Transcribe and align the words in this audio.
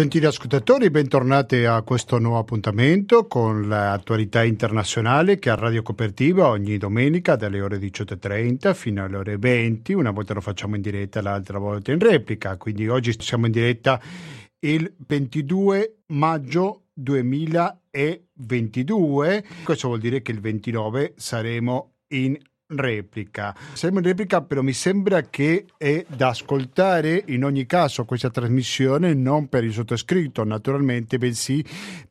Gentili 0.00 0.24
ascoltatori, 0.24 0.88
bentornati 0.88 1.66
a 1.66 1.82
questo 1.82 2.18
nuovo 2.18 2.38
appuntamento 2.38 3.26
con 3.26 3.68
l'attualità 3.68 4.42
internazionale 4.42 5.38
che 5.38 5.50
a 5.50 5.56
Radio 5.56 5.82
Copertiva 5.82 6.48
ogni 6.48 6.78
domenica 6.78 7.36
dalle 7.36 7.60
ore 7.60 7.76
18.30 7.76 8.72
fino 8.72 9.04
alle 9.04 9.18
ore 9.18 9.36
20, 9.36 9.92
una 9.92 10.10
volta 10.10 10.32
lo 10.32 10.40
facciamo 10.40 10.74
in 10.74 10.80
diretta, 10.80 11.20
l'altra 11.20 11.58
volta 11.58 11.92
in 11.92 11.98
replica, 11.98 12.56
quindi 12.56 12.88
oggi 12.88 13.14
siamo 13.20 13.44
in 13.44 13.52
diretta 13.52 14.00
il 14.60 14.90
22 15.06 15.98
maggio 16.06 16.84
2022, 16.94 19.44
questo 19.64 19.88
vuol 19.88 20.00
dire 20.00 20.22
che 20.22 20.32
il 20.32 20.40
29 20.40 21.12
saremo 21.14 21.96
in 22.14 22.38
replica. 22.70 23.54
In 23.82 24.02
replica, 24.02 24.42
però 24.42 24.62
mi 24.62 24.72
sembra 24.72 25.22
che 25.22 25.66
è 25.76 26.04
da 26.08 26.28
ascoltare 26.28 27.24
in 27.28 27.44
ogni 27.44 27.66
caso 27.66 28.04
questa 28.04 28.30
trasmissione 28.30 29.14
non 29.14 29.48
per 29.48 29.64
il 29.64 29.72
sottoscritto, 29.72 30.44
naturalmente, 30.44 31.18
bensì 31.18 31.64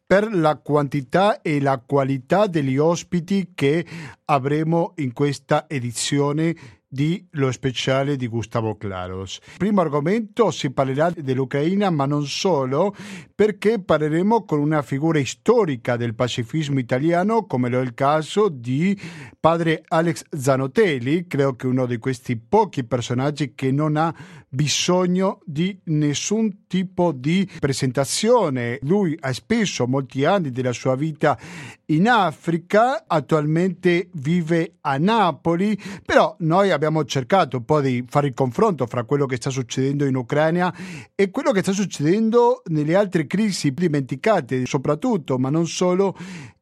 per 0.06 0.34
la 0.34 0.58
quantità 0.58 1.42
e 1.42 1.62
la 1.62 1.82
qualità 1.86 2.48
degli 2.48 2.78
ospiti 2.78 3.52
che 3.54 3.86
avremo 4.26 4.94
in 4.98 5.14
questa 5.14 5.66
edizione 5.68 6.56
di 6.92 7.24
Lo 7.34 7.52
speciale 7.52 8.16
di 8.16 8.28
Gustavo 8.28 8.76
Claros. 8.76 9.40
Primo 9.58 9.82
argomento 9.82 10.50
si 10.50 10.72
parlerà 10.72 11.12
dell'Ucraina, 11.12 11.92
ma 11.92 12.08
non 12.08 12.26
solo, 12.26 12.96
perché 13.36 13.80
parleremo 13.80 14.44
con 14.44 14.60
una 14.60 14.82
figura 14.82 15.24
storica 15.24 15.96
del 15.96 16.16
pacifismo 16.16 16.80
italiano, 16.80 17.46
come 17.46 17.70
lo 17.70 17.80
è 17.80 17.84
il 17.84 17.94
caso 17.94 18.50
di 18.50 19.00
padre 19.40 19.84
Alex 19.88 20.24
Zanotelli, 20.32 21.28
credo 21.28 21.56
che 21.56 21.68
uno 21.68 21.86
di 21.86 21.98
questi 22.00 22.36
pochi 22.38 22.84
personaggi 22.84 23.54
che 23.54 23.72
non 23.72 23.96
ha 23.96 24.14
bisogno 24.50 25.40
di 25.46 25.80
nessun 25.86 26.66
tipo 26.68 27.12
di 27.12 27.48
presentazione. 27.60 28.80
Lui 28.82 29.16
ha 29.20 29.32
speso 29.32 29.88
molti 29.88 30.26
anni 30.26 30.52
della 30.52 30.74
sua 30.74 30.96
vita 30.96 31.38
in 31.86 32.08
Africa, 32.08 33.06
attualmente 33.08 34.10
vive 34.14 34.76
a 34.82 34.98
Napoli, 34.98 35.78
però 36.06 36.36
noi 36.40 36.72
abbiamo 36.72 37.04
cercato 37.06 37.58
un 37.58 37.66
po' 37.66 37.82
di 37.82 38.04
fare 38.08 38.28
il 38.28 38.34
confronto 38.34 38.86
fra 38.86 39.04
quello 39.04 39.26
che 39.26 39.38
sta 39.38 39.50
succedendo 39.50 40.06
in 40.06 40.16
Ucraina 40.16 40.74
e 41.16 41.32
quello 41.32 41.52
che 41.52 41.62
sta 41.62 41.72
succedendo 41.72 42.62
nelle 42.66 42.96
altre 42.96 43.26
crisi 43.28 43.72
dimenticate, 43.72 44.66
soprattutto, 44.66 45.38
ma 45.38 45.50
non 45.50 45.68
solo, 45.68 46.16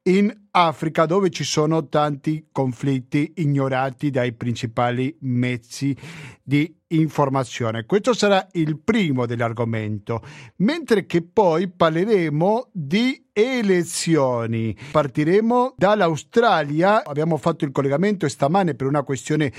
in 0.08 0.33
Africa 0.52 1.05
dove 1.05 1.30
ci 1.30 1.44
sono 1.44 1.88
tanti 1.88 2.47
conflitti 2.52 3.33
ignorati 3.36 4.09
dai 4.09 4.33
principali 4.33 5.16
mezzi 5.22 5.95
di 6.41 6.73
informazione. 6.88 7.86
Questo 7.86 8.14
sarà 8.14 8.47
il 8.53 8.80
primo 8.80 9.25
dell'argomento, 9.25 10.23
mentre 10.58 11.05
che 11.05 11.22
poi 11.22 11.69
parleremo 11.69 12.69
di 12.72 13.22
elezioni. 13.33 14.75
Partiremo 14.91 15.73
dall'Australia, 15.75 17.03
abbiamo 17.03 17.36
fatto 17.36 17.66
il 17.66 17.71
collegamento 17.71 18.27
stamane 18.30 18.73
per 18.73 18.88
una 18.88 19.03
questione 19.03 19.52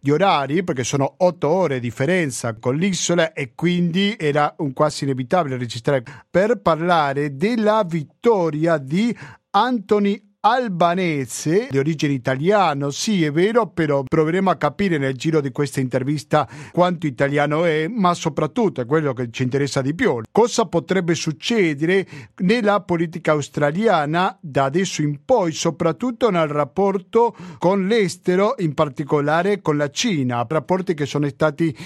di 0.00 0.12
orari, 0.12 0.62
perché 0.62 0.84
sono 0.84 1.16
otto 1.18 1.48
ore 1.48 1.80
di 1.80 1.88
differenza 1.88 2.54
con 2.54 2.76
l'isola 2.76 3.32
e 3.32 3.54
quindi 3.54 4.14
era 4.16 4.54
un 4.58 4.72
quasi 4.72 5.02
inevitabile 5.02 5.58
registrare 5.58 6.04
per 6.30 6.60
parlare 6.60 7.36
della 7.36 7.84
vittoria 7.84 8.78
di 8.78 9.14
Anthony 9.56 10.25
albanese 10.48 11.66
di 11.70 11.78
origine 11.78 12.12
italiana, 12.12 12.90
sì 12.92 13.24
è 13.24 13.32
vero, 13.32 13.66
però 13.66 14.04
proveremo 14.04 14.48
a 14.48 14.54
capire 14.54 14.96
nel 14.96 15.16
giro 15.16 15.40
di 15.40 15.50
questa 15.50 15.80
intervista 15.80 16.48
quanto 16.72 17.06
italiano 17.06 17.64
è, 17.64 17.88
ma 17.88 18.14
soprattutto 18.14 18.80
è 18.80 18.86
quello 18.86 19.12
che 19.12 19.28
ci 19.30 19.42
interessa 19.42 19.82
di 19.82 19.94
più. 19.94 20.20
Cosa 20.30 20.66
potrebbe 20.66 21.16
succedere 21.16 22.06
nella 22.42 22.80
politica 22.80 23.32
australiana 23.32 24.38
da 24.40 24.64
adesso 24.64 25.02
in 25.02 25.24
poi, 25.24 25.50
soprattutto 25.50 26.30
nel 26.30 26.46
rapporto 26.46 27.34
con 27.58 27.86
l'estero, 27.86 28.54
in 28.58 28.74
particolare 28.74 29.60
con 29.60 29.76
la 29.76 29.90
Cina, 29.90 30.46
rapporti 30.48 30.94
che 30.94 31.06
sono 31.06 31.28
stati 31.28 31.76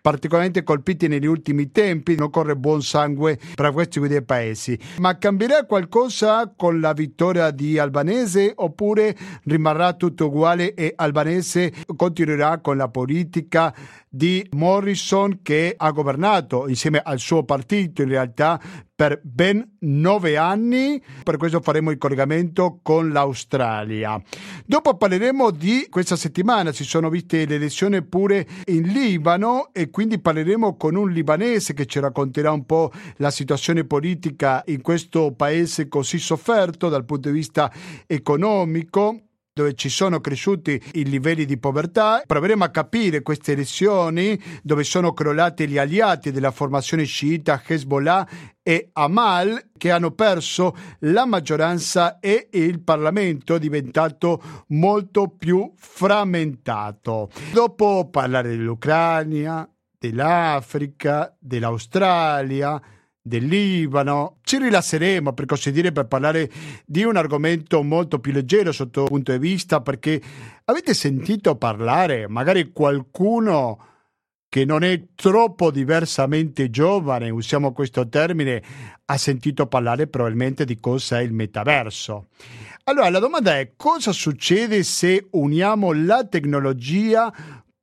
particolarmente 0.00 0.62
colpiti 0.62 1.06
negli 1.06 1.26
ultimi 1.26 1.70
tempi, 1.70 2.16
non 2.16 2.30
corre 2.30 2.56
buon 2.56 2.82
sangue 2.82 3.38
tra 3.54 3.70
questi 3.70 4.00
due 4.00 4.22
paesi. 4.22 4.78
Ma 4.98 5.18
cambierà 5.18 5.64
qualcosa 5.66 6.52
con 6.56 6.80
la 6.80 6.92
vittoria 6.92 7.50
di 7.50 7.78
Albanese 7.78 8.06
oppure 8.54 9.16
rimarrà 9.44 9.92
tutto 9.92 10.26
uguale 10.26 10.74
e 10.74 10.92
Albanese? 10.96 11.72
Continuerà 11.96 12.58
con 12.58 12.76
la 12.76 12.88
politica 12.88 13.74
di 14.08 14.46
Morrison 14.52 15.40
che 15.42 15.74
ha 15.76 15.90
governato 15.90 16.68
insieme 16.68 16.98
al 16.98 17.18
suo 17.18 17.44
partito 17.44 18.02
in 18.02 18.08
realtà 18.08 18.60
per 18.98 19.20
ben 19.22 19.76
nove 19.82 20.36
anni. 20.36 21.00
Per 21.22 21.36
questo 21.36 21.60
faremo 21.60 21.92
il 21.92 21.98
collegamento 21.98 22.80
con 22.82 23.10
l'Australia. 23.10 24.20
Dopo 24.66 24.96
parleremo 24.96 25.52
di 25.52 25.86
questa 25.88 26.16
settimana, 26.16 26.72
si 26.72 26.82
sono 26.82 27.08
viste 27.08 27.46
le 27.46 27.54
elezioni 27.54 28.02
pure 28.02 28.44
in 28.66 28.88
Libano 28.88 29.68
e 29.72 29.90
quindi 29.90 30.18
parleremo 30.18 30.76
con 30.76 30.96
un 30.96 31.12
libanese 31.12 31.74
che 31.74 31.86
ci 31.86 32.00
racconterà 32.00 32.50
un 32.50 32.66
po' 32.66 32.90
la 33.18 33.30
situazione 33.30 33.84
politica 33.84 34.64
in 34.66 34.82
questo 34.82 35.32
paese 35.32 35.86
così 35.86 36.18
sofferto 36.18 36.88
dal 36.88 37.04
punto 37.04 37.28
di 37.28 37.34
vista 37.34 37.70
economico 38.04 39.27
dove 39.58 39.74
ci 39.74 39.88
sono 39.88 40.20
cresciuti 40.20 40.80
i 40.92 41.04
livelli 41.04 41.44
di 41.44 41.58
povertà. 41.58 42.22
Proveremo 42.24 42.62
a 42.62 42.68
capire 42.68 43.22
queste 43.22 43.52
elezioni 43.52 44.40
dove 44.62 44.84
sono 44.84 45.12
crollati 45.12 45.66
gli 45.66 45.78
alleati 45.78 46.30
della 46.30 46.52
formazione 46.52 47.02
sciita 47.02 47.60
Hezbollah 47.66 48.28
e 48.62 48.90
Amal 48.92 49.70
che 49.76 49.90
hanno 49.90 50.12
perso 50.12 50.76
la 51.00 51.26
maggioranza 51.26 52.20
e 52.20 52.50
il 52.52 52.80
Parlamento 52.82 53.58
diventato 53.58 54.40
molto 54.68 55.34
più 55.36 55.72
frammentato. 55.74 57.28
Dopo 57.52 58.08
parlare 58.08 58.50
dell'Ucraina, 58.50 59.68
dell'Africa, 59.98 61.36
dell'Australia, 61.36 62.80
del 63.28 63.46
Libano. 63.46 64.38
Ci 64.42 64.58
rilasseremo, 64.58 65.32
per 65.32 65.46
così 65.46 65.70
dire, 65.70 65.92
per 65.92 66.06
parlare 66.06 66.50
di 66.84 67.04
un 67.04 67.16
argomento 67.16 67.82
molto 67.84 68.18
più 68.18 68.32
leggero 68.32 68.72
sotto 68.72 69.02
il 69.02 69.08
punto 69.08 69.30
di 69.30 69.38
vista, 69.38 69.80
perché 69.80 70.20
avete 70.64 70.94
sentito 70.94 71.54
parlare, 71.54 72.26
magari 72.26 72.72
qualcuno 72.72 73.84
che 74.48 74.64
non 74.64 74.82
è 74.82 75.08
troppo 75.14 75.70
diversamente 75.70 76.70
giovane, 76.70 77.28
usiamo 77.28 77.72
questo 77.72 78.08
termine, 78.08 78.62
ha 79.04 79.16
sentito 79.18 79.66
parlare 79.66 80.06
probabilmente 80.06 80.64
di 80.64 80.80
cosa 80.80 81.20
è 81.20 81.22
il 81.22 81.34
metaverso. 81.34 82.28
Allora, 82.84 83.10
la 83.10 83.18
domanda 83.18 83.58
è 83.58 83.72
cosa 83.76 84.12
succede 84.12 84.82
se 84.82 85.28
uniamo 85.32 85.92
la 85.92 86.24
tecnologia 86.24 87.30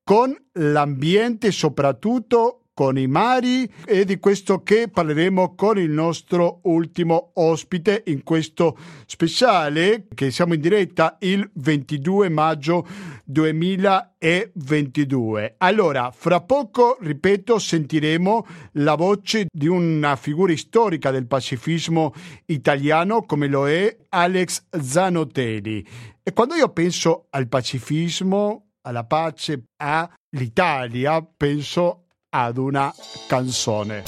con 0.03 0.35
l'ambiente, 0.53 1.51
soprattutto 1.51 2.65
con 2.75 2.96
i 2.97 3.08
mari 3.08 3.72
e 3.86 4.03
di 4.03 4.19
questo 4.19 4.62
che 4.62 4.90
parleremo 4.90 5.56
con 5.56 5.80
il 5.80 5.90
nostro 5.90 6.59
ultimo 6.63 7.31
ospite 7.36 8.03
in 8.08 8.24
questo 8.24 8.78
speciale 9.06 10.08
che 10.13 10.30
siamo 10.30 10.56
in 10.56 10.59
diretta 10.59 11.16
il 11.22 11.50
22 11.53 12.28
maggio 12.28 12.86
2022. 13.24 15.56
Allora, 15.59 16.12
fra 16.12 16.41
poco, 16.41 16.97
ripeto, 17.00 17.58
sentiremo 17.58 18.46
la 18.74 18.96
voce 18.96 19.46
di 19.50 19.68
una 19.68 20.18
figura 20.18 20.53
storica 20.57 21.12
del 21.12 21.28
pacifismo 21.28 22.13
italiano 22.47 23.24
come 23.24 23.47
lo 23.47 23.69
è 23.69 23.96
Alex 24.09 24.66
Zanotelli. 24.69 25.88
E 26.22 26.34
quando 26.34 26.56
io 26.56 26.74
penso 26.74 27.28
al 27.30 27.47
pacifismo, 27.47 28.72
alla 28.81 29.06
pace, 29.06 29.63
all'Italia, 29.78 31.25
penso 31.25 32.02
ad 32.35 32.57
una 32.57 32.94
canzone. 33.27 34.04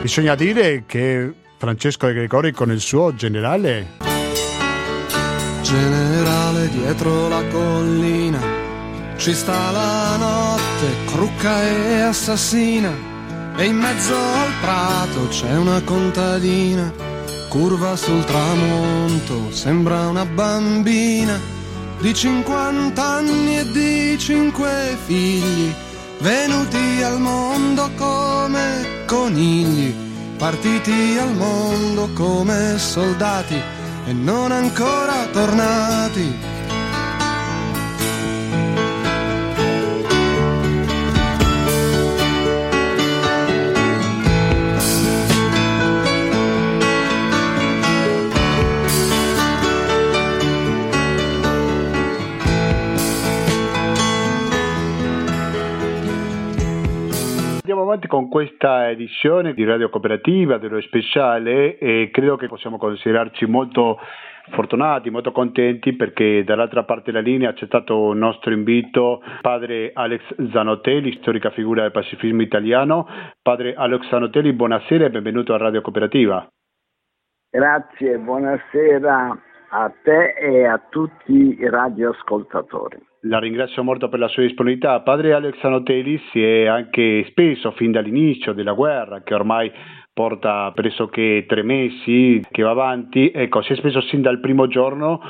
Bisogna 0.00 0.36
dire 0.36 0.84
che 0.86 1.32
Francesco 1.58 2.06
De 2.06 2.14
Gregori 2.14 2.52
con 2.52 2.70
il 2.70 2.80
suo 2.80 3.14
generale. 3.14 3.98
Generale 5.62 6.68
dietro 6.68 7.28
la 7.28 7.42
collina, 7.50 8.40
ci 9.16 9.34
sta 9.34 9.70
la 9.70 10.16
notte, 10.16 10.86
crucca 11.06 11.62
e 11.62 12.00
assassina, 12.00 12.92
e 13.56 13.64
in 13.64 13.76
mezzo 13.76 14.14
al 14.14 14.52
prato 14.60 15.28
c'è 15.28 15.56
una 15.56 15.80
contadina, 15.82 16.92
curva 17.48 17.96
sul 17.96 18.24
tramonto, 18.24 19.50
sembra 19.50 20.08
una 20.08 20.24
bambina 20.24 21.61
di 22.02 22.12
50 22.12 23.00
anni 23.00 23.58
e 23.58 23.70
di 23.70 24.18
cinque 24.18 24.98
figli, 25.06 25.72
venuti 26.18 27.00
al 27.00 27.20
mondo 27.20 27.88
come 27.96 29.04
conigli, 29.06 29.94
partiti 30.36 31.16
al 31.16 31.32
mondo 31.32 32.10
come 32.12 32.76
soldati 32.76 33.54
e 34.06 34.12
non 34.12 34.50
ancora 34.50 35.26
tornati. 35.30 36.51
Avanti 57.92 58.08
con 58.08 58.30
questa 58.30 58.88
edizione 58.88 59.52
di 59.52 59.64
Radio 59.64 59.90
Cooperativa 59.90 60.56
dello 60.56 60.80
speciale 60.80 61.76
e 61.76 62.08
credo 62.10 62.36
che 62.36 62.48
possiamo 62.48 62.78
considerarci 62.78 63.44
molto 63.44 63.98
fortunati, 64.50 65.10
molto 65.10 65.30
contenti 65.30 65.92
perché 65.92 66.42
dall'altra 66.42 66.84
parte 66.84 67.12
della 67.12 67.22
linea 67.22 67.48
ha 67.48 67.50
accettato 67.52 68.12
il 68.12 68.18
nostro 68.18 68.54
invito 68.54 69.22
padre 69.42 69.90
Alex 69.92 70.22
Zanotelli, 70.52 71.18
storica 71.20 71.50
figura 71.50 71.82
del 71.82 71.90
pacifismo 71.90 72.40
italiano. 72.40 73.06
Padre 73.42 73.74
Alex 73.74 74.08
Zanotelli, 74.08 74.54
buonasera 74.54 75.04
e 75.04 75.10
benvenuto 75.10 75.52
a 75.52 75.58
Radio 75.58 75.82
Cooperativa. 75.82 76.46
Grazie, 77.50 78.16
buonasera 78.16 79.42
a 79.68 79.92
te 80.02 80.34
e 80.40 80.64
a 80.64 80.80
tutti 80.88 81.58
i 81.60 81.68
radioascoltatori. 81.68 83.10
La 83.26 83.38
ringrazio 83.38 83.84
molto 83.84 84.08
per 84.08 84.18
la 84.18 84.26
sua 84.26 84.42
disponibilità. 84.42 85.00
Padre 85.00 85.32
Alex 85.32 85.62
Anotelli 85.62 86.20
si 86.32 86.42
è 86.42 86.66
anche 86.66 87.24
speso 87.28 87.70
fin 87.70 87.92
dall'inizio 87.92 88.52
della 88.52 88.72
guerra, 88.72 89.22
che 89.22 89.34
ormai 89.34 89.70
porta 90.12 90.72
pressoché 90.74 91.44
tre 91.46 91.62
mesi, 91.62 92.42
che 92.50 92.62
va 92.62 92.70
avanti, 92.70 93.30
ecco, 93.32 93.62
si 93.62 93.74
è 93.74 93.76
speso 93.76 94.00
sin 94.00 94.22
dal 94.22 94.40
primo 94.40 94.66
giorno 94.66 95.20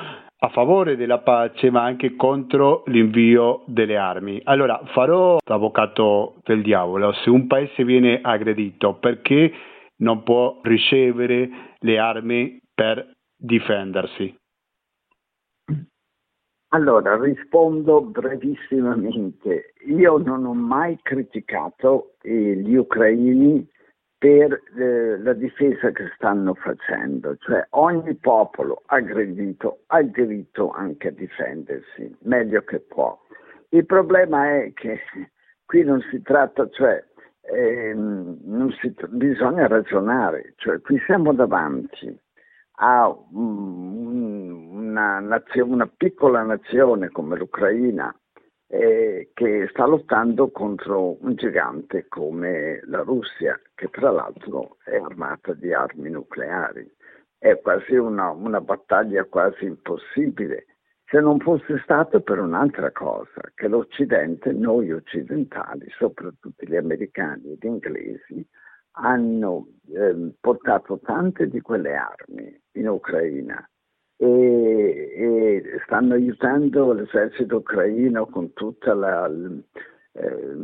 a 0.45 0.49
favore 0.49 0.97
della 0.97 1.19
pace 1.19 1.71
ma 1.71 1.83
anche 1.85 2.17
contro 2.17 2.83
l'invio 2.87 3.63
delle 3.67 3.99
armi. 3.99 4.41
Allora 4.45 4.81
farò 4.87 5.37
l'avvocato 5.45 6.37
del 6.45 6.63
diavolo, 6.63 7.13
se 7.13 7.29
un 7.29 7.47
paese 7.47 7.85
viene 7.85 8.21
aggredito 8.23 8.95
perché 8.95 9.53
non 9.99 10.23
può 10.23 10.61
ricevere 10.63 11.77
le 11.79 11.99
armi 11.99 12.59
per 12.75 13.13
difendersi? 13.37 14.35
Allora, 16.75 17.21
rispondo 17.21 18.01
brevissimamente. 18.01 19.75
Io 19.89 20.17
non 20.17 20.47
ho 20.47 20.55
mai 20.55 20.99
criticato 21.03 22.15
eh, 22.23 22.57
gli 22.57 22.75
ucraini 22.77 23.69
per 24.17 24.59
eh, 24.79 25.19
la 25.19 25.35
difesa 25.35 25.91
che 25.91 26.11
stanno 26.15 26.55
facendo, 26.55 27.37
cioè 27.37 27.67
ogni 27.71 28.15
popolo 28.15 28.83
aggredito 28.87 29.81
ha 29.89 29.99
il 29.99 30.13
diritto 30.13 30.71
anche 30.71 31.09
a 31.09 31.11
difendersi, 31.11 32.17
meglio 32.21 32.63
che 32.63 32.81
può. 32.81 33.21
Il 33.71 33.85
problema 33.85 34.63
è 34.63 34.73
che 34.73 35.01
qui 35.67 35.83
non 35.83 36.01
si 36.11 36.23
tratta, 36.23 36.67
cioè 36.71 37.05
ehm, 37.53 38.71
si, 38.81 38.95
bisogna 39.09 39.67
ragionare, 39.67 40.55
cioè 40.57 40.81
qui 40.81 40.99
siamo 41.05 41.35
davanti 41.35 42.19
a 42.77 43.09
una, 43.33 45.21
nazione, 45.21 45.73
una 45.73 45.87
piccola 45.87 46.43
nazione 46.43 47.11
come 47.11 47.37
l'Ucraina 47.37 48.15
eh, 48.67 49.31
che 49.35 49.69
sta 49.71 49.85
lottando 49.87 50.51
contro 50.51 51.23
un 51.23 51.35
gigante 51.35 52.07
come 52.09 52.81
la 52.87 53.03
Russia, 53.03 53.61
che 53.75 53.89
tra 53.89 54.11
l'altro 54.11 54.79
è 54.85 54.97
armata 54.97 55.53
di 55.53 55.73
armi 55.75 56.09
nucleari. 56.11 56.91
È 57.37 57.61
quasi 57.61 57.97
una, 57.97 58.31
una 58.31 58.61
battaglia 58.61 59.25
quasi 59.25 59.67
impossibile 59.67 60.67
se 61.13 61.21
non 61.21 61.39
fosse 61.41 61.79
stato 61.83 62.23
per 62.23 62.39
un'altra 62.39 62.91
cosa, 62.91 63.43
che 63.55 63.69
l'Occidente, 63.69 64.51
noi 64.53 64.93
occidentali, 64.93 65.87
soprattutto 65.99 66.65
gli 66.65 66.75
americani 66.75 67.51
e 67.51 67.59
gli 67.61 67.67
inglesi, 67.67 68.49
hanno 68.93 69.67
eh, 69.93 70.33
portato 70.41 70.99
tante 71.01 71.49
di 71.49 71.61
quelle 71.61 71.95
armi 71.95 72.62
in 72.73 72.89
Ucraina 72.89 73.67
e, 74.17 75.13
e 75.17 75.81
stanno 75.85 76.15
aiutando 76.15 76.93
l'esercito 76.93 77.57
ucraino 77.57 78.27
con 78.27 78.53
tutta, 78.53 78.95
la, 78.95 79.29
eh, 80.13 80.57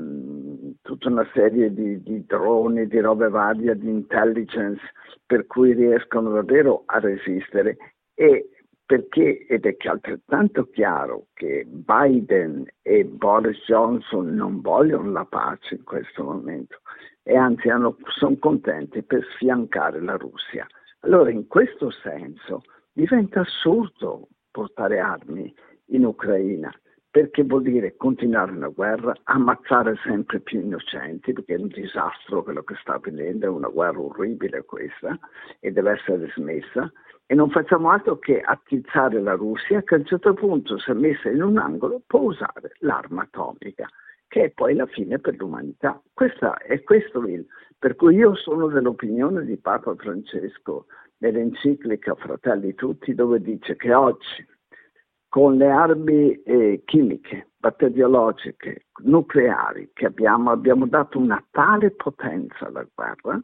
tutta 0.83 1.09
una 1.09 1.29
serie 1.35 1.73
di, 1.73 2.01
di, 2.03 2.25
droni, 2.25 2.87
di 2.87 3.01
robe 3.01 3.29
varie, 3.29 3.77
di 3.77 3.89
intelligence 3.89 4.81
per 5.27 5.47
cui 5.47 5.73
riescono 5.73 6.31
davvero 6.31 6.85
a 6.87 7.01
resistere 7.01 7.77
e 8.15 8.51
perché 8.87 9.45
ed 9.47 9.67
è 9.67 9.77
altrettanto 9.87 10.71
chiaro 10.71 11.27
che 11.35 11.67
Biden 11.67 12.65
e 12.81 13.05
Boris 13.05 13.59
Johnson 13.67 14.35
non 14.35 14.63
vogliono 14.63 15.11
la 15.11 15.27
pace 15.27 15.75
in 15.75 15.85
questo 15.85 16.25
momento 16.25 16.81
e 17.23 17.37
anzi 17.37 17.69
sono 18.19 18.37
contenti 18.39 19.03
per 19.03 19.23
sfiancare 19.35 20.01
la 20.01 20.17
Russia. 20.17 20.67
Allora 21.01 21.31
in 21.31 21.47
questo 21.47 21.91
senso 21.91 22.63
diventa 22.93 23.41
assurdo 23.41 24.29
portare 24.51 24.99
armi 24.99 25.55
in 25.87 26.05
Ucraina 26.05 26.73
perché 27.11 27.43
vuol 27.43 27.63
dire 27.63 27.97
continuare 27.97 28.53
una 28.53 28.69
guerra, 28.69 29.13
ammazzare 29.25 29.97
sempre 30.05 30.41
più 30.41 30.61
innocenti, 30.61 31.33
perché 31.33 31.55
è 31.55 31.59
un 31.59 31.69
disastro 31.69 32.43
quello 32.43 32.63
che 32.63 32.75
sta 32.81 32.95
avvenendo, 32.95 33.47
è 33.47 33.49
una 33.49 33.69
guerra 33.69 33.99
orribile 33.99 34.65
questa 34.65 35.19
e 35.59 35.73
deve 35.73 35.93
essere 35.93 36.31
smessa, 36.35 36.93
e 37.27 37.35
non 37.35 37.51
facciamo 37.51 37.91
altro 37.91 38.19
che 38.19 38.41
attizzare 38.41 39.21
la 39.21 39.35
Russia 39.35 39.83
che 39.83 39.95
a 39.95 39.99
un 39.99 40.05
certo 40.05 40.35
punto, 40.35 40.79
se 40.79 40.93
messa 40.93 41.31
in 41.31 41.43
un 41.43 41.59
angolo, 41.59 42.03
può 42.07 42.21
usare 42.21 42.73
l'arma 42.81 43.23
atomica, 43.23 43.89
che 44.29 44.45
è 44.45 44.51
poi 44.51 44.75
la 44.75 44.87
fine 44.87 45.19
per 45.19 45.37
l'umanità. 45.37 46.01
Questa, 46.13 46.59
è 46.59 46.83
questo 46.83 47.27
il... 47.27 47.45
Per 47.79 47.95
cui 47.95 48.17
io 48.17 48.35
sono 48.35 48.69
dell'opinione 48.69 49.45
di 49.45 49.57
Papa 49.57 49.95
Francesco 49.95 50.87
nell'enciclica 51.19 52.15
Fratelli 52.15 52.75
Tutti, 52.75 53.15
dove 53.15 53.41
dice 53.41 53.77
che 53.77 53.95
oggi 53.95 54.47
con 55.29 55.57
le 55.57 55.69
armi 55.69 56.43
eh, 56.43 56.83
chimiche, 56.85 57.51
batteriologiche, 57.57 58.87
nucleari 59.05 59.91
che 59.93 60.07
abbiamo, 60.07 60.51
abbiamo 60.51 60.87
dato 60.87 61.19
una 61.19 61.43
tale 61.51 61.91
potenza 61.91 62.67
alla 62.67 62.87
guerra 62.95 63.41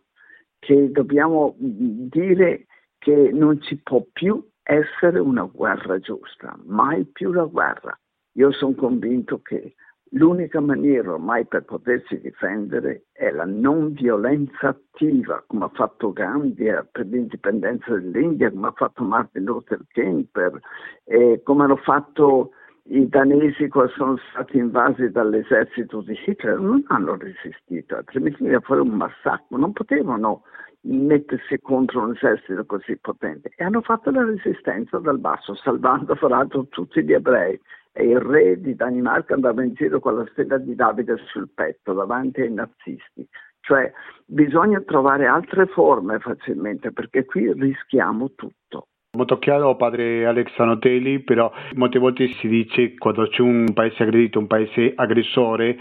che 0.59 0.91
dobbiamo 0.91 1.57
mm, 1.63 2.09
dire 2.09 2.67
che 2.99 3.31
non 3.33 3.61
ci 3.61 3.77
può 3.77 4.05
più 4.13 4.43
essere 4.63 5.19
una 5.19 5.45
guerra 5.45 5.99
giusta, 5.99 6.59
mai 6.65 7.05
più 7.05 7.33
la 7.33 7.45
guerra. 7.45 7.97
Io 8.37 8.51
sono 8.53 8.75
convinto 8.75 9.41
che 9.43 9.75
l'unica 10.15 10.61
maniera 10.61 11.13
ormai 11.13 11.47
per 11.47 11.65
potersi 11.65 12.21
difendere 12.21 13.05
è 13.13 13.31
la 13.31 13.45
non 13.45 13.93
violenza 13.93 14.69
attiva, 14.69 15.43
come 15.47 15.65
ha 15.65 15.71
fatto 15.73 16.13
Gandhi 16.13 16.71
per 16.91 17.07
l'indipendenza 17.07 17.95
dell'India, 17.95 18.51
come 18.51 18.69
ha 18.69 18.73
fatto 18.75 19.03
Martin 19.03 19.45
Luther 19.45 19.81
King, 19.93 20.27
per, 20.31 20.59
eh, 21.05 21.41
come 21.43 21.65
hanno 21.65 21.77
fatto 21.77 22.51
i 22.89 23.09
danesi 23.09 23.69
quando 23.69 23.93
sono 23.93 24.17
stati 24.31 24.59
invasi 24.59 25.11
dall'esercito 25.11 26.03
di 26.03 26.17
Hitler, 26.25 26.59
non 26.59 26.85
hanno 26.89 27.17
resistito, 27.17 27.97
altrimenti 27.97 28.43
veniva 28.43 28.61
fuori 28.61 28.83
un 28.83 28.91
massacro, 28.91 29.57
non 29.57 29.73
potevano 29.73 30.43
mettersi 30.83 31.59
contro 31.61 32.03
un 32.03 32.13
esercito 32.15 32.65
così 32.67 32.97
potente. 32.99 33.51
E 33.57 33.65
hanno 33.65 33.81
fatto 33.81 34.11
la 34.11 34.23
resistenza 34.23 34.99
dal 34.99 35.19
basso, 35.19 35.55
salvando 35.55 36.15
fra 36.15 36.29
l'altro 36.29 36.67
tutti 36.67 37.03
gli 37.03 37.15
ebrei 37.15 37.59
e 37.97 38.05
il 38.05 38.19
re 38.19 38.61
di 38.61 38.75
Danimarca 38.75 39.35
andava 39.35 39.63
in 39.63 39.73
giro 39.75 40.01
con 40.01 40.17
la 40.17 40.27
stella 40.33 40.59
di 40.59 40.75
Davide 40.75 41.17
sul 41.29 41.49
petto 41.55 41.93
davanti 41.93 42.41
ai 42.41 42.53
nazisti. 42.53 43.27
Cioè 43.61 43.91
bisogna 44.27 44.81
trovare 44.81 45.27
altre 45.27 45.67
forme 45.67 46.19
facilmente 46.19 46.93
perché 46.93 47.25
qui 47.25 47.53
rischiamo 47.53 48.33
tutto. 48.35 48.89
Molto 49.15 49.39
chiaro 49.39 49.77
padre 49.77 50.27
Alex 50.27 50.59
Anotelli, 50.59 51.21
però 51.21 51.51
molte 51.75 52.01
volte 52.01 52.27
si 52.27 52.49
dice 52.49 52.95
quando 52.97 53.29
c'è 53.29 53.43
un 53.43 53.73
paese 53.73 54.03
aggredito, 54.03 54.41
un 54.41 54.49
paese 54.49 54.93
aggressore, 54.97 55.79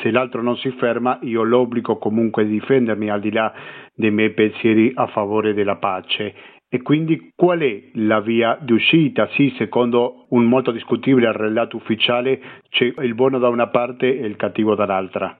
se 0.00 0.12
l'altro 0.12 0.40
non 0.40 0.56
si 0.56 0.70
ferma 0.70 1.18
io 1.22 1.42
l'obbligo 1.42 1.98
comunque 1.98 2.44
di 2.44 2.52
difendermi 2.52 3.10
al 3.10 3.20
di 3.20 3.32
là 3.32 3.52
dei 3.92 4.12
miei 4.12 4.32
pensieri 4.32 4.92
a 4.94 5.08
favore 5.08 5.52
della 5.52 5.76
pace. 5.76 6.32
E 6.68 6.82
quindi 6.82 7.32
qual 7.34 7.60
è 7.60 7.90
la 7.94 8.20
via 8.20 8.58
di 8.60 8.72
uscita? 8.72 9.28
Sì, 9.28 9.54
secondo 9.56 10.26
un 10.30 10.46
molto 10.46 10.72
discutibile 10.72 11.30
relato 11.30 11.76
ufficiale 11.76 12.40
c'è 12.68 12.92
il 12.98 13.14
buono 13.14 13.38
da 13.38 13.48
una 13.48 13.68
parte 13.68 14.18
e 14.18 14.26
il 14.26 14.36
cattivo 14.36 14.74
dall'altra. 14.74 15.38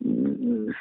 Il 0.00 0.74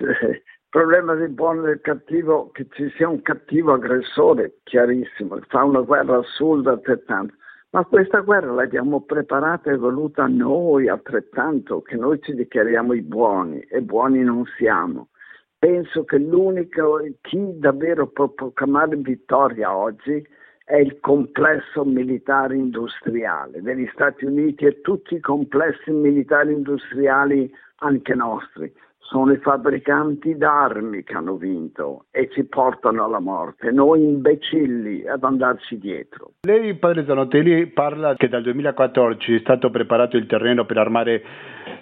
problema 0.70 1.13
del 1.13 1.29
buono 1.29 1.63
e 1.63 1.67
del 1.67 1.82
cattivo 1.82 2.50
che 2.51 2.67
ci 2.72 2.89
sia 2.96 3.08
un 3.08 3.22
cattivo 3.22 3.74
aggressore, 3.74 4.60
chiarissimo, 4.63 5.39
fa 5.48 5.63
una 5.63 5.82
guerra 5.82 6.17
assurda 6.17 6.72
altrettanto, 6.72 7.36
ma 7.72 7.86
questa 7.86 8.20
guerra 8.20 8.51
l'abbiamo 8.51 9.01
preparata 9.01 9.72
e 9.72 9.77
voluta 9.77 10.27
noi 10.27 10.88
altrettanto, 10.88 11.82
che 11.82 11.96
noi 11.96 12.20
ci 12.22 12.34
dichiariamo 12.34 12.94
i 12.94 13.01
buoni 13.01 13.60
e 13.60 13.82
buoni 13.82 14.24
non 14.24 14.46
siamo. 14.58 15.10
Penso 15.60 16.04
che 16.06 16.18
l'unico, 16.20 17.00
chi 17.22 17.58
davvero 17.58 18.08
può 18.08 18.28
proclamare 18.30 18.96
vittoria 18.98 19.76
oggi 19.76 20.24
è 20.64 20.76
il 20.76 21.00
complesso 21.00 21.84
militare 21.84 22.56
industriale 22.56 23.62
degli 23.62 23.90
Stati 23.94 24.26
Uniti 24.26 24.66
e 24.66 24.82
tutti 24.82 25.16
i 25.16 25.20
complessi 25.20 25.92
militari 25.92 26.54
industriali 26.54 27.52
anche 27.78 28.14
nostri 28.14 28.72
sono 29.10 29.32
i 29.32 29.38
fabbricanti 29.38 30.36
d'armi 30.36 31.04
che 31.04 31.14
hanno 31.14 31.36
vinto 31.36 32.06
e 32.12 32.30
ci 32.30 32.44
portano 32.44 33.06
alla 33.06 33.20
morte, 33.20 33.72
noi 33.72 34.04
imbecilli 34.04 35.08
ad 35.08 35.24
andarci 35.24 35.78
dietro. 35.78 36.34
Lei, 36.42 36.76
padre 36.76 37.06
Zanotelli, 37.06 37.68
parla 37.68 38.16
che 38.16 38.28
dal 38.28 38.44
2014 38.44 39.36
è 39.36 39.40
stato 39.40 39.70
preparato 39.70 40.18
il 40.18 40.26
terreno 40.26 40.66
per 40.66 40.78
armare 40.78 41.24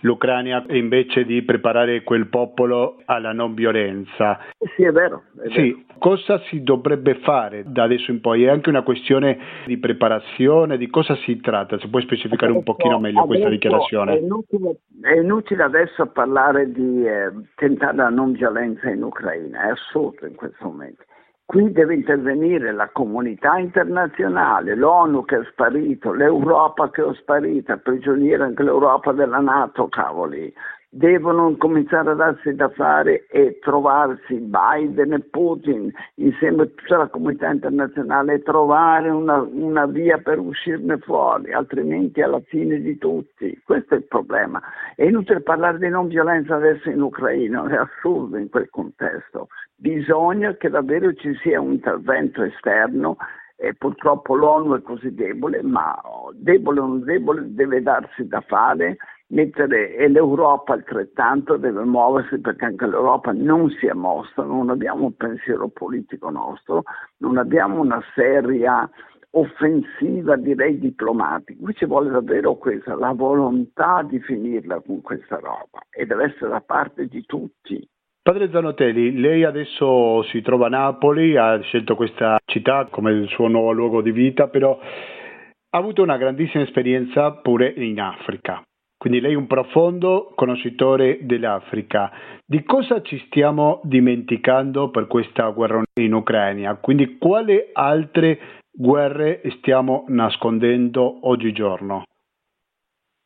l'Ucraina 0.01 0.63
invece 0.69 1.25
di 1.25 1.41
preparare 1.41 2.03
quel 2.03 2.27
popolo 2.27 3.01
alla 3.05 3.33
non 3.33 3.53
violenza. 3.53 4.39
Sì, 4.75 4.83
è 4.83 4.91
vero. 4.91 5.23
È 5.41 5.49
sì. 5.49 5.71
vero. 5.71 5.83
Cosa 5.97 6.39
si 6.49 6.61
dovrebbe 6.61 7.15
fare 7.15 7.63
da 7.65 7.83
adesso 7.83 8.11
in 8.11 8.19
poi? 8.19 8.43
È 8.43 8.49
anche 8.49 8.69
una 8.69 8.83
questione 8.83 9.37
di 9.65 9.77
preparazione, 9.77 10.77
di 10.77 10.89
cosa 10.89 11.15
si 11.23 11.39
tratta? 11.39 11.79
Se 11.79 11.87
puoi 11.87 12.01
specificare 12.01 12.51
adesso, 12.51 12.57
un 12.57 12.63
pochino 12.63 12.99
meglio 12.99 13.25
questa 13.25 13.47
dichiarazione. 13.47 14.17
È 14.17 14.19
inutile, 14.19 14.79
è 15.01 15.13
inutile 15.13 15.63
adesso 15.63 16.05
parlare 16.07 16.69
di 16.71 17.07
eh, 17.23 17.31
tentare 17.55 17.95
la 17.95 18.09
non 18.09 18.33
violenza 18.33 18.89
in 18.89 19.03
Ucraina, 19.03 19.63
è 19.63 19.69
assurdo 19.69 20.25
in 20.25 20.35
questo 20.35 20.65
momento. 20.65 21.03
Qui 21.45 21.71
deve 21.71 21.93
intervenire 21.93 22.71
la 22.71 22.89
comunità 22.89 23.57
internazionale, 23.57 24.75
l'ONU 24.75 25.25
che 25.25 25.37
è 25.37 25.43
sparito, 25.51 26.11
l'Europa 26.11 26.89
che 26.89 27.07
è 27.07 27.13
sparita, 27.13 27.77
prigioniera 27.77 28.45
anche 28.45 28.63
l'Europa 28.63 29.11
della 29.11 29.39
Nato, 29.39 29.87
cavoli. 29.87 30.51
Devono 30.97 31.57
cominciare 31.57 32.11
a 32.11 32.13
darsi 32.13 32.55
da 32.55 32.69
fare 32.69 33.25
e 33.27 33.59
trovarsi 33.59 34.35
Biden 34.35 35.11
e 35.11 35.19
Putin 35.19 35.91
insieme 36.15 36.61
a 36.63 36.65
tutta 36.67 36.95
la 36.95 37.07
comunità 37.07 37.49
internazionale 37.49 38.35
e 38.35 38.43
trovare 38.43 39.09
una, 39.09 39.41
una 39.41 39.87
via 39.87 40.19
per 40.19 40.39
uscirne 40.39 40.97
fuori, 40.99 41.51
altrimenti 41.51 42.21
alla 42.21 42.39
fine 42.45 42.79
di 42.79 42.97
tutti. 42.97 43.59
Questo 43.65 43.95
è 43.95 43.97
il 43.97 44.05
problema. 44.05 44.61
È 44.95 45.03
inutile 45.03 45.41
parlare 45.41 45.79
di 45.79 45.89
non 45.89 46.07
violenza 46.07 46.55
adesso 46.55 46.89
in 46.89 47.01
Ucraina, 47.01 47.67
è 47.67 47.75
assurdo 47.75 48.37
in 48.37 48.49
quel 48.49 48.69
contesto 48.69 49.49
bisogna 49.75 50.55
che 50.55 50.69
davvero 50.69 51.13
ci 51.13 51.35
sia 51.41 51.59
un 51.59 51.73
intervento 51.73 52.41
esterno 52.41 53.17
e 53.57 53.73
purtroppo 53.73 54.35
l'ONU 54.35 54.77
è 54.77 54.81
così 54.81 55.13
debole, 55.13 55.61
ma 55.61 55.99
debole 56.33 56.79
o 56.79 56.87
non 56.87 57.03
debole 57.03 57.53
deve 57.53 57.81
darsi 57.81 58.27
da 58.27 58.41
fare, 58.41 58.97
mettere, 59.27 60.07
l'Europa 60.07 60.73
altrettanto 60.73 61.57
deve 61.57 61.83
muoversi 61.83 62.39
perché 62.39 62.65
anche 62.65 62.85
l'Europa 62.85 63.31
non 63.31 63.69
si 63.71 63.87
è 63.87 63.93
mossa, 63.93 64.43
non 64.43 64.69
abbiamo 64.69 65.05
un 65.05 65.15
pensiero 65.15 65.67
politico 65.69 66.29
nostro, 66.29 66.83
non 67.17 67.37
abbiamo 67.37 67.79
una 67.79 68.01
seria 68.13 68.89
offensiva, 69.31 70.35
direi 70.37 70.79
diplomatica. 70.79 71.61
Qui 71.61 71.73
ci 71.73 71.85
vuole 71.85 72.09
davvero 72.09 72.55
questa, 72.55 72.95
la 72.95 73.11
volontà 73.11 74.03
di 74.03 74.19
finirla 74.19 74.81
con 74.81 75.01
questa 75.01 75.35
roba 75.37 75.79
e 75.91 76.05
deve 76.05 76.25
essere 76.25 76.51
da 76.51 76.61
parte 76.61 77.07
di 77.07 77.25
tutti. 77.25 77.87
Padre 78.21 78.49
Zanotelli, 78.49 79.19
lei 79.19 79.43
adesso 79.43 80.23
si 80.23 80.41
trova 80.41 80.65
a 80.65 80.69
Napoli, 80.69 81.37
ha 81.37 81.59
scelto 81.59 81.95
questa 81.95 82.39
città 82.43 82.87
come 82.89 83.11
il 83.11 83.27
suo 83.27 83.47
nuovo 83.47 83.71
luogo 83.71 84.01
di 84.01 84.11
vita, 84.11 84.47
però 84.47 84.79
ha 84.79 85.77
avuto 85.77 86.01
una 86.01 86.17
grandissima 86.17 86.63
esperienza 86.63 87.33
pure 87.33 87.67
in 87.67 87.99
Africa. 87.99 88.63
Quindi 89.05 89.21
lei 89.21 89.33
è 89.33 89.37
un 89.37 89.45
profondo 89.45 90.31
conoscitore 90.33 91.19
dell'Africa. 91.21 92.09
Di 92.43 92.63
cosa 92.63 93.03
ci 93.03 93.23
stiamo 93.27 93.79
dimenticando 93.83 94.89
per 94.89 95.05
questa 95.05 95.47
guerra 95.49 95.83
in 96.01 96.11
Ucraina? 96.11 96.73
Quindi 96.77 97.19
quali 97.19 97.69
altre 97.73 98.39
guerre 98.71 99.43
stiamo 99.59 100.05
nascondendo 100.07 101.19
oggigiorno? 101.29 102.05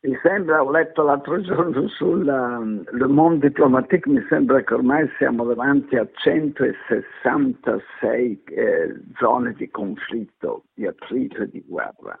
Mi 0.02 0.14
sembra, 0.22 0.62
ho 0.62 0.70
letto 0.70 1.02
l'altro 1.02 1.40
giorno 1.40 1.88
sul 1.88 2.28
um, 2.28 2.84
Le 2.90 3.06
Monde 3.06 3.48
Diplomatique, 3.48 4.12
mi 4.12 4.22
sembra 4.28 4.62
che 4.62 4.74
ormai 4.74 5.08
siamo 5.16 5.46
davanti 5.46 5.96
a 5.96 6.06
166 6.12 8.42
eh, 8.44 9.00
zone 9.18 9.54
di 9.54 9.70
conflitto, 9.70 10.64
di 10.74 10.86
attrito 10.86 11.40
e 11.40 11.48
di 11.48 11.64
guerra. 11.66 12.20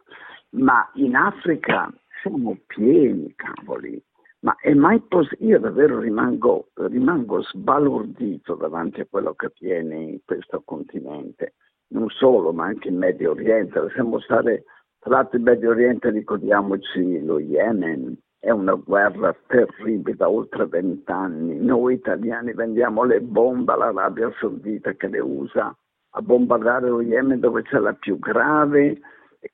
Ma 0.52 0.90
in 0.94 1.14
Africa 1.14 1.92
siamo 2.20 2.56
pieni, 2.66 3.34
cavoli. 3.34 4.02
Ma 4.40 4.56
è 4.58 4.72
mai 4.72 5.00
possibile? 5.00 5.50
Io 5.50 5.58
davvero 5.58 5.98
rimango, 5.98 6.68
rimango 6.74 7.42
sbalordito 7.42 8.54
davanti 8.54 9.00
a 9.00 9.06
quello 9.08 9.34
che 9.34 9.46
avviene 9.46 9.96
in 9.96 10.18
questo 10.24 10.62
continente. 10.64 11.54
Non 11.88 12.08
solo, 12.08 12.52
ma 12.52 12.66
anche 12.66 12.88
in 12.88 12.96
Medio 12.96 13.32
Oriente. 13.32 13.80
Possiamo 13.80 14.18
stare 14.20 14.64
tra 15.00 15.12
l'altro 15.12 15.38
in 15.38 15.44
Medio 15.44 15.70
Oriente 15.70 16.10
ricordiamoci 16.10 17.24
lo 17.24 17.38
Yemen, 17.38 18.14
è 18.38 18.50
una 18.50 18.74
guerra 18.74 19.34
terribile 19.46 20.14
da 20.14 20.28
oltre 20.28 20.66
vent'anni. 20.66 21.58
Noi 21.58 21.94
italiani 21.94 22.52
vendiamo 22.52 23.04
le 23.04 23.22
bombe 23.22 23.72
all'Arabia 23.72 24.30
Saudita 24.38 24.92
che 24.92 25.08
le 25.08 25.20
usa 25.20 25.74
a 26.12 26.20
bombardare 26.20 26.88
lo 26.88 27.00
Yemen 27.00 27.40
dove 27.40 27.62
c'è 27.62 27.78
la 27.78 27.94
più 27.94 28.18
grave 28.18 29.00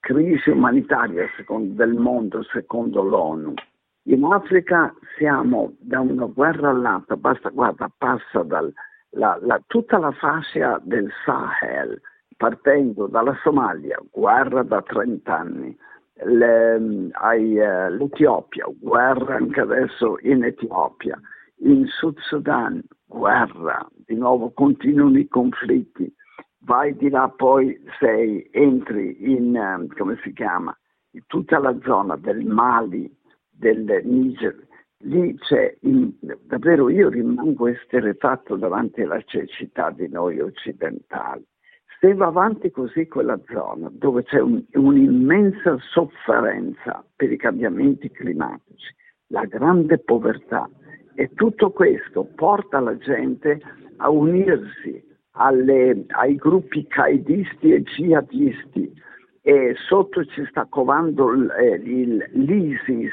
crisi 0.01 0.51
umanitaria 0.51 1.29
secondo, 1.37 1.75
del 1.75 1.95
mondo 1.95 2.43
secondo 2.45 3.03
l'ONU. 3.03 3.55
In 4.09 4.25
Africa 4.25 4.95
siamo 5.17 5.75
da 5.81 6.01
una 6.01 6.27
guerra 6.27 6.71
all'altra, 6.71 7.17
basta, 7.17 7.49
guarda, 7.51 7.91
passa 7.97 8.43
dal, 8.43 8.73
la, 9.11 9.37
la, 9.41 9.61
tutta 9.67 9.99
la 9.99 10.13
fascia 10.13 10.81
del 10.83 11.11
Sahel, 11.25 12.01
partendo 12.37 13.07
dalla 13.09 13.37
Somalia, 13.43 14.01
guerra 14.13 14.63
da 14.63 14.81
30 14.83 15.37
anni, 15.37 15.77
le, 16.25 17.11
ai, 17.13 17.59
uh, 17.59 17.91
l'Etiopia, 17.91 18.67
guerra 18.79 19.37
anche 19.37 19.61
adesso 19.61 20.19
in 20.23 20.45
Etiopia, 20.45 21.19
in 21.61 21.87
Sud 21.87 22.19
Sudan, 22.21 22.83
guerra, 23.07 23.87
di 24.07 24.15
nuovo 24.15 24.53
continuano 24.53 25.19
i 25.19 25.29
conflitti, 25.29 26.13
vai 26.67 26.95
di 26.97 27.09
là 27.09 27.33
poi 27.35 27.81
sei, 27.99 28.47
entri 28.51 29.17
in, 29.33 29.55
um, 29.55 29.87
come 29.97 30.19
si 30.23 30.33
chiama, 30.33 30.77
in 31.13 31.23
tutta 31.27 31.59
la 31.59 31.75
zona 31.83 32.17
del 32.17 32.45
Mali, 32.45 33.11
del 33.49 34.03
Niger, 34.05 34.67
lì 34.99 35.35
c'è, 35.39 35.77
in, 35.83 36.13
davvero 36.43 36.91
io 36.91 37.09
rimango 37.09 37.69
esterefatto 37.69 38.57
davanti 38.57 39.03
alla 39.03 39.23
cecità 39.23 39.91
di 39.91 40.09
noi 40.09 40.41
occidentali. 40.41 41.47
Se 42.01 42.13
va 42.13 42.27
avanti 42.27 42.71
così 42.71 43.07
quella 43.07 43.41
zona, 43.51 43.89
dove 43.91 44.25
c'è 44.25 44.41
un, 44.41 44.63
un'immensa 44.73 45.79
sofferenza 45.79 47.03
per 47.15 47.33
i 47.33 47.39
cambiamenti 47.39 48.11
climatici, 48.11 48.95
la 49.29 49.45
grande 49.45 49.99
povertà, 49.99 50.69
e 51.15 51.31
tutto 51.33 51.71
questo 51.71 52.25
porta 52.35 52.81
la 52.81 52.97
gente 52.99 53.63
a 53.99 54.11
unirsi 54.11 55.03
alle, 55.37 56.05
ai 56.09 56.37
gruppi 56.37 56.87
caidisti 56.87 57.73
e 57.73 57.83
jihadisti 57.83 58.93
e 59.43 59.75
sotto 59.87 60.25
ci 60.25 60.45
sta 60.47 60.67
covando 60.69 61.33
eh, 61.55 61.79
l'ISIS. 61.79 63.13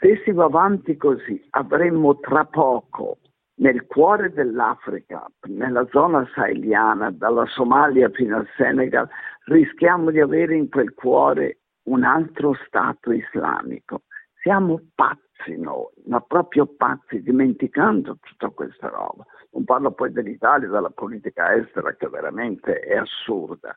Se 0.00 0.22
si 0.24 0.32
va 0.32 0.44
avanti 0.44 0.96
così 0.96 1.44
avremmo 1.50 2.18
tra 2.18 2.44
poco 2.44 3.18
nel 3.56 3.84
cuore 3.86 4.32
dell'Africa, 4.32 5.26
nella 5.48 5.86
zona 5.90 6.26
saheliana, 6.34 7.10
dalla 7.10 7.44
Somalia 7.46 8.08
fino 8.08 8.38
al 8.38 8.48
Senegal, 8.56 9.06
rischiamo 9.44 10.10
di 10.10 10.20
avere 10.20 10.56
in 10.56 10.70
quel 10.70 10.94
cuore 10.94 11.58
un 11.84 12.04
altro 12.04 12.54
Stato 12.66 13.12
islamico. 13.12 14.04
Siamo 14.40 14.80
pazzi 14.94 15.29
noi, 15.56 15.86
ma 16.06 16.20
proprio 16.20 16.66
pazzi, 16.66 17.22
dimenticando 17.22 18.18
tutta 18.20 18.48
questa 18.50 18.88
roba. 18.88 19.24
Non 19.52 19.64
parlo 19.64 19.90
poi 19.92 20.12
dell'Italia, 20.12 20.68
della 20.68 20.90
politica 20.90 21.54
estera 21.54 21.94
che 21.94 22.08
veramente 22.08 22.80
è 22.80 22.96
assurda. 22.96 23.76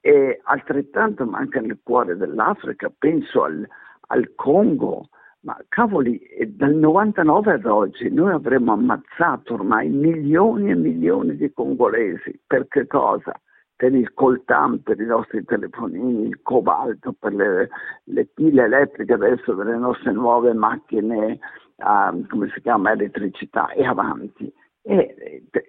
E 0.00 0.40
altrettanto 0.44 1.24
manca 1.26 1.60
nel 1.60 1.80
cuore 1.82 2.16
dell'Africa, 2.16 2.92
penso 2.96 3.44
al, 3.44 3.66
al 4.08 4.34
Congo, 4.34 5.08
ma 5.40 5.56
cavoli, 5.68 6.20
dal 6.48 6.74
99 6.74 7.52
ad 7.52 7.64
oggi 7.64 8.10
noi 8.10 8.32
avremmo 8.32 8.72
ammazzato 8.72 9.54
ormai 9.54 9.88
milioni 9.88 10.70
e 10.70 10.74
milioni 10.74 11.36
di 11.36 11.52
congolesi. 11.52 12.40
Per 12.46 12.68
che 12.68 12.86
cosa? 12.86 13.32
Per 13.78 13.94
il 13.94 14.12
coltan, 14.12 14.82
per 14.82 15.00
i 15.00 15.06
nostri 15.06 15.44
telefonini, 15.44 16.26
il 16.26 16.42
cobalto, 16.42 17.14
per 17.16 17.32
le, 17.32 17.68
le 18.06 18.26
pile 18.26 18.64
elettriche 18.64 19.12
adesso 19.12 19.54
delle 19.54 19.76
nostre 19.76 20.10
nuove 20.10 20.52
macchine, 20.52 21.38
uh, 21.76 22.26
come 22.26 22.50
si 22.52 22.60
chiama, 22.60 22.90
elettricità 22.90 23.70
e 23.70 23.86
avanti. 23.86 24.52
È, 24.82 25.14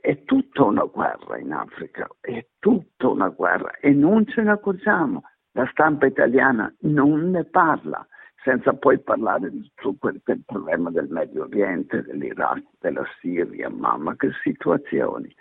è 0.02 0.24
tutta 0.24 0.64
una 0.64 0.86
guerra 0.86 1.38
in 1.38 1.54
Africa, 1.54 2.08
è 2.20 2.44
tutta 2.58 3.10
una 3.10 3.30
guerra 3.30 3.74
e 3.80 3.92
non 3.92 4.26
ce 4.26 4.42
ne 4.42 4.52
accorgiamo. 4.52 5.22
La 5.52 5.68
stampa 5.72 6.08
italiana 6.08 6.74
non 6.80 7.30
ne 7.30 7.44
parla 7.44 8.04
senza 8.44 8.74
poi 8.74 9.00
parlare 9.00 9.52
di 9.52 9.72
tutto 9.76 10.10
quel 10.24 10.42
problema 10.46 10.90
del 10.90 11.10
Medio 11.10 11.44
Oriente, 11.44 12.02
dell'Iraq, 12.02 12.64
della 12.80 13.04
Siria, 13.20 13.70
mamma 13.70 14.16
che 14.16 14.30
situazioni. 14.42 15.32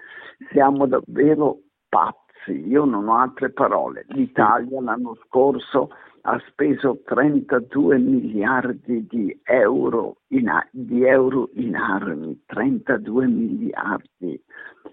Siamo 0.50 0.86
davvero 0.86 1.60
pazzi, 1.88 2.16
io 2.46 2.84
non 2.84 3.08
ho 3.08 3.16
altre 3.16 3.50
parole. 3.50 4.04
L'Italia 4.08 4.80
l'anno 4.80 5.16
scorso 5.26 5.90
ha 6.22 6.40
speso 6.48 7.00
32 7.04 7.98
miliardi 7.98 9.06
di 9.06 9.38
euro 9.44 10.18
in, 10.28 10.50
di 10.70 11.04
euro 11.04 11.50
in 11.54 11.74
armi, 11.76 12.42
32 12.46 13.26
miliardi. 13.26 14.42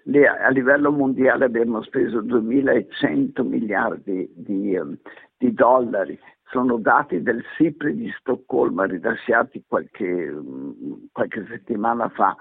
Le, 0.04 0.28
a 0.28 0.50
livello 0.50 0.92
mondiale 0.92 1.46
abbiamo 1.46 1.82
speso 1.82 2.22
2100 2.22 3.44
miliardi 3.44 4.32
di, 4.36 4.78
di 5.38 5.54
dollari 5.54 6.18
sono 6.50 6.78
dati 6.78 7.22
del 7.22 7.44
SIPRI 7.58 7.96
di 7.96 8.10
Stoccolma 8.20 8.86
rilasciati 8.86 9.64
qualche, 9.68 10.34
qualche 11.12 11.46
settimana 11.50 12.08
fa. 12.10 12.36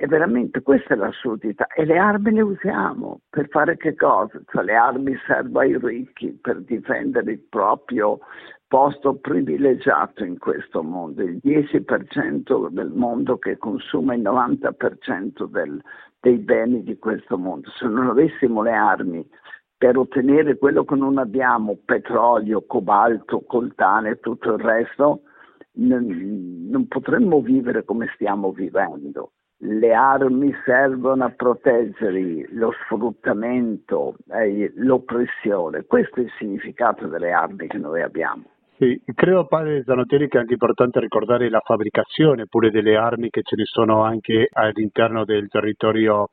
E 0.00 0.06
veramente 0.06 0.62
questa 0.62 0.94
è 0.94 0.96
l'assurdità. 0.96 1.66
E 1.66 1.84
le 1.84 1.98
armi 1.98 2.30
le 2.30 2.42
usiamo 2.42 3.22
per 3.28 3.48
fare 3.48 3.76
che 3.76 3.96
cosa? 3.96 4.40
Cioè 4.46 4.62
le 4.62 4.76
armi 4.76 5.16
servono 5.26 5.58
ai 5.58 5.76
ricchi 5.76 6.38
per 6.40 6.60
difendere 6.62 7.32
il 7.32 7.40
proprio 7.40 8.20
posto 8.68 9.16
privilegiato 9.16 10.22
in 10.22 10.38
questo 10.38 10.84
mondo, 10.84 11.22
il 11.22 11.40
10% 11.42 12.68
del 12.68 12.92
mondo 12.94 13.38
che 13.38 13.56
consuma 13.56 14.14
il 14.14 14.22
90% 14.22 15.46
del, 15.46 15.82
dei 16.20 16.38
beni 16.38 16.84
di 16.84 16.96
questo 16.98 17.36
mondo. 17.36 17.68
Se 17.70 17.86
non 17.86 18.06
avessimo 18.06 18.62
le 18.62 18.72
armi 18.74 19.28
per 19.76 19.96
ottenere 19.96 20.58
quello 20.58 20.84
che 20.84 20.94
non 20.94 21.18
abbiamo, 21.18 21.76
petrolio, 21.84 22.64
cobalto, 22.66 23.40
coltane 23.40 24.10
e 24.10 24.20
tutto 24.20 24.52
il 24.52 24.60
resto, 24.60 25.22
non, 25.72 26.06
non 26.68 26.86
potremmo 26.86 27.40
vivere 27.40 27.84
come 27.84 28.08
stiamo 28.14 28.52
vivendo. 28.52 29.32
Le 29.60 29.92
armi 29.92 30.54
servono 30.64 31.24
a 31.24 31.30
proteggere 31.30 32.46
lo 32.52 32.72
sfruttamento, 32.84 34.14
eh, 34.30 34.72
l'oppressione. 34.76 35.84
Questo 35.84 36.20
è 36.20 36.22
il 36.22 36.30
significato 36.38 37.08
delle 37.08 37.32
armi 37.32 37.66
che 37.66 37.78
noi 37.78 38.02
abbiamo. 38.02 38.44
Sì, 38.78 39.02
credo 39.12 39.46
padre 39.46 39.82
Zanoteri 39.82 40.28
che 40.28 40.36
è 40.36 40.40
anche 40.40 40.52
importante 40.52 41.00
ricordare 41.00 41.50
la 41.50 41.60
fabbricazione 41.64 42.46
pure 42.46 42.70
delle 42.70 42.96
armi 42.96 43.28
che 43.28 43.42
ce 43.42 43.56
ne 43.56 43.64
sono 43.64 44.04
anche 44.04 44.48
all'interno 44.52 45.24
del 45.24 45.48
territorio 45.48 46.28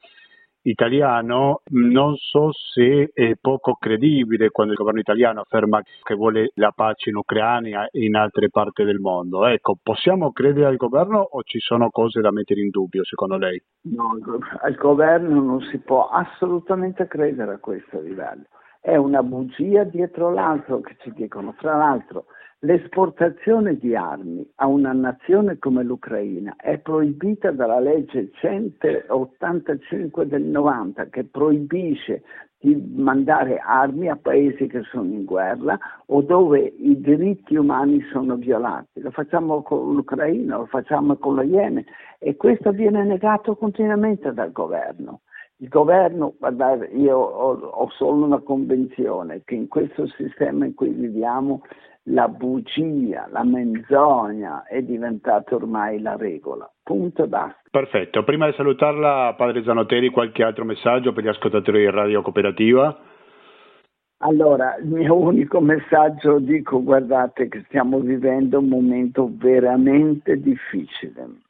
italiano. 0.66 1.62
Non 1.72 2.16
so 2.16 2.52
se 2.52 3.12
è 3.14 3.34
poco 3.40 3.76
credibile 3.76 4.50
quando 4.50 4.74
il 4.74 4.78
governo 4.78 5.00
italiano 5.00 5.42
afferma 5.42 5.82
che 6.04 6.16
vuole 6.16 6.52
la 6.56 6.72
pace 6.76 7.10
in 7.10 7.16
Ucraina 7.16 7.88
e 7.90 8.06
in 8.06 8.16
altre 8.16 8.50
parti 8.50 8.84
del 8.84 9.00
mondo. 9.00 9.46
Ecco, 9.46 9.78
possiamo 9.82 10.32
credere 10.32 10.68
al 10.68 10.78
governo 10.78 11.20
o 11.20 11.42
ci 11.44 11.60
sono 11.60 11.90
cose 11.90 12.22
da 12.22 12.32
mettere 12.32 12.62
in 12.62 12.70
dubbio 12.70 13.04
secondo 13.04 13.38
lei? 13.38 13.62
No, 13.84 14.18
al 14.62 14.76
governo 14.76 15.42
non 15.42 15.62
si 15.62 15.78
può 15.80 16.10
assolutamente 16.10 17.08
credere 17.08 17.54
a 17.54 17.60
questo 17.60 18.00
livello 18.02 18.46
è 18.86 18.98
una 18.98 19.24
bugia 19.24 19.84
dietro 19.84 20.32
l'altro 20.32 20.80
che 20.82 20.96
ci 21.00 21.12
dicono. 21.12 21.56
Fra 21.58 21.76
l'altro, 21.76 22.26
l'esportazione 22.66 23.78
di 23.78 23.96
armi 23.96 24.44
a 24.56 24.66
una 24.66 24.92
nazione 24.92 25.60
come 25.60 25.84
l'Ucraina 25.84 26.56
è 26.58 26.80
proibita 26.80 27.52
dalla 27.52 27.80
legge 27.80 28.32
185 28.34 30.26
del 30.28 30.42
90 30.42 31.10
che 31.10 31.26
proibisce 31.26 32.24
di 32.60 32.76
mandare 32.96 33.60
armi 33.60 34.10
a 34.10 34.16
paesi 34.16 34.66
che 34.66 34.82
sono 34.92 35.14
in 35.14 35.26
guerra 35.26 35.78
o 36.08 36.24
dove 36.24 36.60
i 36.60 37.00
diritti 37.00 37.56
umani 37.56 38.02
sono 38.12 38.36
violati. 38.36 39.00
Lo 39.00 39.12
facciamo 39.12 39.62
con 39.62 39.94
l'Ucraina, 39.94 40.58
lo 40.58 40.66
facciamo 40.66 41.18
con 41.18 41.36
lo 41.36 41.44
Yemen 41.44 41.86
e 42.18 42.36
questo 42.36 42.72
viene 42.72 43.04
negato 43.04 43.56
continuamente 43.56 44.34
dal 44.34 44.52
governo. 44.52 45.22
Il 45.58 45.70
governo, 45.70 46.34
guardate, 46.40 46.88
io 46.88 47.16
ho, 47.16 47.54
ho, 47.54 47.90
solo 47.92 48.26
una 48.26 48.40
convenzione 48.40 49.44
che 49.46 49.56
in 49.56 49.68
questo 49.70 50.08
sistema 50.08 50.66
in 50.66 50.74
cui 50.74 50.90
viviamo 50.90 51.62
la 52.10 52.28
bugia, 52.28 53.28
la 53.32 53.44
menzogna 53.44 54.64
è 54.64 54.82
diventata 54.82 55.56
ormai 55.56 56.00
la 56.00 56.16
regola. 56.16 56.70
Punto 56.84 57.28
basta. 57.28 57.62
Perfetto. 57.70 58.24
Prima 58.24 58.48
di 58.48 58.54
salutarla, 58.56 59.34
padre 59.38 59.64
Zanoteri, 59.64 60.10
qualche 60.10 60.44
altro 60.44 60.66
messaggio 60.66 61.14
per 61.14 61.24
gli 61.24 61.28
ascoltatori 61.28 61.80
di 61.80 61.90
Radio 61.90 62.22
Cooperativa? 62.22 62.98
Allora, 64.20 64.76
il 64.78 64.88
mio 64.88 65.16
unico 65.16 65.60
messaggio 65.60 66.40
dico, 66.40 66.82
guardate 66.82 67.48
che 67.48 67.64
stiamo 67.68 68.00
vivendo 68.00 68.60
un 68.60 68.68
momento 68.68 69.30
veramente 69.32 70.40
difficile 70.40 71.44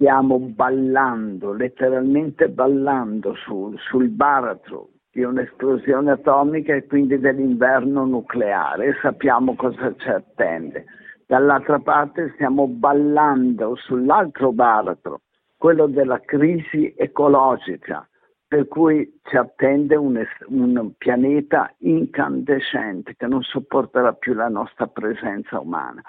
stiamo 0.00 0.38
ballando, 0.38 1.52
letteralmente 1.52 2.48
ballando 2.48 3.34
sul, 3.34 3.78
sul 3.78 4.08
baratro 4.08 4.88
di 5.12 5.22
un'esplosione 5.22 6.12
atomica 6.12 6.74
e 6.74 6.86
quindi 6.86 7.18
dell'inverno 7.18 8.04
nucleare 8.04 8.96
sappiamo 9.02 9.56
cosa 9.56 9.94
ci 9.96 10.08
attende. 10.08 10.84
Dall'altra 11.26 11.78
parte 11.78 12.32
stiamo 12.34 12.66
ballando 12.68 13.74
sull'altro 13.76 14.52
baratro, 14.52 15.20
quello 15.56 15.86
della 15.86 16.20
crisi 16.20 16.94
ecologica, 16.96 18.08
per 18.46 18.66
cui 18.66 19.20
ci 19.22 19.36
attende 19.36 19.94
un, 19.94 20.20
un, 20.46 20.92
pianeta 20.96 21.72
incandescente 21.78 23.14
che 23.16 23.26
non 23.26 23.42
sopporterà 23.42 24.12
più 24.12 24.34
la 24.34 24.48
nostra 24.48 24.86
presenza 24.88 25.60
umana. 25.60 26.02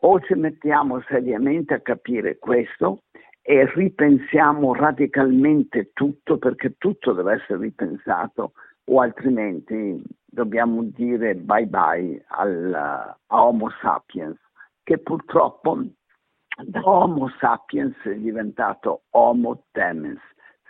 O 0.00 0.20
ci 0.20 0.34
mettiamo 0.34 1.00
seriamente 1.08 1.72
a 1.72 1.80
capire 1.80 2.38
questo 2.38 3.00
e 3.48 3.70
ripensiamo 3.72 4.74
radicalmente 4.74 5.92
tutto 5.92 6.36
perché 6.36 6.74
tutto 6.78 7.12
deve 7.12 7.34
essere 7.34 7.60
ripensato 7.60 8.54
o 8.86 9.00
altrimenti 9.00 10.02
dobbiamo 10.24 10.82
dire 10.82 11.36
bye 11.36 11.66
bye 11.66 12.24
al, 12.26 12.74
a 12.74 13.16
Homo 13.28 13.70
sapiens 13.80 14.36
che 14.82 14.98
purtroppo 14.98 15.80
da 16.64 16.80
Homo 16.82 17.28
sapiens 17.38 17.94
è 18.02 18.14
diventato 18.14 19.02
Homo 19.10 19.66
temens. 19.72 20.20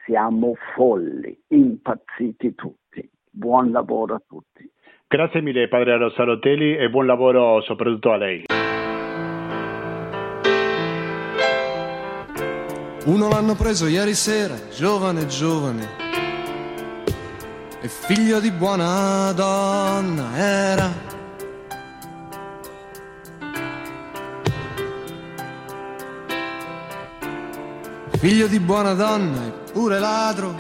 Siamo 0.04 0.54
folli, 0.74 1.38
impazziti 1.48 2.54
tutti. 2.54 3.08
Buon 3.30 3.70
lavoro 3.70 4.14
a 4.14 4.22
tutti. 4.26 4.68
Grazie 5.06 5.40
mille 5.40 5.68
padre 5.68 5.96
Rosarotelli 5.96 6.76
e 6.76 6.90
buon 6.90 7.06
lavoro 7.06 7.60
soprattutto 7.62 8.12
a 8.12 8.16
lei. 8.16 8.44
Uno 13.06 13.28
l'hanno 13.28 13.54
preso 13.54 13.86
ieri 13.86 14.16
sera, 14.16 14.58
giovane 14.74 15.28
giovane, 15.28 15.88
e 17.80 17.86
figlio 17.86 18.40
di 18.40 18.50
buona 18.50 19.30
donna 19.30 20.36
era. 20.36 20.92
Figlio 28.18 28.48
di 28.48 28.58
buona 28.58 28.94
donna 28.94 29.46
eppure 29.46 30.00
ladro, 30.00 30.56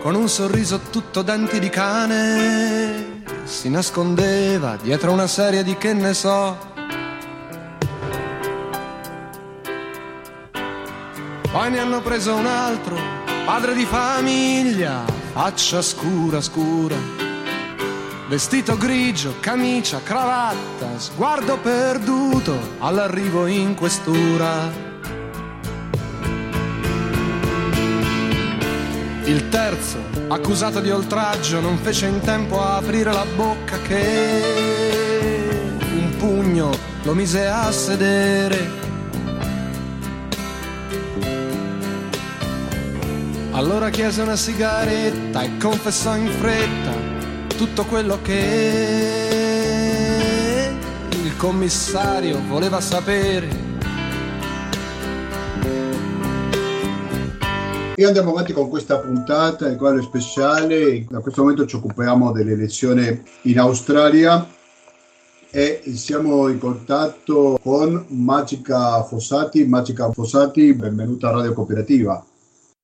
con 0.00 0.16
un 0.16 0.28
sorriso 0.28 0.80
tutto 0.90 1.22
denti 1.22 1.60
di 1.60 1.68
cane, 1.68 3.22
si 3.44 3.70
nascondeva 3.70 4.76
dietro 4.82 5.12
una 5.12 5.28
serie 5.28 5.62
di 5.62 5.76
che 5.76 5.92
ne 5.92 6.12
so 6.12 6.67
Poi 11.50 11.70
ne 11.70 11.78
hanno 11.78 12.02
preso 12.02 12.34
un 12.34 12.44
altro, 12.44 12.94
padre 13.46 13.72
di 13.72 13.86
famiglia, 13.86 15.02
faccia 15.32 15.80
scura 15.80 16.42
scura. 16.42 16.94
Vestito 18.28 18.76
grigio, 18.76 19.32
camicia, 19.40 20.02
cravatta, 20.02 20.98
sguardo 20.98 21.56
perduto 21.56 22.54
all'arrivo 22.80 23.46
in 23.46 23.74
questura. 23.74 24.70
Il 29.24 29.48
terzo, 29.48 29.96
accusato 30.28 30.80
di 30.80 30.90
oltraggio, 30.90 31.60
non 31.60 31.78
fece 31.78 32.08
in 32.08 32.20
tempo 32.20 32.60
a 32.60 32.76
aprire 32.76 33.10
la 33.10 33.24
bocca 33.34 33.80
che 33.80 34.42
un 35.80 36.14
pugno 36.18 36.70
lo 37.04 37.14
mise 37.14 37.46
a 37.46 37.72
sedere 37.72 38.87
Allora 43.58 43.90
chiese 43.90 44.22
una 44.22 44.36
sigaretta 44.36 45.42
e 45.42 45.56
confessò 45.58 46.14
in 46.14 46.28
fretta 46.28 46.92
tutto 47.56 47.84
quello 47.86 48.20
che 48.22 48.38
il 51.10 51.36
commissario 51.36 52.40
voleva 52.46 52.80
sapere. 52.80 53.48
E 57.96 58.04
andiamo 58.04 58.30
avanti 58.30 58.52
con 58.52 58.68
questa 58.68 59.00
puntata, 59.00 59.66
il 59.66 59.76
quale 59.76 60.02
speciale. 60.02 61.04
Da 61.10 61.18
questo 61.18 61.42
momento 61.42 61.66
ci 61.66 61.74
occupiamo 61.74 62.30
dell'elezione 62.30 63.24
in 63.42 63.58
Australia 63.58 64.48
e 65.50 65.82
siamo 65.96 66.46
in 66.46 66.60
contatto 66.60 67.58
con 67.60 68.04
Magica 68.10 69.02
Fossati. 69.02 69.66
Magica 69.66 70.12
Fossati, 70.12 70.72
benvenuta 70.74 71.30
a 71.30 71.32
Radio 71.32 71.54
Cooperativa. 71.54 72.24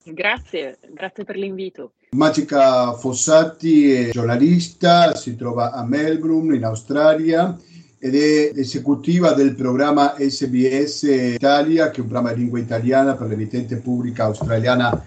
Grazie, 0.05 0.77
grazie 0.93 1.25
per 1.25 1.37
l'invito. 1.37 1.93
Magica 2.11 2.93
Fossati 2.93 3.90
è 3.90 4.11
giornalista, 4.11 5.14
si 5.14 5.35
trova 5.35 5.73
a 5.73 5.85
Melbourne 5.85 6.57
in 6.57 6.64
Australia 6.64 7.59
ed 7.99 8.14
è 8.14 8.53
esecutiva 8.55 9.33
del 9.33 9.55
programma 9.55 10.14
SBS 10.19 11.03
Italia, 11.35 11.90
che 11.90 11.97
è 11.97 12.01
un 12.01 12.09
programma 12.09 12.33
in 12.33 12.38
lingua 12.38 12.59
italiana 12.59 13.14
per 13.14 13.29
l'emittente 13.29 13.77
pubblica 13.77 14.25
australiana 14.25 15.07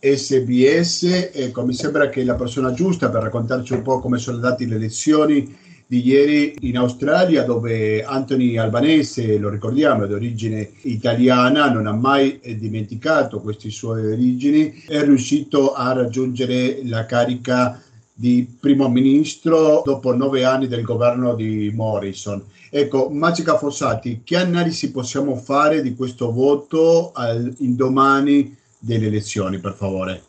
SBS. 0.00 1.30
Ecco, 1.32 1.66
mi 1.66 1.74
sembra 1.74 2.08
che 2.08 2.22
è 2.22 2.24
la 2.24 2.34
persona 2.34 2.72
giusta 2.72 3.10
per 3.10 3.22
raccontarci 3.22 3.74
un 3.74 3.82
po' 3.82 4.00
come 4.00 4.16
sono 4.16 4.36
andate 4.36 4.64
le 4.64 4.76
elezioni 4.76 5.56
di 5.90 6.06
ieri 6.06 6.54
in 6.60 6.76
Australia 6.76 7.44
dove 7.44 8.04
Anthony 8.04 8.58
Albanese, 8.58 9.38
lo 9.38 9.48
ricordiamo, 9.48 10.04
è 10.04 10.12
origine 10.12 10.72
italiana, 10.82 11.70
non 11.70 11.86
ha 11.86 11.92
mai 11.92 12.38
dimenticato 12.58 13.40
queste 13.40 13.70
sue 13.70 14.12
origini, 14.12 14.84
è 14.86 15.02
riuscito 15.02 15.72
a 15.72 15.94
raggiungere 15.94 16.80
la 16.84 17.06
carica 17.06 17.82
di 18.12 18.46
primo 18.60 18.90
ministro 18.90 19.80
dopo 19.82 20.14
nove 20.14 20.44
anni 20.44 20.68
del 20.68 20.82
governo 20.82 21.34
di 21.34 21.72
Morrison. 21.74 22.44
Ecco, 22.68 23.08
Magica 23.08 23.56
Fossati, 23.56 24.20
che 24.22 24.36
analisi 24.36 24.90
possiamo 24.90 25.36
fare 25.36 25.80
di 25.80 25.94
questo 25.94 26.30
voto 26.30 27.12
al, 27.14 27.54
indomani 27.60 28.54
delle 28.78 29.06
elezioni, 29.06 29.58
per 29.58 29.72
favore? 29.72 30.27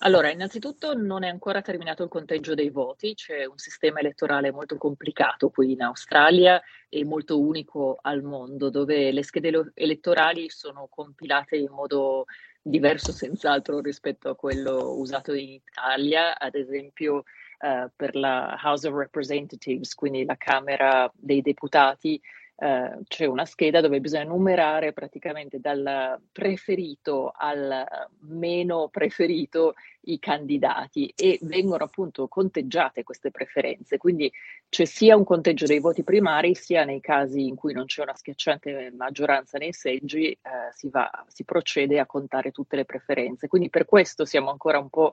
Allora, 0.00 0.30
innanzitutto 0.30 0.94
non 0.94 1.24
è 1.24 1.28
ancora 1.28 1.60
terminato 1.60 2.04
il 2.04 2.08
conteggio 2.08 2.54
dei 2.54 2.70
voti, 2.70 3.14
c'è 3.14 3.44
un 3.44 3.58
sistema 3.58 3.98
elettorale 3.98 4.52
molto 4.52 4.76
complicato 4.76 5.50
qui 5.50 5.72
in 5.72 5.82
Australia 5.82 6.62
e 6.88 7.04
molto 7.04 7.40
unico 7.40 7.98
al 8.00 8.22
mondo, 8.22 8.70
dove 8.70 9.10
le 9.10 9.24
schede 9.24 9.72
elettorali 9.74 10.50
sono 10.50 10.86
compilate 10.88 11.56
in 11.56 11.72
modo 11.72 12.26
diverso 12.62 13.10
senz'altro 13.10 13.80
rispetto 13.80 14.28
a 14.28 14.36
quello 14.36 14.96
usato 14.98 15.32
in 15.32 15.48
Italia, 15.48 16.38
ad 16.38 16.54
esempio 16.54 17.24
uh, 17.60 17.90
per 17.96 18.14
la 18.14 18.56
House 18.62 18.86
of 18.86 18.94
Representatives, 18.94 19.94
quindi 19.94 20.24
la 20.24 20.36
Camera 20.36 21.10
dei 21.12 21.42
Deputati, 21.42 22.20
Uh, 22.60 23.04
c'è 23.06 23.24
una 23.24 23.44
scheda 23.44 23.80
dove 23.80 24.00
bisogna 24.00 24.24
numerare 24.24 24.92
praticamente 24.92 25.60
dal 25.60 26.20
preferito 26.32 27.32
al 27.32 27.86
meno 28.22 28.88
preferito 28.88 29.74
i 30.06 30.18
candidati 30.18 31.12
e 31.14 31.38
vengono 31.42 31.84
appunto 31.84 32.26
conteggiate 32.26 33.04
queste 33.04 33.30
preferenze. 33.30 33.96
Quindi 33.96 34.32
c'è 34.68 34.86
sia 34.86 35.14
un 35.14 35.22
conteggio 35.22 35.66
dei 35.66 35.78
voti 35.78 36.02
primari, 36.02 36.56
sia 36.56 36.82
nei 36.82 37.00
casi 37.00 37.46
in 37.46 37.54
cui 37.54 37.72
non 37.72 37.84
c'è 37.84 38.02
una 38.02 38.16
schiacciante 38.16 38.92
maggioranza 38.96 39.56
nei 39.58 39.72
seggi, 39.72 40.36
uh, 40.42 40.48
si, 40.72 40.88
va, 40.88 41.08
si 41.28 41.44
procede 41.44 42.00
a 42.00 42.06
contare 42.06 42.50
tutte 42.50 42.74
le 42.74 42.84
preferenze. 42.84 43.46
Quindi 43.46 43.70
per 43.70 43.84
questo 43.84 44.24
siamo 44.24 44.50
ancora 44.50 44.80
un 44.80 44.88
po' 44.88 45.12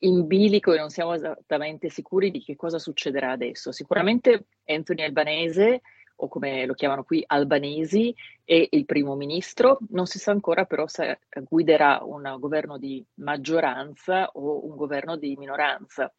in 0.00 0.26
bilico 0.26 0.72
e 0.72 0.78
non 0.78 0.90
siamo 0.90 1.14
esattamente 1.14 1.88
sicuri 1.88 2.30
di 2.30 2.42
che 2.42 2.56
cosa 2.56 2.78
succederà 2.78 3.30
adesso. 3.30 3.70
Sicuramente 3.70 4.46
Anthony 4.64 5.02
Albanese 5.02 5.82
o 6.22 6.28
come 6.28 6.66
lo 6.66 6.74
chiamano 6.74 7.04
qui 7.04 7.22
albanesi, 7.26 8.14
e 8.44 8.68
il 8.72 8.84
primo 8.84 9.14
ministro. 9.14 9.78
Non 9.90 10.06
si 10.06 10.18
sa 10.18 10.32
ancora 10.32 10.64
però 10.64 10.86
se 10.86 11.20
guiderà 11.48 12.00
un 12.02 12.36
governo 12.38 12.78
di 12.78 13.04
maggioranza 13.14 14.28
o 14.32 14.66
un 14.66 14.76
governo 14.76 15.16
di 15.16 15.36
minoranza. 15.36 16.12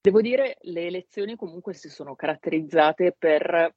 Devo 0.00 0.20
dire, 0.20 0.58
le 0.62 0.86
elezioni 0.86 1.36
comunque 1.36 1.74
si 1.74 1.88
sono 1.88 2.14
caratterizzate 2.14 3.14
per 3.18 3.74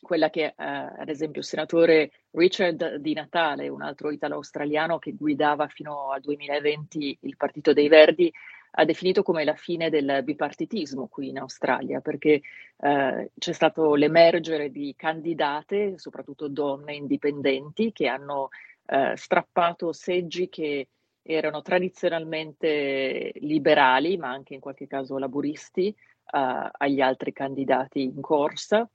quella 0.00 0.30
che 0.30 0.46
eh, 0.46 0.54
ad 0.56 1.08
esempio 1.08 1.40
il 1.40 1.46
senatore 1.46 2.10
Richard 2.30 2.96
Di 2.96 3.12
Natale, 3.12 3.68
un 3.68 3.82
altro 3.82 4.10
italo-australiano 4.10 4.98
che 4.98 5.12
guidava 5.12 5.68
fino 5.68 6.10
al 6.10 6.20
2020 6.20 7.18
il 7.20 7.36
Partito 7.36 7.72
dei 7.72 7.88
Verdi, 7.88 8.32
ha 8.74 8.84
definito 8.84 9.22
come 9.22 9.44
la 9.44 9.54
fine 9.54 9.90
del 9.90 10.22
bipartitismo 10.24 11.06
qui 11.06 11.28
in 11.28 11.38
Australia, 11.38 12.00
perché 12.00 12.40
eh, 12.78 13.30
c'è 13.38 13.52
stato 13.52 13.94
l'emergere 13.94 14.70
di 14.70 14.94
candidate, 14.96 15.98
soprattutto 15.98 16.48
donne 16.48 16.94
indipendenti, 16.94 17.92
che 17.92 18.06
hanno 18.06 18.48
eh, 18.86 19.12
strappato 19.16 19.92
seggi 19.92 20.48
che 20.48 20.88
erano 21.22 21.60
tradizionalmente 21.60 23.32
liberali, 23.36 24.16
ma 24.16 24.30
anche 24.30 24.54
in 24.54 24.60
qualche 24.60 24.86
caso 24.86 25.18
laburisti, 25.18 25.88
eh, 25.88 26.70
agli 26.72 27.00
altri 27.00 27.32
candidati 27.32 28.02
in 28.02 28.20
corsa. 28.20 28.88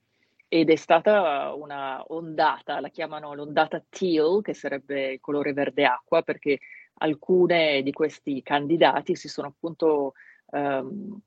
Ed 0.49 0.69
è 0.69 0.75
stata 0.75 1.53
una 1.53 2.01
ondata, 2.07 2.79
la 2.79 2.89
chiamano 2.89 3.33
l'ondata 3.33 3.83
teal, 3.87 4.41
che 4.41 4.53
sarebbe 4.53 5.11
il 5.13 5.19
colore 5.19 5.53
verde 5.53 5.85
acqua, 5.85 6.21
perché 6.21 6.59
alcune 6.99 7.81
di 7.83 7.91
questi 7.91 8.41
candidati 8.41 9.15
si 9.15 9.27
sono 9.27 9.47
appunto 9.47 10.13
ehm, 10.51 11.19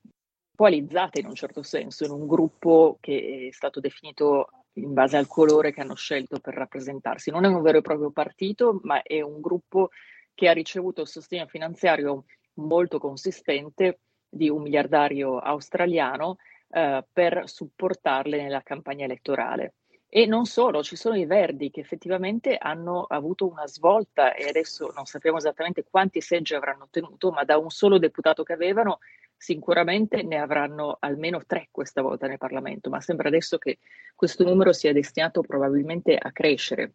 in 0.61 1.27
un 1.27 1.35
certo 1.35 1.63
senso 1.63 2.05
in 2.05 2.11
un 2.11 2.27
gruppo 2.27 2.99
che 3.01 3.49
è 3.49 3.53
stato 3.53 3.81
definito 3.81 4.51
in 4.75 4.93
base 4.93 5.17
al 5.17 5.27
colore 5.27 5.73
che 5.73 5.81
hanno 5.81 5.95
scelto 5.95 6.39
per 6.39 6.55
rappresentarsi. 6.55 7.31
Non 7.31 7.45
è 7.45 7.49
un 7.49 7.63
vero 7.63 7.79
e 7.79 7.83
proprio 7.83 8.11
partito, 8.11 8.79
ma 8.83 9.03
è 9.03 9.23
un 9.23 9.41
gruppo 9.41 9.89
che 10.35 10.49
ha 10.49 10.53
ricevuto 10.53 11.01
il 11.01 11.09
sostegno 11.09 11.47
finanziario 11.47 12.25
molto 12.55 12.99
consistente 12.99 14.01
di 14.29 14.49
un 14.49 14.63
miliardario 14.63 15.39
australiano 15.39 16.37
eh, 16.69 17.05
per 17.11 17.49
supportarle 17.49 18.43
nella 18.43 18.63
campagna 18.63 19.05
elettorale. 19.05 19.75
E 20.13 20.27
non 20.27 20.45
solo, 20.45 20.83
ci 20.83 20.97
sono 20.97 21.15
i 21.15 21.25
Verdi 21.25 21.71
che 21.71 21.79
effettivamente 21.79 22.57
hanno 22.59 23.05
avuto 23.05 23.47
una 23.47 23.69
svolta 23.69 24.35
e 24.35 24.49
adesso 24.49 24.91
non 24.93 25.07
sappiamo 25.07 25.39
esattamente 25.39 25.85
quanti 25.89 26.21
seggi 26.21 26.53
avranno 26.53 26.83
ottenuto, 26.83 27.31
ma 27.31 27.45
da 27.45 27.59
un 27.59 27.71
solo 27.71 27.97
deputato 27.97 28.43
che 28.43 28.53
avevano 28.53 28.99
sicuramente 29.37 30.25
ne 30.25 30.39
avranno 30.39 30.97
almeno 30.99 31.45
tre 31.47 31.69
questa 31.71 32.03
volta 32.03 32.27
nel 32.27 32.39
Parlamento, 32.39 32.91
ma 32.91 33.01
sembra 33.01 33.29
adesso 33.29 33.57
che 33.57 33.79
questo 34.17 34.43
numero 34.43 34.73
sia 34.73 34.93
destinato 34.93 35.43
probabilmente 35.43 36.17
a 36.17 36.33
crescere. 36.33 36.93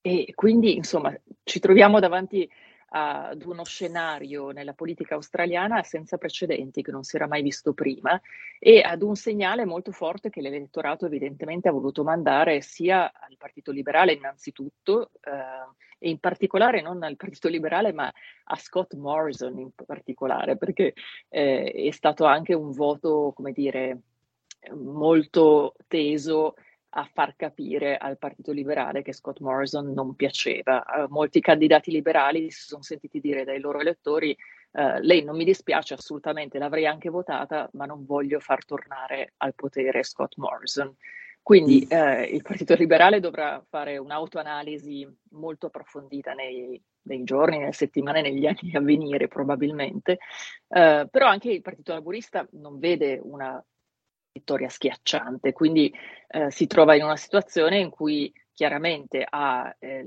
E 0.00 0.32
quindi, 0.34 0.74
insomma, 0.74 1.14
ci 1.44 1.58
troviamo 1.60 2.00
davanti 2.00 2.50
ad 2.88 3.42
uno 3.44 3.64
scenario 3.64 4.50
nella 4.50 4.72
politica 4.72 5.14
australiana 5.14 5.82
senza 5.82 6.18
precedenti 6.18 6.82
che 6.82 6.92
non 6.92 7.02
si 7.02 7.16
era 7.16 7.26
mai 7.26 7.42
visto 7.42 7.72
prima 7.72 8.20
e 8.58 8.80
ad 8.80 9.02
un 9.02 9.16
segnale 9.16 9.64
molto 9.64 9.90
forte 9.90 10.30
che 10.30 10.40
l'elettorato 10.40 11.06
evidentemente 11.06 11.68
ha 11.68 11.72
voluto 11.72 12.04
mandare 12.04 12.60
sia 12.60 13.12
al 13.12 13.36
Partito 13.36 13.72
Liberale 13.72 14.12
innanzitutto 14.12 15.10
eh, 15.20 15.84
e 15.98 16.10
in 16.10 16.18
particolare 16.18 16.80
non 16.80 17.02
al 17.02 17.16
Partito 17.16 17.48
Liberale 17.48 17.92
ma 17.92 18.12
a 18.44 18.56
Scott 18.56 18.94
Morrison 18.94 19.58
in 19.58 19.70
particolare 19.84 20.56
perché 20.56 20.94
eh, 21.28 21.72
è 21.72 21.90
stato 21.90 22.24
anche 22.24 22.54
un 22.54 22.70
voto 22.70 23.32
come 23.34 23.52
dire 23.52 23.98
molto 24.74 25.74
teso 25.88 26.54
a 26.98 27.08
far 27.12 27.36
capire 27.36 27.98
al 27.98 28.16
Partito 28.16 28.52
Liberale 28.52 29.02
che 29.02 29.12
Scott 29.12 29.40
Morrison 29.40 29.92
non 29.92 30.14
piaceva. 30.14 30.82
Uh, 30.86 31.12
molti 31.12 31.40
candidati 31.40 31.90
liberali 31.90 32.50
si 32.50 32.66
sono 32.68 32.82
sentiti 32.82 33.20
dire 33.20 33.44
dai 33.44 33.60
loro 33.60 33.80
elettori 33.80 34.34
uh, 34.72 34.98
lei 35.00 35.22
non 35.22 35.36
mi 35.36 35.44
dispiace 35.44 35.94
assolutamente, 35.94 36.58
l'avrei 36.58 36.86
anche 36.86 37.10
votata, 37.10 37.68
ma 37.74 37.84
non 37.84 38.06
voglio 38.06 38.40
far 38.40 38.64
tornare 38.64 39.34
al 39.38 39.54
potere 39.54 40.02
Scott 40.02 40.36
Morrison. 40.36 40.94
Quindi 41.42 41.86
uh, 41.90 42.22
il 42.22 42.42
Partito 42.42 42.74
Liberale 42.74 43.20
dovrà 43.20 43.62
fare 43.68 43.98
un'autoanalisi 43.98 45.06
molto 45.32 45.66
approfondita 45.66 46.32
nei, 46.32 46.82
nei 47.02 47.24
giorni, 47.24 47.58
nelle 47.58 47.72
settimane, 47.72 48.22
negli 48.22 48.46
anni 48.46 48.74
a 48.74 48.80
venire 48.80 49.28
probabilmente, 49.28 50.18
però 50.66 51.28
anche 51.28 51.52
il 51.52 51.62
Partito 51.62 51.92
Laburista 51.92 52.44
non 52.52 52.80
vede 52.80 53.20
una 53.22 53.64
vittoria 54.36 54.68
schiacciante, 54.68 55.52
quindi 55.52 55.92
eh, 56.28 56.50
si 56.50 56.66
trova 56.66 56.94
in 56.94 57.04
una 57.04 57.16
situazione 57.16 57.78
in 57.78 57.90
cui 57.90 58.32
chiaramente 58.52 59.26
ha 59.28 59.74
eh, 59.78 60.04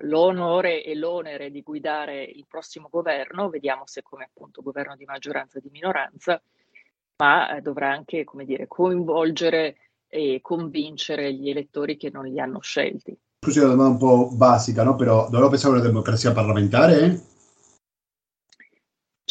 l'onore 0.00 0.82
e 0.82 0.94
l'onere 0.94 1.50
di 1.50 1.62
guidare 1.62 2.22
il 2.22 2.46
prossimo 2.48 2.88
governo, 2.90 3.48
vediamo 3.48 3.82
se 3.86 4.02
come 4.02 4.24
appunto 4.24 4.62
governo 4.62 4.96
di 4.96 5.04
maggioranza 5.04 5.58
o 5.58 5.60
di 5.60 5.70
minoranza, 5.70 6.40
ma 7.16 7.56
eh, 7.56 7.60
dovrà 7.60 7.90
anche 7.90 8.24
come 8.24 8.44
dire, 8.44 8.66
coinvolgere 8.66 9.76
e 10.08 10.40
convincere 10.42 11.32
gli 11.32 11.48
elettori 11.48 11.96
che 11.96 12.10
non 12.10 12.26
li 12.26 12.38
hanno 12.38 12.60
scelti. 12.60 13.16
Scusi 13.40 13.58
una 13.58 13.70
domanda 13.70 13.92
un 13.92 13.98
po' 13.98 14.28
basica, 14.34 14.82
no? 14.82 14.94
però 14.94 15.28
dovrò 15.28 15.48
pensare 15.48 15.74
alla 15.74 15.82
democrazia 15.82 16.32
parlamentare? 16.32 17.20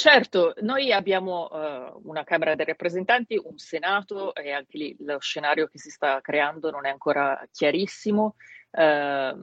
Certo, 0.01 0.55
noi 0.61 0.91
abbiamo 0.91 1.47
uh, 1.51 2.01
una 2.09 2.23
Camera 2.23 2.55
dei 2.55 2.65
rappresentanti, 2.65 3.39
un 3.39 3.59
Senato 3.59 4.33
e 4.33 4.49
anche 4.49 4.75
lì 4.79 4.95
lo 5.01 5.19
scenario 5.19 5.67
che 5.67 5.77
si 5.77 5.91
sta 5.91 6.21
creando 6.21 6.71
non 6.71 6.87
è 6.87 6.89
ancora 6.89 7.47
chiarissimo. 7.51 8.35
Uh, 8.71 9.37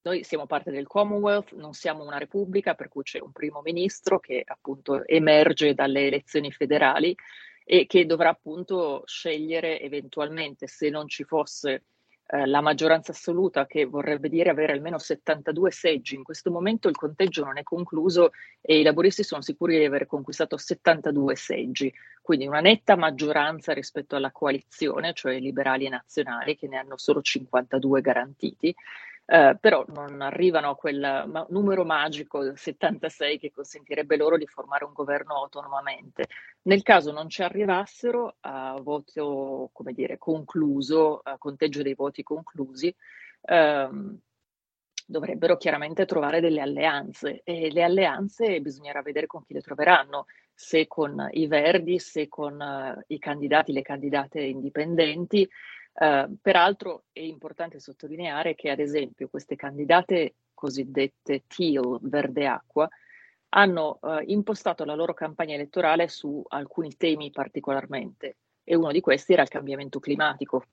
noi 0.00 0.24
siamo 0.24 0.46
parte 0.46 0.70
del 0.70 0.86
Commonwealth, 0.86 1.52
non 1.52 1.74
siamo 1.74 2.04
una 2.04 2.16
repubblica, 2.16 2.72
per 2.72 2.88
cui 2.88 3.02
c'è 3.02 3.20
un 3.20 3.32
primo 3.32 3.60
ministro 3.60 4.18
che 4.18 4.42
appunto 4.46 5.04
emerge 5.04 5.74
dalle 5.74 6.06
elezioni 6.06 6.50
federali 6.50 7.14
e 7.62 7.84
che 7.84 8.06
dovrà 8.06 8.30
appunto 8.30 9.02
scegliere 9.04 9.78
eventualmente 9.82 10.68
se 10.68 10.88
non 10.88 11.06
ci 11.06 11.24
fosse 11.24 11.82
eh, 12.28 12.44
la 12.46 12.60
maggioranza 12.60 13.12
assoluta, 13.12 13.66
che 13.66 13.84
vorrebbe 13.84 14.28
dire 14.28 14.50
avere 14.50 14.72
almeno 14.72 14.98
72 14.98 15.70
seggi. 15.70 16.16
In 16.16 16.24
questo 16.24 16.50
momento 16.50 16.88
il 16.88 16.96
conteggio 16.96 17.44
non 17.44 17.56
è 17.56 17.62
concluso 17.62 18.32
e 18.60 18.80
i 18.80 18.82
laboristi 18.82 19.22
sono 19.22 19.42
sicuri 19.42 19.78
di 19.78 19.84
aver 19.84 20.06
conquistato 20.06 20.56
72 20.56 21.36
seggi, 21.36 21.92
quindi 22.20 22.46
una 22.46 22.60
netta 22.60 22.96
maggioranza 22.96 23.72
rispetto 23.72 24.16
alla 24.16 24.32
coalizione, 24.32 25.12
cioè 25.12 25.34
i 25.34 25.40
liberali 25.40 25.86
e 25.86 25.90
nazionali, 25.90 26.56
che 26.56 26.66
ne 26.66 26.78
hanno 26.78 26.96
solo 26.96 27.22
52 27.22 28.00
garantiti. 28.00 28.74
Eh, 29.26 29.56
però 29.60 29.84
non 29.88 30.20
arrivano 30.20 30.70
a 30.70 30.76
quel 30.76 31.24
ma- 31.26 31.46
numero 31.50 31.84
magico 31.84 32.54
76 32.56 33.38
che 33.38 33.50
consentirebbe 33.50 34.16
loro 34.16 34.36
di 34.36 34.46
formare 34.46 34.84
un 34.84 34.92
governo 34.92 35.34
autonomamente. 35.34 36.28
Nel 36.62 36.82
caso 36.82 37.12
non 37.12 37.28
ci 37.28 37.42
arrivassero 37.42 38.36
a 38.40 38.78
voto, 38.80 39.70
come 39.72 39.92
dire, 39.92 40.18
concluso, 40.18 41.20
a 41.22 41.38
conteggio 41.38 41.82
dei 41.82 41.94
voti 41.94 42.22
conclusi, 42.22 42.94
ehm, 43.42 44.18
dovrebbero 45.06 45.56
chiaramente 45.56 46.04
trovare 46.04 46.40
delle 46.40 46.60
alleanze 46.60 47.42
e 47.44 47.70
le 47.70 47.82
alleanze 47.82 48.60
bisognerà 48.60 49.02
vedere 49.02 49.26
con 49.26 49.44
chi 49.44 49.54
le 49.54 49.60
troveranno, 49.60 50.26
se 50.52 50.86
con 50.86 51.28
i 51.32 51.46
Verdi, 51.46 51.98
se 51.98 52.28
con 52.28 52.58
uh, 52.58 53.00
i 53.08 53.18
candidati, 53.18 53.72
le 53.72 53.82
candidate 53.82 54.40
indipendenti. 54.40 55.48
Uh, 55.98 56.36
peraltro 56.42 57.04
è 57.10 57.20
importante 57.20 57.80
sottolineare 57.80 58.54
che 58.54 58.68
ad 58.68 58.80
esempio 58.80 59.28
queste 59.28 59.56
candidate 59.56 60.34
cosiddette 60.52 61.44
teal, 61.46 61.98
verde 62.02 62.46
acqua, 62.46 62.88
hanno 63.50 63.98
uh, 64.02 64.18
impostato 64.24 64.84
la 64.84 64.94
loro 64.94 65.14
campagna 65.14 65.54
elettorale 65.54 66.08
su 66.08 66.42
alcuni 66.48 66.96
temi 66.96 67.30
particolarmente 67.30 68.36
e 68.62 68.74
uno 68.74 68.90
di 68.92 69.00
questi 69.00 69.32
era 69.32 69.42
il 69.42 69.48
cambiamento 69.48 70.00
climatico. 70.00 70.64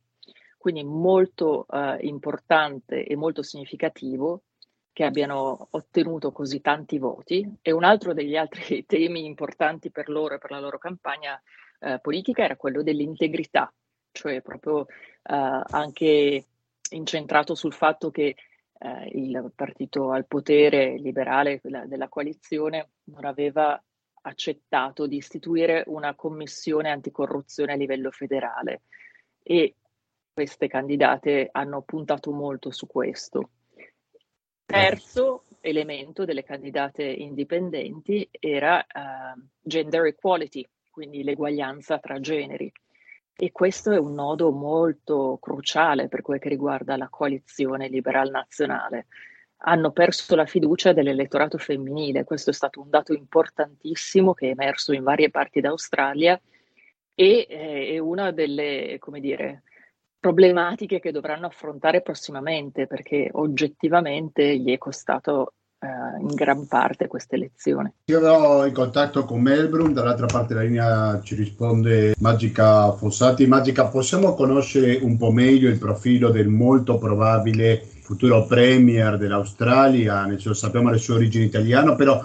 Quindi 0.58 0.84
molto 0.84 1.68
eh, 1.68 1.98
importante 2.08 3.04
e 3.04 3.16
molto 3.18 3.44
significativo 3.44 4.44
che 4.94 5.04
abbiano 5.04 5.68
ottenuto 5.72 6.32
così 6.32 6.62
tanti 6.62 6.98
voti 6.98 7.58
e 7.62 7.72
un 7.72 7.84
altro 7.84 8.14
degli 8.14 8.38
altri 8.38 8.86
temi 8.88 9.26
importanti 9.26 9.92
per 9.92 10.08
loro 10.08 10.36
e 10.36 10.38
per 10.38 10.52
la 10.52 10.60
loro 10.60 10.78
campagna 10.78 11.40
eh, 11.80 12.00
politica 12.02 12.46
era 12.46 12.56
quello 12.56 12.82
dell'integrità, 12.82 13.72
cioè 14.13 14.41
proprio 14.41 14.86
eh, 14.88 15.62
anche 15.69 16.45
incentrato 16.91 17.56
sul 17.56 17.73
fatto 17.73 18.12
che 18.12 18.36
eh, 18.80 19.10
il 19.13 19.52
partito 19.56 20.12
al 20.12 20.26
potere 20.26 20.97
liberale 20.97 21.60
della, 21.63 22.08
coalizione 22.08 22.91
non 23.06 23.26
aveva 23.26 23.82
accettato 24.26 25.08
di 25.08 25.17
istituire 25.17 25.84
una 25.88 26.15
commissione 26.15 26.89
anticorruzione 26.89 27.73
a 27.73 27.76
livello 27.76 28.12
federale 28.12 28.84
e 29.41 29.76
queste 30.34 30.67
candidate 30.67 31.49
hanno 31.52 31.82
puntato 31.82 32.32
molto 32.32 32.71
su 32.71 32.88
questo. 32.88 33.49
Terzo 34.65 35.43
elemento 35.60 36.26
delle 36.26 36.43
candidate 36.43 37.04
indipendenti 37.04 38.28
era 38.32 38.78
uh, 38.80 39.39
gender 39.62 40.06
equality, 40.06 40.67
quindi 40.89 41.23
l'eguaglianza 41.23 41.99
tra 41.99 42.19
generi. 42.19 42.71
E 43.36 43.52
questo 43.52 43.91
è 43.91 43.98
un 43.98 44.13
nodo 44.13 44.52
molto 44.52 45.38
cruciale 45.41 46.08
per 46.08 46.22
quel 46.22 46.39
che 46.39 46.50
riguarda 46.50 46.98
la 46.98 47.10
coalizione 47.10 47.88
liberal 47.88 48.30
nazionale. 48.30 49.08
Hanno 49.65 49.91
perso 49.91 50.36
la 50.36 50.46
fiducia 50.46 50.93
dell'elettorato 50.93 51.58
femminile, 51.58 52.26
questo 52.26 52.52
è 52.52 52.54
stato 52.54 52.82
un 52.82 52.89
dato 52.89 53.13
importantissimo 53.13 54.34
che 54.34 54.48
è 54.48 54.52
emerso 54.52 54.93
in 54.93 55.04
varie 55.04 55.30
parti 55.30 55.62
d'Australia 55.62 56.39
e 57.15 57.48
eh, 57.50 57.88
è 57.93 57.98
una 58.00 58.32
delle, 58.32 58.98
come 59.00 59.19
dire, 59.19 59.63
problematiche 60.19 61.00
che 61.00 61.12
dovranno 61.12 61.48
affrontare 61.48 62.02
prossimamente, 62.02 62.88
perché 62.88 63.30
oggettivamente 63.34 64.58
gli 64.58 64.72
è 64.72 64.78
costato 64.78 65.54
eh, 65.84 66.22
in 66.22 66.34
gran 66.34 66.65
parte 66.65 67.08
questa 67.08 67.36
elezione. 67.36 67.96
Io 68.06 68.19
ero 68.19 68.65
in 68.65 68.74
contatto 68.74 69.26
con 69.26 69.41
Melbourne, 69.41 69.91
dall'altra 69.91 70.28
parte 70.28 70.54
della 70.54 70.65
linea 70.65 71.19
ci 71.22 71.36
risponde 71.36 72.15
Magica 72.19 72.93
Fossati. 72.93 73.46
Magica, 73.48 73.88
possiamo 73.88 74.34
conoscere 74.34 75.00
un 75.02 75.17
po' 75.17 75.32
meglio 75.32 75.69
il 75.69 75.78
profilo 75.78 76.30
del 76.30 76.48
molto 76.48 76.98
probabile 76.98 77.86
futuro 78.02 78.46
premier 78.46 79.17
dell'Australia? 79.17 80.24
Senso, 80.28 80.54
sappiamo 80.54 80.89
le 80.89 80.98
sue 80.98 81.15
origini 81.15 81.46
italiane, 81.46 81.96
però 81.96 82.24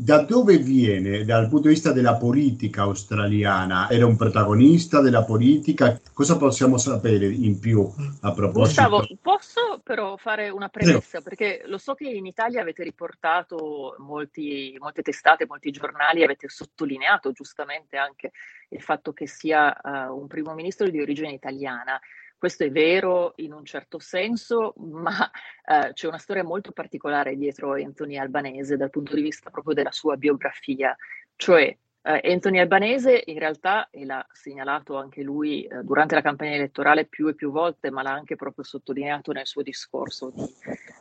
da 0.00 0.22
dove 0.22 0.58
viene 0.58 1.24
dal 1.24 1.48
punto 1.48 1.66
di 1.66 1.74
vista 1.74 1.90
della 1.90 2.14
politica 2.14 2.82
australiana? 2.82 3.90
Era 3.90 4.06
un 4.06 4.14
protagonista 4.14 5.00
della 5.00 5.24
politica? 5.24 6.00
Cosa 6.12 6.36
possiamo 6.36 6.78
sapere 6.78 7.26
in 7.26 7.58
più 7.58 7.80
a 8.20 8.32
proposito? 8.32 8.80
Gustavo, 8.80 9.18
posso 9.20 9.80
però 9.82 10.16
fare 10.16 10.50
una 10.50 10.68
premessa? 10.68 11.20
Perché 11.20 11.62
lo 11.66 11.78
so 11.78 11.94
che 11.94 12.08
in 12.08 12.26
Italia 12.26 12.60
avete 12.60 12.84
riportato 12.84 13.96
molti, 13.98 14.76
molte 14.78 15.02
testate, 15.02 15.46
molti 15.48 15.72
giornali, 15.72 16.22
avete 16.22 16.48
sottolineato 16.48 17.32
giustamente 17.32 17.96
anche 17.96 18.30
il 18.68 18.80
fatto 18.80 19.12
che 19.12 19.26
sia 19.26 19.76
uh, 19.82 20.16
un 20.16 20.28
primo 20.28 20.54
ministro 20.54 20.88
di 20.88 21.00
origine 21.00 21.32
italiana. 21.32 21.98
Questo 22.38 22.62
è 22.62 22.70
vero 22.70 23.32
in 23.36 23.52
un 23.52 23.64
certo 23.64 23.98
senso, 23.98 24.72
ma 24.76 25.28
eh, 25.64 25.92
c'è 25.92 26.06
una 26.06 26.18
storia 26.18 26.44
molto 26.44 26.70
particolare 26.70 27.36
dietro 27.36 27.72
Anthony 27.72 28.16
Albanese 28.16 28.76
dal 28.76 28.90
punto 28.90 29.16
di 29.16 29.22
vista 29.22 29.50
proprio 29.50 29.74
della 29.74 29.90
sua 29.90 30.16
biografia. 30.16 30.96
Cioè, 31.34 31.76
eh, 32.00 32.20
Anthony 32.22 32.60
Albanese 32.60 33.24
in 33.26 33.40
realtà, 33.40 33.90
e 33.90 34.04
l'ha 34.04 34.24
segnalato 34.30 34.96
anche 34.96 35.22
lui 35.22 35.64
eh, 35.64 35.82
durante 35.82 36.14
la 36.14 36.22
campagna 36.22 36.54
elettorale 36.54 37.06
più 37.06 37.26
e 37.26 37.34
più 37.34 37.50
volte, 37.50 37.90
ma 37.90 38.02
l'ha 38.02 38.12
anche 38.12 38.36
proprio 38.36 38.62
sottolineato 38.62 39.32
nel 39.32 39.46
suo 39.46 39.62
discorso 39.62 40.30
di 40.30 40.46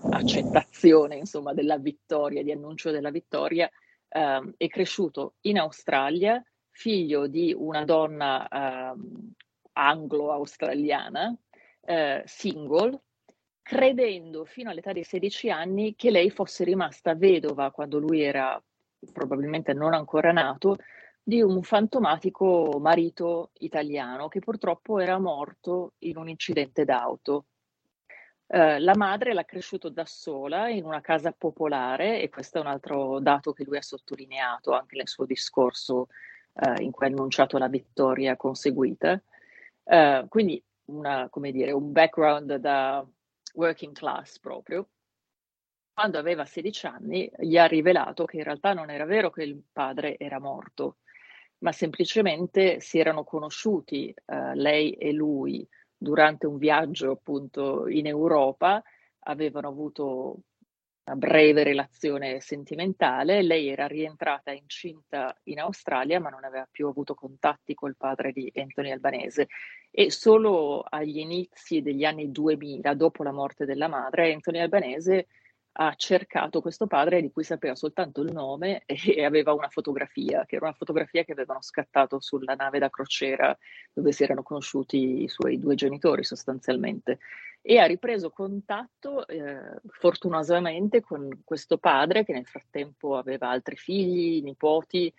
accettazione, 0.09 1.17
insomma, 1.17 1.53
della 1.53 1.77
vittoria, 1.77 2.41
di 2.41 2.51
annuncio 2.51 2.89
della 2.89 3.11
vittoria, 3.11 3.69
ehm, 4.09 4.55
è 4.57 4.67
cresciuto 4.69 5.35
in 5.41 5.59
Australia, 5.59 6.43
figlio 6.71 7.27
di 7.27 7.53
una 7.55 7.85
donna 7.85 8.47
ehm, 8.47 9.33
anglo-australiana, 9.77 11.35
eh, 11.81 12.23
single, 12.25 13.01
credendo 13.61 14.45
fino 14.45 14.69
all'età 14.69 14.93
di 14.93 15.03
16 15.03 15.49
anni 15.49 15.95
che 15.95 16.09
lei 16.09 16.29
fosse 16.29 16.63
rimasta 16.63 17.15
vedova 17.15 17.71
quando 17.71 17.99
lui 17.99 18.21
era 18.21 18.61
probabilmente 19.11 19.73
non 19.73 19.93
ancora 19.93 20.31
nato, 20.31 20.77
di 21.21 21.41
un 21.41 21.61
fantomatico 21.61 22.77
marito 22.79 23.51
italiano 23.59 24.29
che 24.29 24.39
purtroppo 24.39 24.99
era 24.99 25.19
morto 25.19 25.93
in 25.99 26.17
un 26.17 26.29
incidente 26.29 26.85
d'auto. 26.85 27.47
Uh, 28.47 28.79
la 28.79 28.95
madre 28.95 29.33
l'ha 29.33 29.43
cresciuto 29.43 29.89
da 29.89 30.05
sola 30.05 30.69
in 30.69 30.85
una 30.85 31.01
casa 31.01 31.33
popolare 31.37 32.21
e 32.21 32.29
questo 32.29 32.59
è 32.59 32.61
un 32.61 32.67
altro 32.67 33.19
dato 33.19 33.51
che 33.51 33.65
lui 33.65 33.75
ha 33.75 33.81
sottolineato 33.81 34.71
anche 34.71 34.95
nel 34.95 35.09
suo 35.09 35.25
discorso 35.25 36.07
uh, 36.53 36.81
in 36.81 36.91
cui 36.91 37.05
ha 37.05 37.09
annunciato 37.09 37.57
la 37.57 37.67
vittoria 37.67 38.37
conseguita. 38.37 39.21
Eh, 39.89 40.25
quindi 40.27 40.61
una, 40.85 41.29
come 41.29 41.51
dire, 41.51 41.71
un 41.71 41.91
background 41.91 42.55
da 42.55 43.05
working 43.53 43.93
class 43.93 44.39
proprio. 44.39 44.89
Quando 45.93 46.19
aveva 46.19 46.45
16 46.45 46.85
anni 46.85 47.31
gli 47.39 47.57
ha 47.57 47.65
rivelato 47.65 48.25
che 48.25 48.37
in 48.37 48.43
realtà 48.43 48.73
non 48.73 48.91
era 48.91 49.05
vero 49.05 49.31
che 49.31 49.43
il 49.43 49.59
padre 49.71 50.17
era 50.17 50.39
morto, 50.39 50.97
ma 51.59 51.71
semplicemente 51.71 52.79
si 52.79 52.99
erano 52.99 53.23
conosciuti 53.23 54.13
uh, 54.25 54.51
lei 54.53 54.91
e 54.91 55.11
lui 55.11 55.67
durante 55.97 56.45
un 56.45 56.57
viaggio 56.57 57.11
appunto 57.11 57.87
in 57.87 58.05
Europa, 58.05 58.83
avevano 59.21 59.69
avuto 59.69 60.41
breve 61.15 61.63
relazione 61.63 62.39
sentimentale, 62.41 63.41
lei 63.41 63.69
era 63.69 63.87
rientrata 63.87 64.51
incinta 64.51 65.35
in 65.43 65.59
Australia 65.59 66.19
ma 66.19 66.29
non 66.29 66.43
aveva 66.43 66.67
più 66.69 66.87
avuto 66.87 67.13
contatti 67.13 67.73
col 67.73 67.95
padre 67.95 68.31
di 68.31 68.51
Anthony 68.55 68.91
Albanese 68.91 69.47
e 69.91 70.11
solo 70.11 70.83
agli 70.87 71.19
inizi 71.19 71.81
degli 71.81 72.03
anni 72.03 72.31
2000, 72.31 72.93
dopo 72.93 73.23
la 73.23 73.31
morte 73.31 73.65
della 73.65 73.87
madre, 73.87 74.33
Anthony 74.33 74.59
Albanese 74.59 75.27
ha 75.79 75.93
cercato 75.95 76.61
questo 76.61 76.87
padre 76.87 77.21
di 77.21 77.31
cui 77.31 77.43
sapeva 77.43 77.75
soltanto 77.75 78.21
il 78.21 78.31
nome 78.31 78.83
e 78.85 79.23
aveva 79.23 79.53
una 79.53 79.69
fotografia, 79.69 80.45
che 80.45 80.55
era 80.55 80.65
una 80.65 80.75
fotografia 80.75 81.23
che 81.23 81.33
avevano 81.33 81.61
scattato 81.61 82.19
sulla 82.19 82.55
nave 82.55 82.79
da 82.79 82.89
crociera 82.89 83.55
dove 83.93 84.11
si 84.11 84.23
erano 84.23 84.43
conosciuti 84.43 85.23
i 85.23 85.27
suoi 85.27 85.59
due 85.59 85.75
genitori 85.75 86.23
sostanzialmente. 86.23 87.19
E 87.61 87.79
ha 87.79 87.85
ripreso 87.85 88.29
contatto 88.29 89.27
eh, 89.27 89.79
fortunosamente 89.89 91.01
con 91.01 91.41
questo 91.43 91.77
padre 91.77 92.23
che 92.23 92.31
nel 92.31 92.45
frattempo 92.45 93.17
aveva 93.17 93.49
altri 93.49 93.75
figli, 93.75 94.41
nipoti, 94.41 95.13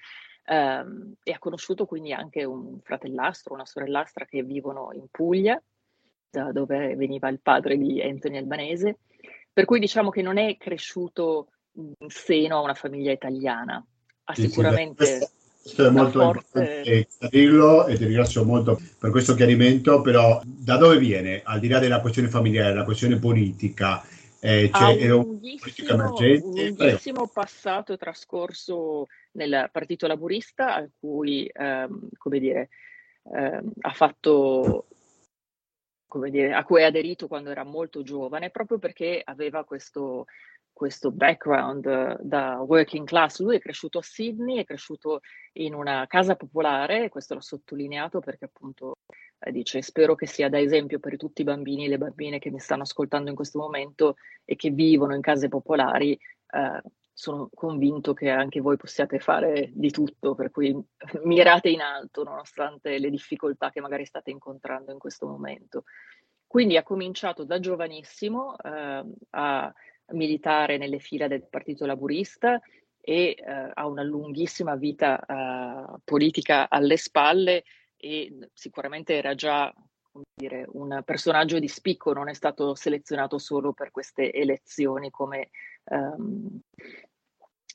ehm, 0.46 1.14
e 1.22 1.32
ha 1.32 1.38
conosciuto 1.38 1.84
quindi 1.84 2.12
anche 2.12 2.44
un 2.44 2.80
fratellastro, 2.80 3.54
una 3.54 3.66
sorellastra 3.66 4.24
che 4.24 4.42
vivono 4.42 4.90
in 4.92 5.06
Puglia, 5.10 5.62
da 6.30 6.52
dove 6.52 6.94
veniva 6.96 7.28
il 7.28 7.40
padre 7.40 7.76
di 7.76 8.00
Anthony 8.00 8.38
Albanese. 8.38 8.98
Per 9.52 9.64
cui 9.64 9.78
diciamo 9.78 10.10
che 10.10 10.22
non 10.22 10.38
è 10.38 10.56
cresciuto 10.56 11.48
in 11.72 11.94
seno 12.08 12.58
a 12.58 12.62
una 12.62 12.74
famiglia 12.74 13.12
italiana, 13.12 13.84
ha 14.24 14.34
sicuramente... 14.34 15.30
Questo 15.68 15.86
è 15.86 15.90
molto 15.90 16.20
forte... 16.20 16.38
importante 16.38 17.08
chiarirlo 17.18 17.86
e 17.86 17.96
ti 17.96 18.04
ringrazio 18.04 18.44
molto 18.44 18.80
per 18.98 19.10
questo 19.10 19.34
chiarimento, 19.34 20.00
però 20.00 20.40
da 20.44 20.76
dove 20.78 20.98
viene, 20.98 21.42
al 21.44 21.60
di 21.60 21.68
là 21.68 21.78
della 21.78 22.00
questione 22.00 22.28
familiare, 22.28 22.74
la 22.74 22.84
questione 22.84 23.18
politica, 23.18 24.02
eh, 24.40 24.70
c'è 24.72 25.10
un 25.10 25.24
lunghissimo, 25.24 26.14
un 26.14 26.40
lunghissimo 26.40 27.26
passato 27.28 27.98
trascorso 27.98 29.08
nel 29.32 29.68
Partito 29.70 30.06
Laburista, 30.06 30.74
a 30.74 30.88
cui, 30.98 31.50
ehm, 31.52 32.08
come 32.16 32.38
dire, 32.38 32.70
ehm, 33.34 33.70
ha 33.80 33.92
fatto 33.92 34.86
dire, 36.30 36.54
a 36.54 36.64
cui 36.64 36.80
è 36.80 36.84
aderito 36.84 37.28
quando 37.28 37.50
era 37.50 37.64
molto 37.64 38.02
giovane, 38.02 38.48
proprio 38.48 38.78
perché 38.78 39.20
aveva 39.22 39.64
questo, 39.64 40.24
questo 40.78 41.10
background 41.10 41.86
uh, 41.86 42.16
da 42.24 42.60
working 42.60 43.04
class. 43.04 43.40
Lui 43.40 43.56
è 43.56 43.58
cresciuto 43.58 43.98
a 43.98 44.02
Sydney, 44.02 44.58
è 44.58 44.64
cresciuto 44.64 45.22
in 45.54 45.74
una 45.74 46.06
casa 46.06 46.36
popolare, 46.36 47.08
questo 47.08 47.34
l'ho 47.34 47.40
sottolineato 47.40 48.20
perché 48.20 48.44
appunto 48.44 48.98
eh, 49.40 49.50
dice 49.50 49.82
spero 49.82 50.14
che 50.14 50.26
sia 50.26 50.48
da 50.48 50.60
esempio 50.60 51.00
per 51.00 51.16
tutti 51.16 51.40
i 51.40 51.44
bambini 51.44 51.86
e 51.86 51.88
le 51.88 51.98
bambine 51.98 52.38
che 52.38 52.52
mi 52.52 52.60
stanno 52.60 52.82
ascoltando 52.82 53.28
in 53.28 53.34
questo 53.34 53.58
momento 53.58 54.14
e 54.44 54.54
che 54.54 54.70
vivono 54.70 55.16
in 55.16 55.20
case 55.20 55.48
popolari. 55.48 56.12
Eh, 56.12 56.80
sono 57.12 57.50
convinto 57.52 58.14
che 58.14 58.30
anche 58.30 58.60
voi 58.60 58.76
possiate 58.76 59.18
fare 59.18 59.72
di 59.74 59.90
tutto, 59.90 60.36
per 60.36 60.52
cui 60.52 60.72
mirate 61.24 61.70
in 61.70 61.80
alto 61.80 62.22
nonostante 62.22 62.96
le 63.00 63.10
difficoltà 63.10 63.72
che 63.72 63.80
magari 63.80 64.04
state 64.04 64.30
incontrando 64.30 64.92
in 64.92 64.98
questo 65.00 65.26
momento. 65.26 65.82
Quindi 66.46 66.76
ha 66.76 66.84
cominciato 66.84 67.42
da 67.42 67.58
giovanissimo 67.58 68.56
eh, 68.56 69.04
a 69.30 69.74
militare 70.12 70.78
nelle 70.78 70.98
fila 70.98 71.26
del 71.28 71.46
Partito 71.48 71.86
Laburista 71.86 72.60
e 73.00 73.36
eh, 73.38 73.70
ha 73.72 73.86
una 73.86 74.02
lunghissima 74.02 74.76
vita 74.76 75.18
eh, 75.18 75.98
politica 76.04 76.68
alle 76.68 76.96
spalle 76.96 77.64
e 77.96 78.50
sicuramente 78.52 79.14
era 79.14 79.34
già 79.34 79.72
dire, 80.34 80.66
un 80.72 81.02
personaggio 81.04 81.58
di 81.58 81.68
spicco, 81.68 82.12
non 82.12 82.28
è 82.28 82.34
stato 82.34 82.74
selezionato 82.74 83.38
solo 83.38 83.72
per 83.72 83.90
queste 83.90 84.32
elezioni 84.32 85.10
come 85.10 85.50
um, 85.84 86.60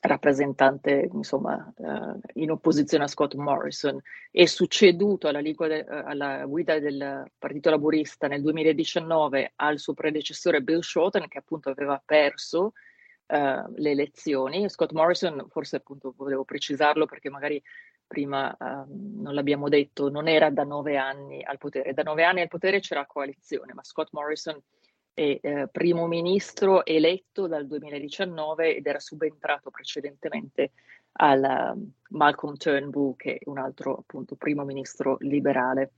rappresentante 0.06 1.08
insomma, 1.12 1.72
uh, 1.76 2.20
in 2.34 2.50
opposizione 2.50 3.04
a 3.04 3.08
Scott 3.08 3.34
Morrison. 3.34 4.00
È 4.30 4.44
succeduto 4.44 5.28
alla, 5.28 5.40
de- 5.40 5.86
alla, 5.86 6.44
guida 6.44 6.78
del 6.78 7.30
Partito 7.38 7.70
Laburista 7.70 8.26
nel 8.26 8.42
2019 8.42 9.52
al 9.56 9.78
suo 9.78 9.94
predecessore 9.94 10.62
Bill 10.62 10.80
Shorten, 10.80 11.26
che 11.26 11.38
appunto 11.38 11.70
aveva 11.70 12.00
perso 12.04 12.72
uh, 13.26 13.72
le 13.76 13.90
elezioni. 13.90 14.68
Scott 14.68 14.92
Morrison, 14.92 15.46
forse 15.48 15.76
appunto 15.76 16.12
volevo 16.16 16.44
precisarlo 16.44 17.06
perché 17.06 17.30
magari 17.30 17.62
prima 18.06 18.54
uh, 18.58 18.84
non 19.22 19.32
l'abbiamo 19.32 19.70
detto, 19.70 20.10
non 20.10 20.28
era 20.28 20.50
da 20.50 20.64
nove 20.64 20.98
anni 20.98 21.42
al 21.42 21.56
potere. 21.56 21.94
Da 21.94 22.02
nove 22.02 22.24
anni 22.24 22.42
al 22.42 22.48
potere 22.48 22.80
c'era 22.80 23.06
coalizione, 23.06 23.72
ma 23.72 23.82
Scott 23.82 24.08
Morrison 24.12 24.60
è 25.14 25.38
eh, 25.40 25.68
primo 25.70 26.06
ministro 26.08 26.84
eletto 26.84 27.46
dal 27.46 27.66
2019 27.66 28.76
ed 28.76 28.86
era 28.86 28.98
subentrato 28.98 29.70
precedentemente 29.70 30.72
al 31.16 31.72
um, 31.74 31.90
Malcolm 32.10 32.56
Turnbull, 32.56 33.14
che 33.16 33.34
è 33.36 33.48
un 33.48 33.58
altro 33.58 33.94
appunto 33.96 34.34
primo 34.34 34.64
ministro 34.64 35.16
liberale. 35.20 35.92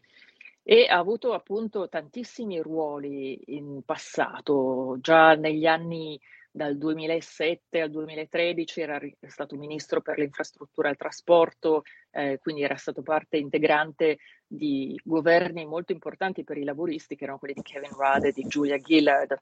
E 0.63 0.87
ha 0.87 0.99
avuto 0.99 1.33
appunto 1.33 1.89
tantissimi 1.89 2.61
ruoli 2.61 3.41
in 3.57 3.83
passato, 3.85 4.99
già 5.01 5.35
negli 5.35 5.65
anni 5.65 6.21
dal 6.57 6.79
2007 6.79 7.83
al 7.83 7.91
2013 7.91 8.81
era 8.81 8.99
stato 9.27 9.57
ministro 9.57 10.01
per 10.01 10.19
l'infrastruttura 10.19 10.89
e 10.89 10.93
il 10.93 10.97
trasporto, 10.97 11.83
eh, 12.11 12.39
quindi 12.41 12.63
era 12.63 12.77
stato 12.77 13.03
parte 13.03 13.37
integrante 13.37 14.17
di 14.47 14.99
governi 15.05 15.67
molto 15.67 15.93
importanti 15.93 16.45
per 16.45 16.57
i 16.57 16.65
laburisti, 16.65 17.15
che 17.15 17.25
erano 17.25 17.39
quelli 17.39 17.55
di 17.55 17.63
Kevin 17.63 17.91
Rudd 17.91 18.25
e 18.25 18.33
di 18.33 18.43
Julia 18.45 18.79
Gillard. 18.79 19.39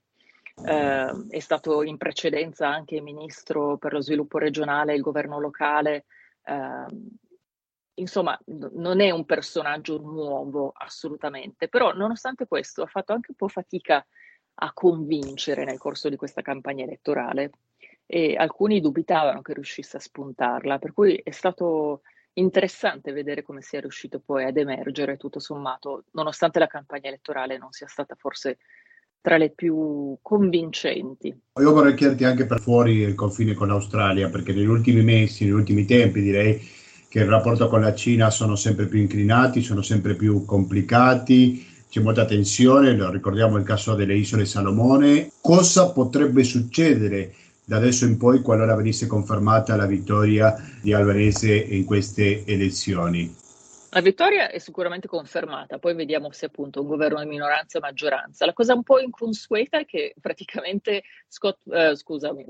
Eh, 0.66 1.26
è 1.28 1.38
stato 1.38 1.84
in 1.84 1.96
precedenza 1.98 2.68
anche 2.68 3.00
ministro 3.00 3.76
per 3.76 3.92
lo 3.92 4.00
sviluppo 4.00 4.38
regionale 4.38 4.92
e 4.92 4.96
il 4.96 5.02
governo 5.02 5.38
locale. 5.38 6.06
Eh, 6.42 6.86
insomma, 7.94 8.36
non 8.72 9.00
è 9.00 9.10
un 9.10 9.24
personaggio 9.24 10.00
nuovo 10.00 10.72
assolutamente, 10.74 11.68
però 11.68 11.92
nonostante 11.92 12.48
questo 12.48 12.82
ha 12.82 12.86
fatto 12.86 13.12
anche 13.12 13.30
un 13.30 13.36
po' 13.36 13.46
fatica 13.46 13.98
a 13.98 14.06
convincere 14.72 15.64
nel 15.64 15.78
corso 15.78 16.08
di 16.08 16.16
questa 16.16 16.42
campagna 16.42 16.84
elettorale 16.84 17.50
e 18.06 18.36
alcuni 18.36 18.80
dubitavano 18.80 19.42
che 19.42 19.54
riuscisse 19.54 19.96
a 19.96 20.00
spuntarla, 20.00 20.78
per 20.78 20.92
cui 20.92 21.20
è 21.22 21.30
stato 21.30 22.02
interessante 22.34 23.12
vedere 23.12 23.42
come 23.42 23.62
sia 23.62 23.80
riuscito 23.80 24.20
poi 24.24 24.44
ad 24.44 24.56
emergere 24.56 25.16
tutto 25.16 25.38
sommato, 25.38 26.04
nonostante 26.12 26.58
la 26.58 26.66
campagna 26.66 27.08
elettorale 27.08 27.58
non 27.58 27.70
sia 27.72 27.86
stata 27.86 28.14
forse 28.16 28.58
tra 29.20 29.38
le 29.38 29.50
più 29.50 30.18
convincenti. 30.20 31.28
Io 31.58 31.72
vorrei 31.72 31.94
chiederti 31.94 32.24
anche 32.24 32.44
per 32.44 32.60
fuori 32.60 32.96
il 32.96 33.14
confine 33.14 33.54
con 33.54 33.68
l'Australia, 33.68 34.28
perché 34.28 34.52
negli 34.52 34.66
ultimi 34.66 35.02
mesi, 35.02 35.44
negli 35.44 35.54
ultimi 35.54 35.86
tempi 35.86 36.20
direi 36.20 36.60
che 37.08 37.20
il 37.20 37.26
rapporto 37.26 37.68
con 37.68 37.80
la 37.80 37.94
Cina 37.94 38.28
sono 38.28 38.54
sempre 38.54 38.86
più 38.86 38.98
inclinati, 38.98 39.62
sono 39.62 39.80
sempre 39.80 40.14
più 40.14 40.44
complicati, 40.44 41.73
c'è 41.94 42.00
molta 42.00 42.24
tensione, 42.24 42.96
ricordiamo 43.12 43.56
il 43.56 43.62
caso 43.62 43.94
delle 43.94 44.16
isole 44.16 44.46
Salomone. 44.46 45.30
Cosa 45.40 45.92
potrebbe 45.92 46.42
succedere 46.42 47.32
da 47.64 47.76
adesso 47.76 48.04
in 48.04 48.16
poi 48.16 48.42
qualora 48.42 48.74
venisse 48.74 49.06
confermata 49.06 49.76
la 49.76 49.86
vittoria 49.86 50.56
di 50.82 50.92
Albanese 50.92 51.54
in 51.54 51.84
queste 51.84 52.44
elezioni? 52.46 53.32
La 53.90 54.00
vittoria 54.00 54.50
è 54.50 54.58
sicuramente 54.58 55.06
confermata, 55.06 55.78
poi 55.78 55.94
vediamo 55.94 56.32
se 56.32 56.46
appunto 56.46 56.80
un 56.80 56.88
governo 56.88 57.20
di 57.20 57.28
minoranza 57.28 57.78
o 57.78 57.80
maggioranza. 57.80 58.44
La 58.44 58.54
cosa 58.54 58.74
un 58.74 58.82
po' 58.82 58.98
inconsueta 58.98 59.78
è 59.78 59.84
che 59.84 60.16
praticamente 60.20 61.04
Scott, 61.28 61.60
eh, 61.70 61.94
scusami, 61.94 62.44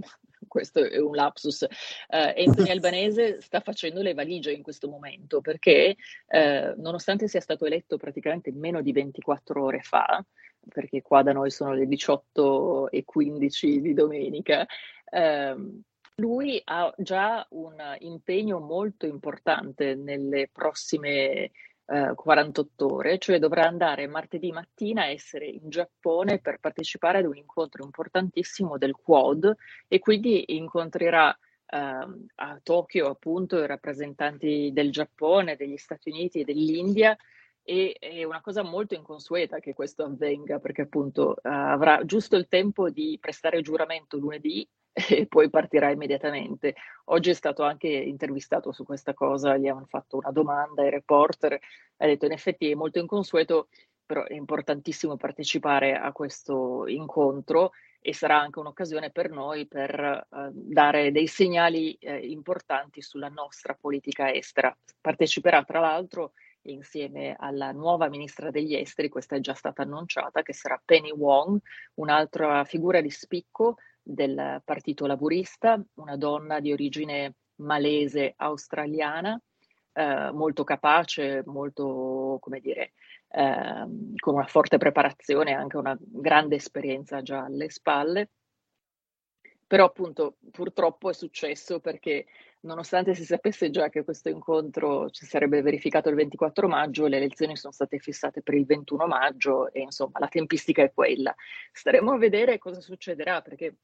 questo 0.55 0.89
è 0.89 1.01
un 1.01 1.17
lapsus, 1.17 1.63
eh, 1.63 2.45
Anthony 2.47 2.71
Albanese 2.71 3.41
sta 3.41 3.59
facendo 3.59 4.03
le 4.03 4.15
valigie 4.15 4.53
in 4.53 4.63
questo 4.63 4.89
momento 4.89 5.41
perché 5.41 5.97
eh, 6.29 6.75
nonostante 6.77 7.27
sia 7.27 7.41
stato 7.41 7.65
eletto 7.65 7.97
praticamente 7.97 8.53
meno 8.53 8.81
di 8.81 8.93
24 8.93 9.61
ore 9.61 9.81
fa, 9.81 10.25
perché 10.69 11.03
qua 11.03 11.23
da 11.25 11.33
noi 11.33 11.51
sono 11.51 11.73
le 11.73 11.89
18 11.89 12.89
e 12.93 13.03
15 13.05 13.81
di 13.81 13.95
domenica, 13.95 14.65
ehm, 15.11 15.83
lui 16.19 16.63
ha 16.67 16.95
già 16.99 17.45
un 17.51 17.75
impegno 17.99 18.61
molto 18.61 19.07
importante 19.07 19.97
nelle 19.97 20.51
prossime 20.53 21.51
eh, 21.87 22.15
48 22.15 22.93
ore, 22.95 23.19
cioè 23.19 23.39
dovrà 23.39 23.67
andare 23.67 24.07
martedì 24.07 24.51
mattina 24.53 25.03
a 25.03 25.09
essere 25.09 25.47
in 25.47 25.69
Giappone 25.69 26.39
per 26.39 26.59
partecipare 26.59 27.19
ad 27.19 27.27
un 27.27 27.37
incontro 27.37 27.85
importantissimo 27.85 28.79
del 28.79 28.95
Quad 28.95 29.55
e 29.89 29.99
quindi 29.99 30.57
incontrerà 30.57 31.37
eh, 31.67 31.77
a 31.77 32.61
Tokyo 32.63 33.09
appunto 33.09 33.63
i 33.63 33.67
rappresentanti 33.67 34.71
del 34.73 34.91
Giappone, 34.91 35.57
degli 35.57 35.77
Stati 35.77 36.11
Uniti 36.11 36.41
e 36.41 36.45
dell'India 36.45 37.17
e 37.67 37.97
è 37.99 38.23
una 38.25 38.43
cosa 38.43 38.63
molto 38.63 38.95
inconsueta 38.95 39.59
che 39.59 39.73
questo 39.73 40.05
avvenga 40.05 40.59
perché 40.59 40.83
appunto 40.83 41.31
uh, 41.31 41.49
avrà 41.49 42.05
giusto 42.05 42.37
il 42.37 42.47
tempo 42.47 42.91
di 42.91 43.17
prestare 43.19 43.63
giuramento 43.63 44.19
lunedì 44.19 44.69
e 44.93 45.27
poi 45.27 45.49
partirà 45.49 45.91
immediatamente. 45.91 46.75
Oggi 47.07 47.31
è 47.31 47.35
stato 47.35 47.63
anche 47.63 47.89
intervistato 47.89 48.71
su 48.71 48.85
questa 48.85 49.15
cosa, 49.15 49.57
gli 49.57 49.67
hanno 49.67 49.87
fatto 49.89 50.19
una 50.19 50.31
domanda 50.31 50.83
ai 50.83 50.91
reporter, 50.91 51.59
ha 51.97 52.07
detto 52.07 52.27
in 52.27 52.33
effetti 52.33 52.71
è 52.71 52.75
molto 52.75 52.99
inconsueto, 52.99 53.69
però 54.05 54.25
è 54.25 54.35
importantissimo 54.35 55.17
partecipare 55.17 55.97
a 55.97 56.13
questo 56.13 56.87
incontro 56.87 57.73
e 57.99 58.13
sarà 58.13 58.39
anche 58.39 58.59
un'occasione 58.59 59.11
per 59.11 59.31
noi 59.31 59.67
per 59.67 59.99
eh, 59.99 60.51
dare 60.53 61.11
dei 61.11 61.27
segnali 61.27 61.95
eh, 61.95 62.19
importanti 62.19 63.01
sulla 63.01 63.29
nostra 63.29 63.75
politica 63.75 64.31
estera. 64.31 64.77
Parteciperà 65.01 65.65
tra 65.65 65.81
l'altro 65.81 66.33
insieme 66.65 67.35
alla 67.39 67.73
nuova 67.73 68.09
ministra 68.09 68.51
degli 68.51 68.75
esteri, 68.75 69.09
questa 69.09 69.37
è 69.37 69.41
già 69.41 69.55
stata 69.55 69.83
annunciata, 69.83 70.43
che 70.43 70.53
sarà 70.53 70.81
Penny 70.85 71.11
Wong, 71.11 71.59
un'altra 71.95 72.65
figura 72.65 73.01
di 73.01 73.11
spicco 73.11 73.77
del 74.03 74.61
Partito 74.65 75.07
Laburista, 75.07 75.83
una 75.95 76.17
donna 76.17 76.61
di 76.61 76.73
origine 76.73 77.35
malese 77.57 78.35
australiana, 78.37 79.41
eh, 79.93 80.31
molto 80.33 80.65
capace, 80.65 81.43
molto, 81.47 82.39
come 82.41 82.61
dire, 82.61 82.93
eh, 83.29 83.87
con 84.19 84.35
una 84.35 84.47
forte 84.47 84.77
preparazione 84.77 85.51
e 85.51 85.55
anche 85.55 85.77
una 85.77 85.97
grande 85.99 86.57
esperienza 86.57 87.23
già 87.23 87.45
alle 87.45 87.71
spalle. 87.71 88.31
Però 89.75 89.87
appunto 89.87 90.37
purtroppo 90.53 91.11
è 91.11 91.13
successo 91.13 91.81
perché 91.81 92.27
nonostante 92.61 93.13
si 93.13 93.25
sapesse 93.25 93.71
già 93.71 93.89
che 93.89 94.05
questo 94.05 94.29
incontro 94.29 95.13
si 95.13 95.27
sarebbe 95.27 95.63
verificato 95.63 96.09
il 96.09 96.15
24 96.15 96.69
maggio, 96.69 97.09
le 97.09 97.17
elezioni 97.17 97.57
sono 97.57 97.73
state 97.73 97.99
fissate 97.99 98.41
per 98.41 98.55
il 98.55 98.67
21 98.67 99.09
maggio 99.09 99.73
e 99.73 99.81
insomma 99.81 100.21
la 100.21 100.29
tempistica 100.29 100.85
è 100.85 100.93
quella. 100.93 101.35
Staremo 101.73 102.13
a 102.13 102.19
vedere 102.19 102.59
cosa 102.59 102.81
succederà 102.81 103.43
perché 103.43 103.79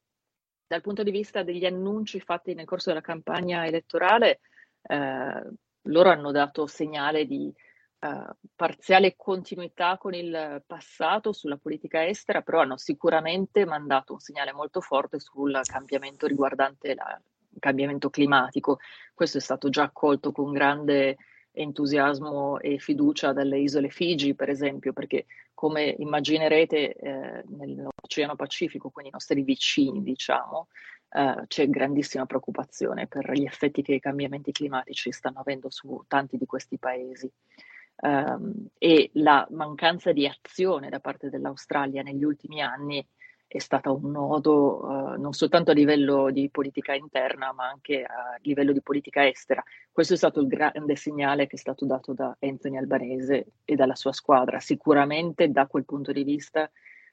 dal 0.64 0.80
punto 0.80 1.02
di 1.02 1.10
vista 1.10 1.42
degli 1.42 1.64
annunci 1.64 2.20
fatti 2.20 2.54
nel 2.54 2.66
corso 2.66 2.90
della 2.90 3.00
campagna 3.00 3.66
elettorale, 3.66 4.38
eh, 4.82 5.42
loro 5.88 6.08
hanno 6.08 6.30
dato 6.30 6.68
segnale 6.68 7.26
di 7.26 7.52
eh, 8.00 8.36
parziale 8.56 9.14
continuità 9.16 9.98
con 9.98 10.14
il 10.14 10.62
passato 10.66 11.32
sulla 11.32 11.58
politica 11.58 12.06
estera, 12.06 12.42
però 12.42 12.60
hanno 12.60 12.76
sicuramente 12.76 13.64
mandato 13.66 14.14
un 14.14 14.20
segnale 14.20 14.52
molto 14.52 14.80
forte 14.80 15.20
sul 15.20 15.60
cambiamento 15.64 16.26
riguardante 16.26 16.94
la, 16.94 17.20
il 17.52 17.60
cambiamento 17.60 18.10
climatico. 18.10 18.78
Questo 19.14 19.38
è 19.38 19.40
stato 19.40 19.68
già 19.68 19.84
accolto 19.84 20.32
con 20.32 20.52
grande 20.52 21.16
entusiasmo 21.52 22.58
e 22.60 22.78
fiducia 22.78 23.32
dalle 23.32 23.58
isole 23.58 23.90
Figi, 23.90 24.34
per 24.34 24.48
esempio, 24.48 24.92
perché 24.92 25.26
come 25.52 25.94
immaginerete 25.98 26.94
eh, 26.94 27.44
nell'Oceano 27.48 28.36
Pacifico, 28.36 28.88
quindi 28.90 29.10
i 29.10 29.14
nostri 29.14 29.42
vicini, 29.42 30.02
diciamo, 30.02 30.68
eh, 31.10 31.44
c'è 31.48 31.68
grandissima 31.68 32.24
preoccupazione 32.24 33.08
per 33.08 33.30
gli 33.32 33.44
effetti 33.44 33.82
che 33.82 33.94
i 33.94 34.00
cambiamenti 34.00 34.52
climatici 34.52 35.10
stanno 35.10 35.40
avendo 35.40 35.68
su 35.68 36.02
tanti 36.06 36.36
di 36.36 36.46
questi 36.46 36.78
paesi. 36.78 37.30
Um, 38.02 38.68
e 38.78 39.10
la 39.14 39.46
mancanza 39.50 40.12
di 40.12 40.26
azione 40.26 40.88
da 40.88 41.00
parte 41.00 41.28
dell'Australia 41.28 42.00
negli 42.02 42.24
ultimi 42.24 42.62
anni 42.62 43.06
è 43.46 43.58
stata 43.58 43.90
un 43.90 44.10
nodo 44.10 44.84
uh, 44.84 45.20
non 45.20 45.32
soltanto 45.32 45.72
a 45.72 45.74
livello 45.74 46.30
di 46.30 46.48
politica 46.50 46.94
interna, 46.94 47.52
ma 47.52 47.68
anche 47.68 48.02
a 48.02 48.38
livello 48.40 48.72
di 48.72 48.80
politica 48.80 49.26
estera. 49.26 49.62
Questo 49.92 50.14
è 50.14 50.16
stato 50.16 50.40
il 50.40 50.46
grande 50.46 50.96
segnale 50.96 51.46
che 51.46 51.56
è 51.56 51.58
stato 51.58 51.84
dato 51.84 52.14
da 52.14 52.34
Anthony 52.40 52.78
Albanese 52.78 53.46
e 53.64 53.74
dalla 53.74 53.96
sua 53.96 54.12
squadra. 54.12 54.60
Sicuramente 54.60 55.50
da 55.50 55.66
quel 55.66 55.84
punto 55.84 56.12
di 56.12 56.22
vista 56.22 56.70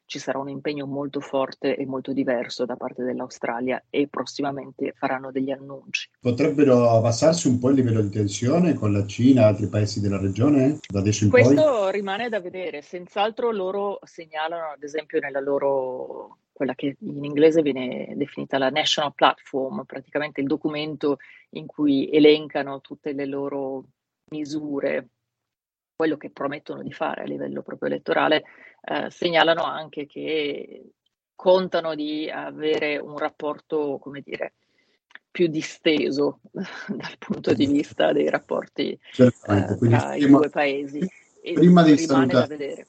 ci 0.08 0.20
sarà 0.20 0.39
un 0.39 0.49
impegno 0.49 0.88
molto 0.88 1.20
forte 1.20 1.76
e 1.76 1.86
molto 1.86 2.14
diverso 2.14 2.66
da 2.66 2.76
parte 2.76 3.03
dell'Australia 3.03 3.84
e 3.89 4.08
prossimamente 4.08 4.93
faranno 4.95 5.32
degli 5.32 5.51
annunci. 5.51 6.10
Potrebbero 6.20 6.89
abbassarsi 6.89 7.47
un 7.47 7.60
po' 7.60 7.70
il 7.70 7.76
livello 7.76 8.01
di 8.01 8.10
tensione 8.10 8.74
con 8.74 8.93
la 8.93 9.05
Cina 9.05 9.41
e 9.41 9.45
altri 9.45 9.68
paesi 9.68 9.99
della 9.99 10.18
regione 10.18 10.80
da 10.88 10.99
adesso 10.99 11.26
in 11.26 11.30
Questo 11.30 11.53
poi? 11.53 11.64
Questo 11.64 11.89
rimane 11.89 12.30
da 12.30 12.39
vedere, 12.39 12.82
senz'altro 12.82 13.51
loro 13.51 13.99
segnalano 14.03 14.72
ad 14.72 14.82
esempio 14.82 15.20
nella 15.20 15.41
loro 15.41 16.38
quella 16.53 16.74
che 16.74 16.95
in 16.99 17.24
inglese 17.24 17.62
viene 17.62 18.14
definita 18.16 18.58
la 18.58 18.72
National 18.72 19.14
Platform, 19.14 19.84
praticamente 19.86 20.41
il 20.41 20.47
documento 20.47 21.18
in 21.51 21.68
cui 21.68 22.10
elencano 22.12 22.82
tutte 22.82 23.12
le 23.12 23.26
loro 23.26 23.84
misure 24.32 25.10
quello 25.98 26.16
che 26.16 26.30
promettono 26.30 26.84
di 26.84 26.93
fare 26.93 27.24
a 27.24 27.26
livello 27.26 27.64
proprio 27.64 27.89
elettorale, 27.89 28.43
eh, 28.84 29.10
segnalano 29.10 29.64
anche 29.64 30.06
che 30.06 30.91
contano 31.36 31.95
di 31.95 32.30
avere 32.30 32.98
un 33.00 33.18
rapporto, 33.18 33.98
come 34.00 34.22
dire, 34.24 34.54
più 35.32 35.48
disteso 35.48 36.39
dal 36.52 37.18
punto 37.18 37.54
di 37.54 37.66
vista 37.66 38.14
dei 38.14 38.30
rapporti 38.30 38.91
eh, 38.91 39.34
tra 39.41 39.76
prima, 39.78 40.16
i 40.16 40.28
due 40.28 40.50
paesi. 40.50 41.00
E 41.41 41.54
prima 41.54 41.82
di 41.82 41.98
salutare. 41.98 42.88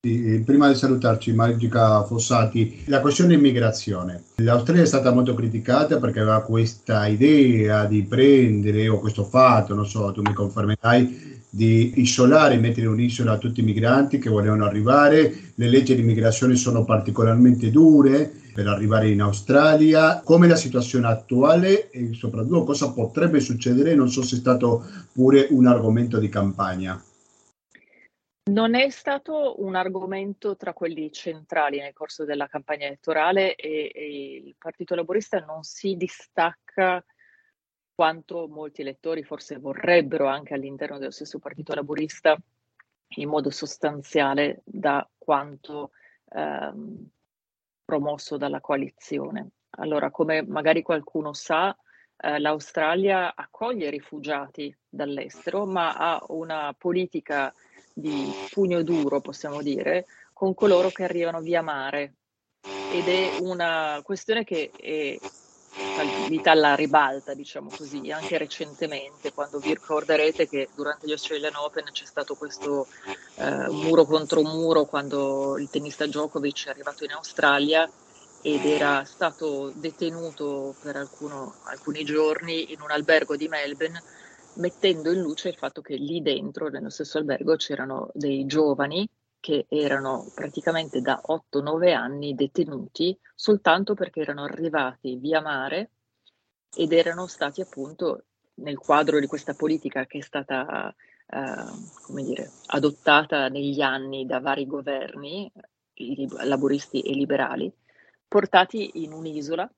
Prima 0.00 0.68
di 0.68 0.74
salutarci, 0.74 1.34
Magica 1.34 2.02
Fossati, 2.04 2.84
la 2.86 3.00
questione 3.00 3.34
immigrazione. 3.34 4.22
L'Australia 4.36 4.82
è 4.82 4.86
stata 4.86 5.12
molto 5.12 5.34
criticata 5.34 5.98
perché 5.98 6.20
aveva 6.20 6.42
questa 6.42 7.06
idea 7.06 7.84
di 7.84 8.02
prendere, 8.04 8.88
o 8.88 8.98
questo 8.98 9.24
fatto, 9.24 9.74
non 9.74 9.86
so, 9.86 10.10
tu 10.10 10.22
mi 10.22 10.32
confermerai, 10.32 11.39
di 11.50 12.00
isolare, 12.00 12.56
mettere 12.56 12.86
un'isola 12.86 13.32
a 13.32 13.38
tutti 13.38 13.60
i 13.60 13.64
migranti 13.64 14.18
che 14.18 14.30
volevano 14.30 14.64
arrivare. 14.64 15.52
Le 15.56 15.68
leggi 15.68 15.94
di 15.94 16.00
immigrazione 16.00 16.54
sono 16.54 16.84
particolarmente 16.84 17.70
dure 17.70 18.32
per 18.54 18.68
arrivare 18.68 19.10
in 19.10 19.20
Australia. 19.20 20.20
Come 20.24 20.46
la 20.46 20.56
situazione 20.56 21.08
attuale 21.08 21.90
e 21.90 22.14
soprattutto 22.14 22.64
cosa 22.64 22.92
potrebbe 22.92 23.40
succedere, 23.40 23.94
non 23.94 24.08
so 24.08 24.22
se 24.22 24.36
è 24.36 24.38
stato 24.38 24.84
pure 25.12 25.48
un 25.50 25.66
argomento 25.66 26.18
di 26.18 26.28
campagna. 26.28 27.02
Non 28.50 28.74
è 28.74 28.88
stato 28.90 29.62
un 29.62 29.74
argomento 29.76 30.56
tra 30.56 30.72
quelli 30.72 31.12
centrali 31.12 31.78
nel 31.78 31.92
corso 31.92 32.24
della 32.24 32.48
campagna 32.48 32.86
elettorale 32.86 33.54
e, 33.54 33.92
e 33.94 34.42
il 34.44 34.54
Partito 34.58 34.94
Laborista 34.94 35.38
non 35.40 35.62
si 35.62 35.94
distacca 35.96 37.04
quanto 38.00 38.48
molti 38.48 38.80
elettori 38.80 39.22
forse 39.22 39.58
vorrebbero 39.58 40.26
anche 40.26 40.54
all'interno 40.54 40.96
dello 40.96 41.10
stesso 41.10 41.38
Partito 41.38 41.74
Laburista 41.74 42.34
in 43.16 43.28
modo 43.28 43.50
sostanziale 43.50 44.62
da 44.64 45.06
quanto 45.18 45.90
ehm, 46.32 47.10
promosso 47.84 48.38
dalla 48.38 48.62
coalizione. 48.62 49.50
Allora, 49.72 50.10
come 50.10 50.42
magari 50.46 50.80
qualcuno 50.80 51.34
sa, 51.34 51.76
eh, 52.16 52.38
l'Australia 52.38 53.34
accoglie 53.34 53.90
rifugiati 53.90 54.74
dall'estero, 54.88 55.66
ma 55.66 55.94
ha 55.94 56.24
una 56.28 56.74
politica 56.78 57.52
di 57.92 58.32
pugno 58.50 58.82
duro, 58.82 59.20
possiamo 59.20 59.60
dire, 59.60 60.06
con 60.32 60.54
coloro 60.54 60.88
che 60.88 61.04
arrivano 61.04 61.42
via 61.42 61.60
mare. 61.60 62.14
Ed 62.62 63.06
è 63.06 63.40
una 63.42 64.00
questione 64.02 64.42
che 64.42 64.70
è 64.70 65.18
vita 66.28 66.50
alla 66.52 66.74
ribalta, 66.74 67.34
diciamo 67.34 67.70
così, 67.76 68.10
anche 68.10 68.38
recentemente, 68.38 69.32
quando 69.32 69.58
vi 69.58 69.70
ricorderete 69.70 70.48
che 70.48 70.68
durante 70.74 71.06
gli 71.06 71.12
Australian 71.12 71.56
Open 71.56 71.84
c'è 71.92 72.04
stato 72.04 72.34
questo 72.34 72.86
eh, 73.36 73.68
muro 73.68 74.04
contro 74.04 74.42
muro 74.42 74.84
quando 74.84 75.58
il 75.58 75.68
tennista 75.70 76.06
Djokovic 76.06 76.66
è 76.66 76.70
arrivato 76.70 77.04
in 77.04 77.12
Australia 77.12 77.88
ed 78.42 78.64
era 78.64 79.04
stato 79.04 79.70
detenuto 79.74 80.74
per 80.80 80.96
alcuno, 80.96 81.56
alcuni 81.64 82.04
giorni 82.04 82.72
in 82.72 82.80
un 82.80 82.90
albergo 82.90 83.36
di 83.36 83.48
Melbourne, 83.48 84.02
mettendo 84.54 85.12
in 85.12 85.20
luce 85.20 85.48
il 85.48 85.56
fatto 85.56 85.82
che 85.82 85.96
lì 85.96 86.22
dentro, 86.22 86.68
nello 86.68 86.90
stesso 86.90 87.18
albergo, 87.18 87.56
c'erano 87.56 88.10
dei 88.14 88.46
giovani 88.46 89.08
che 89.40 89.66
erano 89.68 90.30
praticamente 90.34 91.00
da 91.00 91.20
8-9 91.26 91.94
anni 91.94 92.34
detenuti 92.34 93.18
soltanto 93.34 93.94
perché 93.94 94.20
erano 94.20 94.44
arrivati 94.44 95.16
via 95.16 95.40
mare 95.40 95.90
ed 96.76 96.92
erano 96.92 97.26
stati 97.26 97.60
appunto 97.60 98.26
nel 98.56 98.78
quadro 98.78 99.18
di 99.18 99.26
questa 99.26 99.54
politica 99.54 100.06
che 100.06 100.18
è 100.18 100.22
stata 100.22 100.94
eh, 101.26 102.22
dire, 102.22 102.50
adottata 102.66 103.48
negli 103.48 103.80
anni 103.80 104.26
da 104.26 104.40
vari 104.40 104.66
governi, 104.66 105.50
laburisti 106.44 107.00
e 107.00 107.12
liberali, 107.14 107.72
portati 108.28 109.02
in 109.02 109.12
un'isola, 109.12 109.70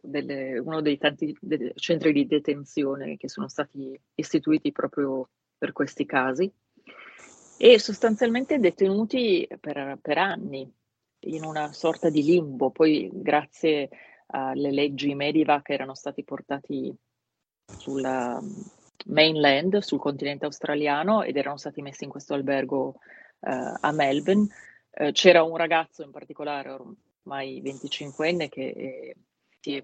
delle, 0.00 0.58
uno 0.58 0.80
dei 0.80 0.98
tanti 0.98 1.36
centri 1.76 2.12
di 2.12 2.26
detenzione 2.26 3.16
che 3.16 3.28
sono 3.28 3.48
stati 3.48 3.98
istituiti 4.14 4.72
proprio 4.72 5.28
per 5.56 5.72
questi 5.72 6.04
casi, 6.04 6.52
e 7.58 7.78
sostanzialmente 7.80 8.58
detenuti 8.60 9.46
per, 9.60 9.98
per 10.00 10.16
anni 10.16 10.72
in 11.20 11.44
una 11.44 11.72
sorta 11.72 12.08
di 12.08 12.22
limbo. 12.22 12.70
Poi, 12.70 13.10
grazie 13.12 13.90
alle 14.28 14.70
leggi 14.70 15.14
Mediva 15.14 15.60
che 15.60 15.72
erano 15.72 15.94
stati 15.94 16.22
portati 16.22 16.94
sul 17.76 18.06
mainland, 19.06 19.78
sul 19.78 19.98
continente 19.98 20.44
australiano, 20.44 21.22
ed 21.22 21.36
erano 21.36 21.56
stati 21.56 21.82
messi 21.82 22.04
in 22.04 22.10
questo 22.10 22.34
albergo 22.34 22.94
uh, 23.40 23.74
a 23.80 23.92
Melbourne. 23.92 24.46
Uh, 24.90 25.10
c'era 25.10 25.42
un 25.42 25.56
ragazzo 25.56 26.02
in 26.04 26.12
particolare, 26.12 26.70
ormai 26.70 27.60
25enne, 27.62 28.48
che 28.48 28.68
eh, 28.68 29.16
si 29.60 29.76
è 29.76 29.82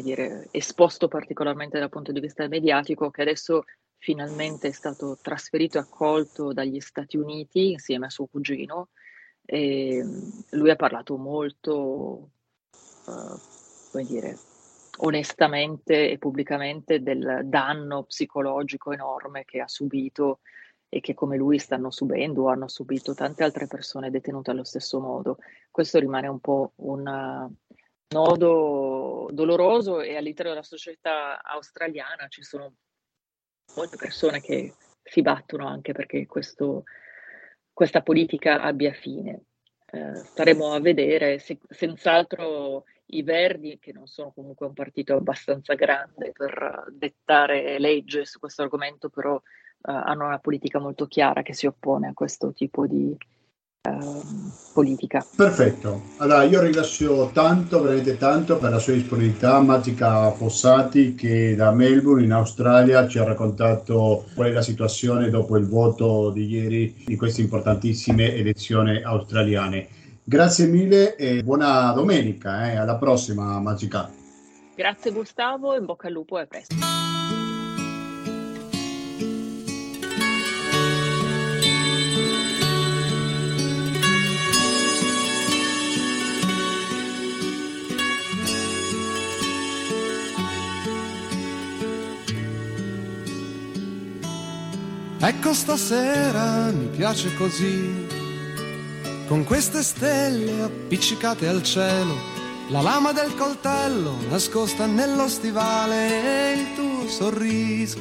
dire, 0.00 0.46
esposto 0.52 1.08
particolarmente 1.08 1.78
dal 1.78 1.88
punto 1.88 2.12
di 2.12 2.20
vista 2.20 2.46
mediatico, 2.46 3.10
che 3.10 3.22
adesso 3.22 3.64
finalmente 4.00 4.68
è 4.68 4.72
stato 4.72 5.18
trasferito 5.20 5.76
e 5.76 5.82
accolto 5.82 6.52
dagli 6.52 6.80
Stati 6.80 7.16
Uniti 7.16 7.72
insieme 7.72 8.06
a 8.06 8.10
suo 8.10 8.26
cugino. 8.26 8.88
E 9.44 10.02
lui 10.50 10.70
ha 10.70 10.76
parlato 10.76 11.16
molto, 11.16 12.30
uh, 13.06 13.40
come 13.90 14.04
dire, 14.04 14.38
onestamente 14.98 16.10
e 16.10 16.18
pubblicamente 16.18 17.02
del 17.02 17.42
danno 17.44 18.04
psicologico 18.04 18.92
enorme 18.92 19.44
che 19.44 19.60
ha 19.60 19.68
subito 19.68 20.40
e 20.88 21.00
che 21.00 21.14
come 21.14 21.36
lui 21.36 21.58
stanno 21.58 21.90
subendo 21.90 22.44
o 22.44 22.48
hanno 22.48 22.68
subito 22.68 23.14
tante 23.14 23.44
altre 23.44 23.66
persone 23.66 24.10
detenute 24.10 24.50
allo 24.50 24.64
stesso 24.64 24.98
modo. 24.98 25.38
Questo 25.70 25.98
rimane 25.98 26.26
un 26.26 26.40
po' 26.40 26.72
un 26.76 27.50
nodo 28.08 29.28
doloroso 29.30 30.00
e 30.00 30.16
all'interno 30.16 30.52
della 30.52 30.64
società 30.64 31.42
australiana 31.42 32.26
ci 32.28 32.42
sono 32.42 32.74
molte 33.74 33.96
persone 33.96 34.40
che 34.40 34.74
si 35.02 35.22
battono 35.22 35.66
anche 35.66 35.92
perché 35.92 36.26
questo, 36.26 36.84
questa 37.72 38.02
politica 38.02 38.60
abbia 38.60 38.92
fine. 38.92 39.44
Eh, 39.92 40.14
staremo 40.14 40.72
a 40.72 40.80
vedere, 40.80 41.38
se, 41.38 41.58
senz'altro 41.68 42.84
i 43.06 43.22
Verdi, 43.22 43.78
che 43.80 43.92
non 43.92 44.06
sono 44.06 44.30
comunque 44.30 44.66
un 44.66 44.72
partito 44.72 45.14
abbastanza 45.14 45.74
grande 45.74 46.32
per 46.32 46.84
dettare 46.90 47.78
legge 47.78 48.24
su 48.24 48.38
questo 48.38 48.62
argomento, 48.62 49.08
però 49.08 49.36
eh, 49.36 49.40
hanno 49.82 50.26
una 50.26 50.38
politica 50.38 50.78
molto 50.78 51.06
chiara 51.06 51.42
che 51.42 51.54
si 51.54 51.66
oppone 51.66 52.08
a 52.08 52.14
questo 52.14 52.52
tipo 52.52 52.86
di, 52.86 53.16
Ehm, 53.88 54.52
politica. 54.74 55.24
Perfetto, 55.34 56.02
allora 56.18 56.42
io 56.42 56.60
ringrazio 56.60 57.30
tanto, 57.32 57.80
veramente 57.80 58.18
tanto 58.18 58.58
per 58.58 58.72
la 58.72 58.78
sua 58.78 58.92
disponibilità, 58.92 59.58
Magica 59.60 60.30
Fossati 60.32 61.14
che 61.14 61.54
da 61.56 61.72
Melbourne 61.72 62.22
in 62.22 62.32
Australia 62.32 63.08
ci 63.08 63.18
ha 63.18 63.24
raccontato 63.24 64.26
qual 64.34 64.48
è 64.48 64.52
la 64.52 64.60
situazione 64.60 65.30
dopo 65.30 65.56
il 65.56 65.66
voto 65.66 66.30
di 66.30 66.46
ieri 66.46 67.04
di 67.06 67.16
queste 67.16 67.40
importantissime 67.40 68.34
elezioni 68.34 69.02
australiane. 69.02 69.88
Grazie 70.22 70.66
mille 70.66 71.16
e 71.16 71.42
buona 71.42 71.90
domenica, 71.92 72.70
eh. 72.70 72.76
alla 72.76 72.96
prossima 72.96 73.58
Magica. 73.60 74.10
Grazie 74.76 75.10
Gustavo, 75.10 75.74
in 75.74 75.86
bocca 75.86 76.06
al 76.06 76.12
lupo 76.12 76.38
e 76.38 76.42
a 76.42 76.46
presto. 76.46 76.99
Ecco 95.22 95.52
stasera 95.52 96.70
mi 96.70 96.86
piace 96.86 97.34
così, 97.34 98.06
con 99.28 99.44
queste 99.44 99.82
stelle 99.82 100.62
appiccicate 100.62 101.46
al 101.46 101.62
cielo, 101.62 102.14
la 102.70 102.80
lama 102.80 103.12
del 103.12 103.34
coltello 103.34 104.16
nascosta 104.30 104.86
nello 104.86 105.28
stivale 105.28 106.52
e 106.52 106.58
il 106.58 106.74
tuo 106.74 107.06
sorriso, 107.06 107.98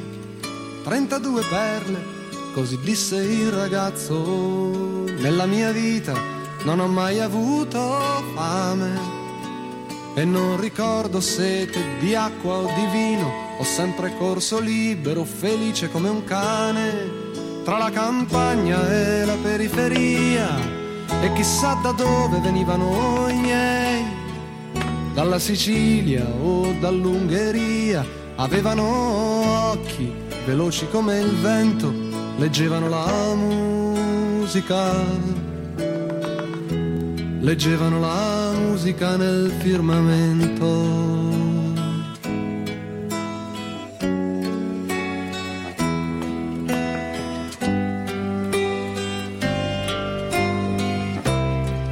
32 0.86 1.44
perle, 1.50 2.06
così 2.54 2.80
disse 2.84 3.18
il 3.18 3.52
ragazzo, 3.52 5.04
nella 5.18 5.46
mia 5.46 5.72
vita 5.72 6.14
non 6.64 6.80
ho 6.80 6.88
mai 6.88 7.20
avuto 7.20 8.00
fame. 8.34 9.18
E 10.16 10.24
non 10.24 10.58
ricordo 10.60 11.20
sete 11.20 11.98
di 12.00 12.16
acqua 12.16 12.60
o 12.60 12.74
di 12.74 12.86
vino, 12.92 13.49
ho 13.60 13.64
sempre 13.66 14.16
corso 14.18 14.58
libero, 14.58 15.26
felice 15.26 15.92
come 15.92 16.08
un 16.08 16.24
cane, 16.24 17.12
tra 17.66 17.78
la 17.78 17.92
campagna 17.92 18.90
e 18.90 19.26
la 19.26 19.36
periferia, 19.36 20.48
e 21.22 21.34
chissà 21.34 21.74
da 21.84 21.92
dove 21.92 22.40
venivano 22.40 23.28
i 23.28 23.38
miei, 23.38 24.06
dalla 25.14 25.40
Sicilia 25.40 26.26
o 26.26 26.74
dall'Ungheria, 26.80 28.06
avevano 28.36 29.72
occhi 29.72 30.10
veloci 30.46 30.88
come 30.90 31.20
il 31.20 31.36
vento, 31.36 31.94
leggevano 32.38 32.88
la 32.88 33.36
musica. 33.36 35.28
Leggevano 37.42 38.02
la 38.02 38.52
musica 38.54 39.16
nel 39.16 39.50
firmamento. 39.60 41.09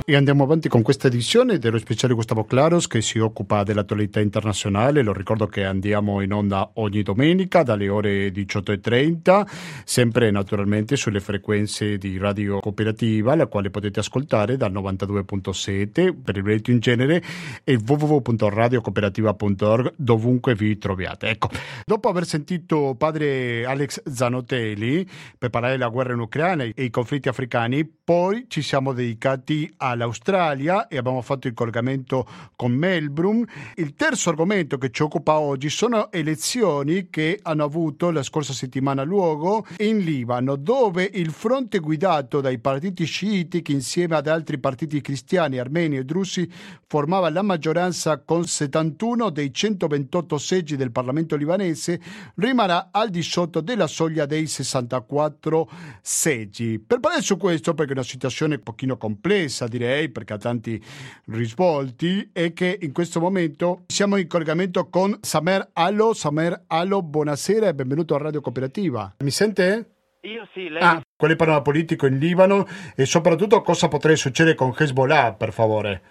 E 0.09 0.15
andiamo 0.15 0.45
avanti 0.45 0.69
con 0.69 0.83
questa 0.83 1.07
edizione 1.07 1.59
dello 1.59 1.77
speciale 1.79 2.13
Gustavo 2.13 2.45
Claros 2.45 2.87
che 2.87 3.01
si 3.01 3.19
occupa 3.19 3.63
dell'attualità 3.63 4.21
internazionale. 4.21 5.01
Lo 5.01 5.11
ricordo 5.11 5.47
che 5.47 5.65
andiamo 5.65 6.21
in 6.21 6.31
onda 6.31 6.69
ogni 6.75 7.03
domenica 7.03 7.61
dalle 7.61 7.89
ore 7.89 8.29
18.30, 8.29 9.45
sempre 9.83 10.31
naturalmente 10.31 10.95
sulle 10.95 11.19
frequenze 11.19 11.97
di 11.97 12.17
Radio 12.17 12.61
Cooperativa, 12.61 13.35
la 13.35 13.47
quale 13.47 13.69
potete 13.69 13.99
ascoltare 13.99 14.55
dal 14.55 14.71
92.7 14.71 16.15
per 16.23 16.37
il 16.37 16.43
radio 16.45 16.73
in 16.73 16.79
genere 16.79 17.21
e 17.65 17.75
www.radiocooperativa.org 17.75 19.93
dovunque 19.97 20.55
vi 20.55 20.77
troviate. 20.77 21.27
Ecco, 21.27 21.49
dopo 21.83 22.07
aver 22.07 22.25
sentito 22.25 22.95
padre 22.97 23.65
Alex 23.65 24.03
Zanotelli 24.09 25.05
per 25.37 25.49
parlare 25.49 25.73
della 25.73 25.89
guerra 25.89 26.13
in 26.13 26.19
Ucraina 26.19 26.63
e 26.63 26.73
i 26.77 26.89
conflitti 26.89 27.27
africani, 27.27 27.85
poi 27.85 28.45
ci 28.47 28.61
siamo 28.61 28.93
dedicati 28.93 29.69
a 29.75 29.95
all'Australia 29.97 30.87
e 30.87 30.97
abbiamo 30.97 31.21
fatto 31.21 31.47
il 31.47 31.53
collegamento 31.53 32.25
con 32.55 32.71
Melbourne. 32.71 33.45
Il 33.75 33.93
terzo 33.95 34.29
argomento 34.29 34.77
che 34.77 34.91
ci 34.91 35.01
occupa 35.03 35.39
oggi 35.39 35.69
sono 35.69 36.11
elezioni 36.11 37.09
che 37.09 37.39
hanno 37.41 37.63
avuto 37.63 38.11
la 38.11 38.23
scorsa 38.23 38.53
settimana 38.53 39.03
luogo 39.03 39.65
in 39.79 39.99
Libano, 39.99 40.55
dove 40.55 41.09
il 41.13 41.31
fronte 41.31 41.79
guidato 41.79 42.39
dai 42.39 42.59
partiti 42.59 43.05
sciiti 43.05 43.61
che 43.61 43.71
insieme 43.71 44.15
ad 44.15 44.27
altri 44.27 44.59
partiti 44.59 45.01
cristiani, 45.01 45.57
armeni 45.57 45.97
e 45.97 46.05
russi 46.07 46.49
formava 46.85 47.29
la 47.29 47.41
maggioranza 47.41 48.19
con 48.19 48.45
71 48.45 49.29
dei 49.29 49.53
128 49.53 50.37
seggi 50.37 50.75
del 50.75 50.91
Parlamento 50.91 51.35
libanese, 51.35 51.99
rimarrà 52.35 52.89
al 52.91 53.09
di 53.09 53.21
sotto 53.21 53.61
della 53.61 53.87
soglia 53.87 54.25
dei 54.25 54.47
64 54.47 55.69
seggi. 56.01 56.79
Per 56.79 56.99
parlare 56.99 57.23
su 57.23 57.37
questo, 57.37 57.73
perché 57.73 57.91
è 57.91 57.95
una 57.95 58.05
situazione 58.05 58.55
un 58.55 58.63
pochino 58.63 58.97
complessa, 58.97 59.67
direi, 59.67 59.86
direi, 59.87 60.09
perché 60.09 60.33
ha 60.33 60.37
tanti 60.37 60.81
risvolti, 61.27 62.29
è 62.33 62.51
che 62.53 62.77
in 62.81 62.91
questo 62.91 63.19
momento 63.19 63.83
siamo 63.87 64.17
in 64.17 64.27
collegamento 64.27 64.89
con 64.89 65.17
Samer 65.21 65.69
Allo. 65.73 66.13
Samer 66.13 66.63
Allo, 66.67 67.01
buonasera 67.01 67.69
e 67.69 67.73
benvenuto 67.73 68.15
a 68.15 68.19
Radio 68.19 68.41
Cooperativa. 68.41 69.15
Mi 69.19 69.31
sente? 69.31 69.91
Io 70.21 70.47
sì, 70.53 70.67
lei. 70.67 70.81
Ah, 70.81 71.01
qual 71.15 71.29
è 71.29 71.33
il 71.33 71.39
panorama 71.39 71.61
politico 71.61 72.05
in 72.05 72.17
Libano 72.17 72.65
e 72.95 73.05
soprattutto 73.05 73.61
cosa 73.61 73.87
potrebbe 73.87 74.17
succedere 74.17 74.55
con 74.55 74.73
Hezbollah, 74.77 75.33
per 75.33 75.53
favore? 75.53 76.01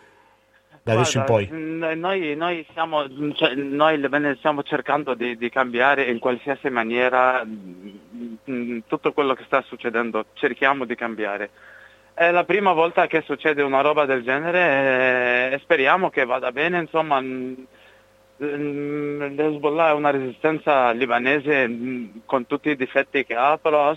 Da 0.83 0.93
adesso 0.93 1.19
in 1.19 1.25
poi. 1.25 1.49
Noi, 1.51 2.37
noi, 2.37 2.65
stiamo, 2.71 3.05
cioè, 3.35 3.55
noi 3.57 4.01
stiamo 4.39 4.63
cercando 4.63 5.15
di, 5.15 5.37
di, 5.37 5.51
cambiare 5.51 6.05
in 6.05 6.21
qualsiasi 6.21 6.71
maniera 6.71 7.45
tutto 8.87 9.13
quello 9.13 9.35
che 9.35 9.43
sta 9.47 9.63
succedendo, 9.63 10.27
cerchiamo 10.35 10.85
di 10.85 10.95
cambiare. 10.95 11.51
È 12.19 12.31
la 12.31 12.45
prima 12.45 12.73
volta 12.73 13.07
che 13.07 13.21
succede 13.27 13.61
una 13.61 13.83
roba 13.83 14.07
del 14.07 14.23
genere 14.23 15.53
e 15.53 15.59
speriamo 15.59 16.09
che 16.09 16.25
vada 16.25 16.51
bene, 16.51 16.79
insomma 16.79 17.21
l'Hezbollah 18.39 19.91
è 19.91 19.93
una 19.93 20.09
resistenza 20.09 20.93
libanese 20.93 21.71
con 22.25 22.47
tutti 22.47 22.71
i 22.71 22.77
difetti 22.77 23.27
che 23.27 23.35
ha, 23.35 23.59
però 23.59 23.95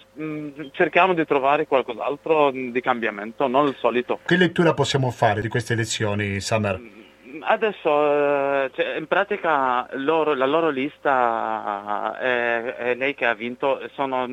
cerchiamo 0.72 1.14
di 1.14 1.24
trovare 1.24 1.66
qualcos'altro 1.66 2.52
di 2.52 2.82
cambiamento, 2.82 3.48
non 3.48 3.68
il 3.68 3.78
solito. 3.80 4.20
Che 4.26 4.36
lettura 4.36 4.74
possiamo 4.74 5.12
fare 5.12 5.40
di 5.40 5.48
queste 5.48 5.72
elezioni, 5.72 6.42
Samer? 6.42 6.78
Adesso 7.40 8.66
eh, 8.66 8.72
cioè, 8.74 8.98
in 8.98 9.08
pratica 9.08 9.88
loro, 9.94 10.34
la 10.34 10.46
loro 10.46 10.68
lista 10.68 12.18
è, 12.20 12.76
è, 12.76 12.96
lei 12.96 13.16
che 13.16 13.26
ha 13.26 13.34
vinto, 13.34 13.80
sono, 13.94 14.28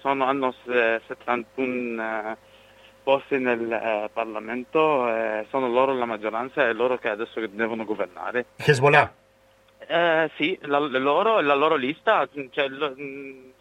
sono 0.00 0.24
hanno 0.24 0.52
71 0.66 2.46
posti 3.08 3.38
nel 3.38 3.72
eh, 3.72 4.10
Parlamento, 4.12 5.08
eh, 5.08 5.46
sono 5.48 5.66
loro 5.66 5.94
la 5.94 6.04
maggioranza 6.04 6.68
e 6.68 6.74
loro 6.74 6.98
che 6.98 7.08
adesso 7.08 7.40
devono 7.46 7.86
governare. 7.86 8.48
Hezbollah? 8.56 9.10
Eh, 9.78 10.30
sì, 10.36 10.58
la, 10.64 10.78
loro, 10.78 11.40
la 11.40 11.54
loro 11.54 11.76
lista, 11.76 12.28
cioè, 12.50 12.68
lo, 12.68 12.94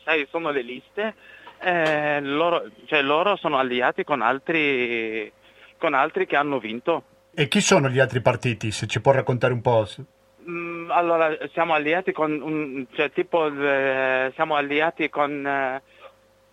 sai, 0.04 0.28
sono 0.30 0.50
le 0.50 0.62
liste, 0.62 1.14
eh, 1.62 2.20
loro, 2.20 2.64
cioè, 2.88 3.02
loro 3.02 3.38
sono 3.38 3.58
alleati 3.58 4.04
con 4.04 4.22
altri, 4.22 5.32
con 5.78 5.94
altri 5.94 6.26
che 6.26 6.36
hanno 6.36 6.60
vinto. 6.60 7.04
E 7.34 7.48
chi 7.48 7.62
sono 7.62 7.88
gli 7.88 8.00
altri 8.00 8.20
partiti, 8.20 8.72
se 8.72 8.86
ci 8.86 9.00
può 9.00 9.14
raccontare 9.14 9.54
un 9.54 9.62
po'? 9.62 9.88
Mm, 10.50 10.92
allora, 10.92 11.34
siamo 11.54 11.74
alleati 11.74 12.12
con, 12.12 12.86
cioè, 12.92 13.12
tipo, 13.12 13.48
eh, 13.48 14.30
siamo 14.36 14.56
alleati 14.56 15.08
con 15.08 15.82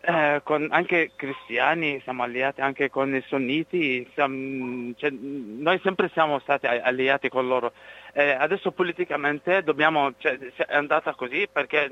eh, 0.06 0.40
con 0.44 0.68
anche 0.70 1.12
cristiani, 1.16 1.98
siamo 2.02 2.22
alleati 2.22 2.60
anche 2.60 2.90
con 2.90 3.14
i 3.14 3.22
sunniti, 3.26 4.06
siamo, 4.12 4.92
cioè, 4.96 5.10
noi 5.10 5.80
sempre 5.82 6.10
siamo 6.12 6.38
stati 6.40 6.66
alleati 6.66 7.30
con 7.30 7.46
loro. 7.46 7.72
Eh, 8.12 8.30
adesso 8.30 8.70
politicamente 8.70 9.62
dobbiamo, 9.62 10.12
cioè, 10.18 10.38
è 10.38 10.76
andata 10.76 11.14
così 11.14 11.48
perché, 11.50 11.88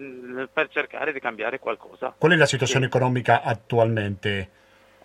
per 0.52 0.68
cercare 0.68 1.12
di 1.12 1.20
cambiare 1.20 1.58
qualcosa. 1.58 2.14
Qual 2.18 2.32
è 2.32 2.36
la 2.36 2.46
situazione 2.46 2.88
sì. 2.88 2.90
economica 2.94 3.42
attualmente? 3.42 4.50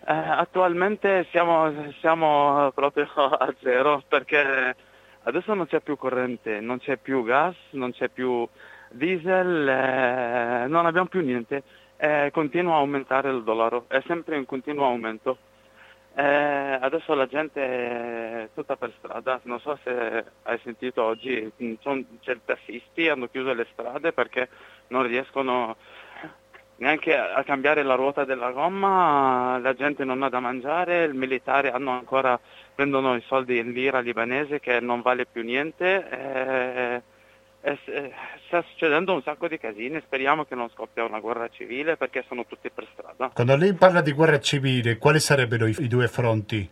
Eh, 0.06 0.12
attualmente 0.12 1.26
siamo, 1.30 1.92
siamo 2.00 2.70
proprio 2.74 3.06
a 3.14 3.54
zero 3.62 4.02
perché 4.06 4.76
adesso 5.22 5.54
non 5.54 5.66
c'è 5.66 5.80
più 5.80 5.96
corrente, 5.96 6.60
non 6.60 6.78
c'è 6.78 6.98
più 6.98 7.24
gas, 7.24 7.56
non 7.70 7.92
c'è 7.92 8.08
più 8.08 8.46
diesel, 8.90 9.68
eh, 9.68 10.66
non 10.66 10.84
abbiamo 10.86 11.08
più 11.08 11.20
niente 11.20 11.62
eh, 11.98 12.30
continua 12.32 12.74
a 12.74 12.78
aumentare 12.78 13.30
il 13.30 13.42
dollaro, 13.42 13.84
è 13.88 14.00
sempre 14.06 14.36
in 14.36 14.46
continuo 14.46 14.86
aumento. 14.86 15.38
Eh, 16.14 16.78
adesso 16.80 17.14
la 17.14 17.26
gente 17.26 17.60
è 17.60 18.48
tutta 18.54 18.76
per 18.76 18.92
strada, 18.98 19.40
non 19.44 19.60
so 19.60 19.78
se 19.84 20.24
hai 20.42 20.58
sentito 20.64 21.02
oggi, 21.04 21.52
son, 21.80 22.04
c'è 22.20 22.32
i 22.32 22.40
tassisti, 22.44 23.08
hanno 23.08 23.28
chiuso 23.28 23.52
le 23.52 23.66
strade 23.72 24.12
perché 24.12 24.48
non 24.88 25.06
riescono 25.06 25.76
neanche 26.78 27.16
a 27.16 27.42
cambiare 27.44 27.82
la 27.82 27.94
ruota 27.94 28.24
della 28.24 28.50
gomma, 28.50 29.58
la 29.58 29.74
gente 29.74 30.04
non 30.04 30.22
ha 30.22 30.28
da 30.28 30.40
mangiare, 30.40 31.04
i 31.04 31.12
militari 31.12 31.68
ancora, 31.68 32.38
prendono 32.74 33.14
i 33.14 33.22
soldi 33.26 33.58
in 33.58 33.72
lira 33.72 34.00
libanese 34.00 34.60
che 34.60 34.80
non 34.80 35.02
vale 35.02 35.26
più 35.26 35.42
niente. 35.42 36.08
Eh, 36.08 37.02
eh, 37.60 38.12
sta 38.46 38.62
succedendo 38.62 39.12
un 39.12 39.22
sacco 39.22 39.48
di 39.48 39.58
casini, 39.58 40.00
speriamo 40.00 40.44
che 40.44 40.54
non 40.54 40.70
scoppia 40.70 41.04
una 41.04 41.20
guerra 41.20 41.48
civile 41.48 41.96
perché 41.96 42.24
sono 42.28 42.46
tutti 42.46 42.70
per 42.70 42.86
strada. 42.92 43.30
Quando 43.34 43.56
lei 43.56 43.74
parla 43.74 44.00
di 44.00 44.12
guerra 44.12 44.40
civile, 44.40 44.98
quali 44.98 45.20
sarebbero 45.20 45.66
i, 45.66 45.74
i 45.78 45.88
due 45.88 46.08
fronti? 46.08 46.70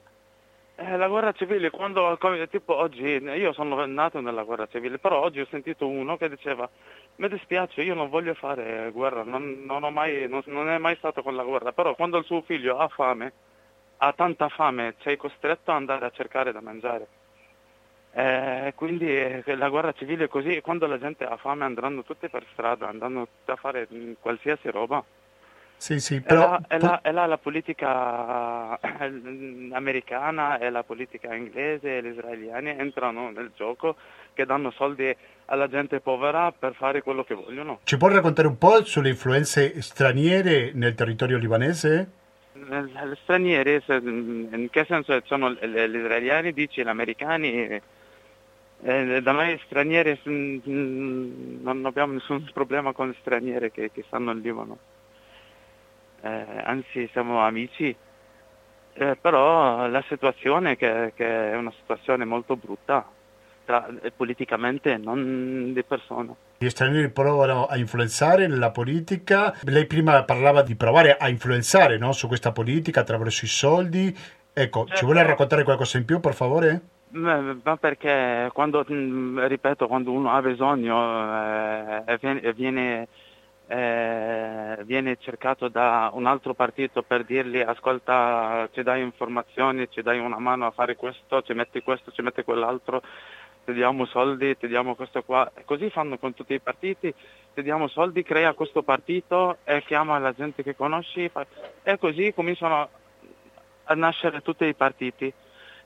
Eh, 0.79 0.97
la 0.99 1.09
guerra 1.09 1.33
civile, 1.33 1.71
quando, 1.71 2.19
tipo 2.51 2.77
oggi, 2.77 3.03
io 3.03 3.53
sono 3.55 3.87
nato 3.87 4.21
nella 4.21 4.43
guerra 4.43 4.67
civile, 4.67 4.99
però 4.99 5.23
oggi 5.23 5.41
ho 5.41 5.47
sentito 5.51 5.89
uno 5.89 6.19
che 6.19 6.29
diceva, 6.29 6.69
mi 7.17 7.29
dispiace, 7.29 7.81
io 7.83 7.95
non 7.95 8.11
voglio 8.11 8.35
fare 8.35 8.91
guerra, 8.93 9.23
non, 9.23 9.65
non, 9.65 9.91
mai, 9.93 10.29
non, 10.29 10.43
non 10.47 10.69
è 10.69 10.77
mai 10.77 10.97
stato 10.97 11.23
con 11.23 11.35
la 11.35 11.45
guerra, 11.45 11.73
però 11.73 11.95
quando 11.95 12.19
il 12.19 12.27
suo 12.27 12.43
figlio 12.43 12.77
ha 12.77 12.89
fame, 12.89 13.33
ha 13.97 14.13
tanta 14.13 14.51
fame, 14.51 14.97
sei 15.01 15.17
costretto 15.17 15.71
ad 15.71 15.79
andare 15.79 16.05
a 16.05 16.11
cercare 16.11 16.53
da 16.53 16.61
mangiare. 16.61 17.07
Eh, 18.19 18.73
quindi 18.75 19.07
eh, 19.07 19.43
la 19.57 19.69
guerra 19.69 19.93
civile 19.93 20.25
è 20.25 20.29
così, 20.29 20.63
quando 20.63 20.87
la 20.87 20.99
gente 20.99 21.25
ha 21.25 21.37
fame 21.37 21.65
andranno 21.65 22.03
tutti 22.03 22.31
per 22.31 22.47
strada, 22.53 22.89
andranno 22.89 23.29
a 23.45 23.57
fare 23.57 23.87
qualsiasi 24.19 24.71
roba. 24.71 25.05
Sì, 25.77 26.01
sì, 26.01 26.23
però... 26.23 26.59
È 26.67 26.79
là, 26.79 27.01
è, 27.03 27.13
là, 27.13 27.25
è 27.27 27.29
la 27.29 27.37
politica 27.37 28.79
eh, 28.81 29.69
americana 29.71 30.57
e 30.57 30.71
la 30.71 30.83
politica 30.83 31.35
inglese 31.35 31.99
e 31.99 32.03
gli 32.03 32.07
israeliani 32.07 32.71
entrano 32.71 33.31
nel 33.31 33.51
gioco 33.55 33.97
che 34.33 34.47
danno 34.47 34.71
soldi 34.71 35.15
alla 35.45 35.69
gente 35.69 36.01
povera 36.01 36.53
per 36.53 36.73
fare 36.73 37.03
quello 37.03 37.23
che 37.23 37.35
vogliono. 37.35 37.81
Ci 37.85 37.99
può 37.99 38.09
raccontare 38.09 38.49
un 38.49 38.57
po' 38.57 38.83
sulle 38.83 39.11
influenze 39.11 39.83
straniere 39.83 40.71
nel 40.73 40.95
territorio 40.95 41.37
libanese? 41.37 42.11
Le 42.55 43.19
straniere, 43.25 43.83
in 43.89 44.69
che 44.71 44.87
senso 44.89 45.21
sono 45.27 45.51
gli 45.51 45.97
israeliani, 45.97 46.55
dici, 46.55 46.83
gli 46.83 46.89
americani? 46.89 47.95
Eh, 48.89 49.21
da 49.21 49.33
noi 49.33 49.61
stranieri 49.65 50.21
non 50.25 51.83
abbiamo 51.85 52.13
nessun 52.13 52.49
problema 52.55 52.93
con 52.93 53.11
gli 53.11 53.17
stranieri 53.21 53.73
che, 53.73 53.91
che 53.91 54.05
stanno 54.07 54.31
in 54.31 54.41
Libano 54.41 54.79
eh, 56.27 56.63
anzi 56.65 57.09
siamo 57.13 57.41
amici, 57.41 57.95
eh, 58.95 59.17
però 59.21 59.87
la 59.87 60.03
situazione 60.09 60.77
che, 60.77 61.13
che, 61.15 61.53
è 61.53 61.57
una 61.57 61.73
situazione 61.79 62.25
molto 62.25 62.57
brutta, 62.57 63.09
tra, 63.65 63.87
eh, 64.03 64.11
politicamente, 64.11 64.97
non 64.97 65.73
di 65.73 65.83
persona. 65.85 66.35
Gli 66.59 66.69
stranieri 66.69 67.11
provano 67.11 67.67
a 67.67 67.77
influenzare 67.77 68.49
la 68.49 68.71
politica, 68.71 69.55
lei 69.65 69.87
prima 69.87 70.25
parlava 70.25 70.63
di 70.63 70.75
provare 70.75 71.17
a 71.17 71.29
influenzare 71.29 71.99
no, 71.99 72.13
su 72.13 72.27
questa 72.27 72.53
politica 72.53 73.01
attraverso 73.01 73.45
i 73.45 73.49
soldi, 73.49 74.17
ecco, 74.53 74.81
certo. 74.81 74.97
ci 74.97 75.05
vuole 75.05 75.23
raccontare 75.23 75.65
qualcosa 75.65 75.99
in 75.99 76.05
più 76.05 76.19
per 76.21 76.35
favore? 76.35 76.81
Ma 77.09 77.77
perché 77.79 78.51
quando, 78.53 78.85
mm, 78.91 79.39
ripeto, 79.47 79.87
quando 79.87 80.13
uno 80.13 80.31
ha 80.31 80.43
bisogno 80.43 82.05
eh, 82.07 82.19
viene, 82.21 82.53
viene 82.53 83.09
eh, 83.69 84.79
viene 84.85 85.17
cercato 85.19 85.69
da 85.69 86.11
un 86.13 86.27
altro 86.27 86.55
partito 86.55 87.03
per 87.03 87.25
dirgli 87.25 87.59
ascolta 87.61 88.69
ci 88.73 88.83
dai 88.83 89.03
informazioni, 89.03 89.89
ci 89.91 90.03
dai 90.03 90.19
una 90.19 90.39
mano 90.39 90.67
a 90.67 90.71
fare 90.71 90.95
questo, 90.95 91.43
ci 91.43 91.53
metti 91.53 91.83
questo, 91.83 92.13
ci 92.13 92.23
metti 92.23 92.45
quell'altro, 92.45 93.03
ti 93.65 93.73
diamo 93.73 94.05
soldi, 94.07 94.57
ti 94.57 94.69
diamo 94.69 94.95
questo 94.95 95.23
qua. 95.23 95.51
E 95.55 95.65
così 95.65 95.91
fanno 95.91 96.17
con 96.19 96.35
tutti 96.35 96.55
i 96.55 96.61
partiti, 96.61 97.13
ti 97.55 97.63
diamo 97.63 97.89
soldi, 97.89 98.23
crea 98.23 98.55
questo 98.55 98.83
partito 98.83 99.59
e 99.65 99.83
chiama 99.83 100.19
la 100.19 100.33
gente 100.33 100.63
che 100.63 100.77
conosci 100.77 101.29
e 101.83 101.99
così 101.99 102.33
cominciano 102.33 102.89
a 103.85 103.95
nascere 103.95 104.43
tutti 104.43 104.65
i 104.65 104.75
partiti. 104.75 105.33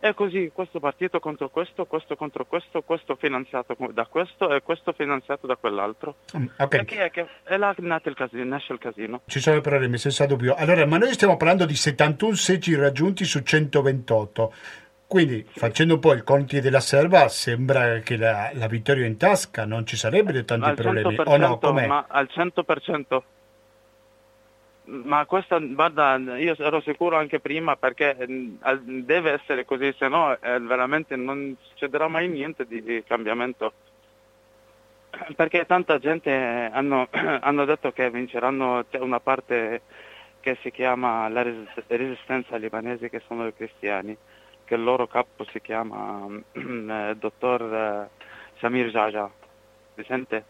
E 0.02 0.14
così 0.14 0.50
questo 0.52 0.80
partito 0.80 1.20
contro 1.20 1.50
questo, 1.50 1.84
questo 1.84 2.16
contro 2.16 2.46
questo, 2.46 2.80
questo 2.80 3.16
finanziato 3.16 3.76
da 3.92 4.06
questo 4.06 4.50
e 4.50 4.62
questo 4.62 4.92
finanziato 4.92 5.46
da 5.46 5.56
quell'altro. 5.56 6.16
Mm, 6.38 6.46
okay. 6.56 6.80
E, 6.86 7.10
che, 7.10 7.26
è 7.42 7.58
là 7.58 7.74
nasce 7.76 8.08
il, 8.08 8.14
casino, 8.14 8.44
nasce 8.44 8.72
il 8.72 8.78
casino. 8.78 9.20
Ci 9.26 9.40
sono 9.40 9.60
problemi, 9.60 9.98
senza 9.98 10.24
dubbio. 10.24 10.54
Allora, 10.54 10.86
ma 10.86 10.96
noi 10.96 11.12
stiamo 11.12 11.36
parlando 11.36 11.66
di 11.66 11.74
71 11.74 12.34
seggi 12.34 12.74
raggiunti 12.74 13.26
su 13.26 13.42
128. 13.42 14.54
Quindi, 15.06 15.44
facendo 15.50 15.94
un 15.94 16.00
po' 16.00 16.14
il 16.14 16.22
conti 16.22 16.60
della 16.60 16.80
serva, 16.80 17.28
sembra 17.28 17.98
che 17.98 18.16
la, 18.16 18.52
la 18.54 18.68
vittoria 18.68 19.04
è 19.04 19.08
in 19.08 19.18
tasca, 19.18 19.66
non 19.66 19.84
ci 19.84 19.96
sarebbero 19.96 20.42
tanti 20.44 20.72
problemi. 20.72 21.16
O 21.24 21.36
no, 21.36 21.58
com'è? 21.58 21.86
Ma 21.86 22.06
al 22.08 22.28
100% 22.32 23.20
ma 24.90 25.24
questa, 25.24 25.58
guarda, 25.58 26.16
io 26.36 26.54
ero 26.58 26.80
sicuro 26.80 27.16
anche 27.16 27.38
prima 27.38 27.76
perché 27.76 28.16
mm, 28.28 28.56
deve 29.04 29.32
essere 29.32 29.64
così, 29.64 29.94
se 29.96 30.08
no 30.08 30.36
eh, 30.40 30.58
veramente 30.58 31.16
non 31.16 31.56
succederà 31.60 32.08
mai 32.08 32.28
niente 32.28 32.66
di, 32.66 32.82
di, 32.82 33.02
cambiamento. 33.06 33.72
Perché 35.36 35.64
tanta 35.66 35.98
gente 35.98 36.30
hanno, 36.30 37.08
hanno 37.10 37.64
detto 37.64 37.92
che 37.92 38.10
vinceranno, 38.10 38.84
c'è 38.90 38.98
una 38.98 39.20
parte 39.20 39.82
che 40.40 40.58
si 40.62 40.70
chiama 40.70 41.28
la 41.28 41.42
resistenza 41.86 42.56
libanese 42.56 43.10
che 43.10 43.22
sono 43.26 43.46
i 43.46 43.54
cristiani, 43.54 44.16
che 44.64 44.74
il 44.74 44.82
loro 44.82 45.06
capo 45.06 45.44
si 45.52 45.60
chiama 45.60 46.26
eh, 46.52 47.14
dottor 47.16 47.62
eh, 47.62 48.08
Samir 48.58 48.88
Jaja. 48.88 49.30
Mi 49.94 50.04
sente? 50.04 50.44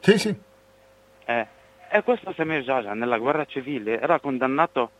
Sì, 0.00 0.18
sì. 0.18 0.40
Eh, 1.24 1.46
e 1.94 2.02
questo 2.02 2.32
Samir 2.32 2.62
Jaja 2.62 2.94
nella 2.94 3.18
guerra 3.18 3.44
civile 3.44 4.00
era 4.00 4.18
condannato, 4.18 4.92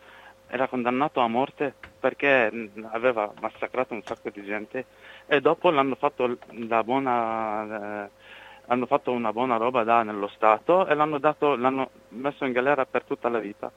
era 0.46 0.68
condannato 0.68 1.20
a 1.20 1.26
morte 1.26 1.72
perché 1.98 2.70
aveva 2.90 3.32
massacrato 3.40 3.94
un 3.94 4.02
sacco 4.02 4.28
di 4.28 4.44
gente 4.44 4.84
e 5.24 5.40
dopo 5.40 5.70
l'hanno 5.70 5.94
fatto, 5.94 6.36
buona, 6.84 8.04
eh, 8.04 8.10
hanno 8.66 8.84
fatto 8.84 9.10
una 9.10 9.32
buona 9.32 9.56
roba 9.56 9.84
da, 9.84 10.02
nello 10.02 10.28
Stato 10.28 10.86
e 10.86 10.94
l'hanno, 10.94 11.16
dato, 11.16 11.56
l'hanno 11.56 11.92
messo 12.08 12.44
in 12.44 12.52
galera 12.52 12.84
per 12.84 13.04
tutta 13.04 13.30
la 13.30 13.38
vita. 13.38 13.72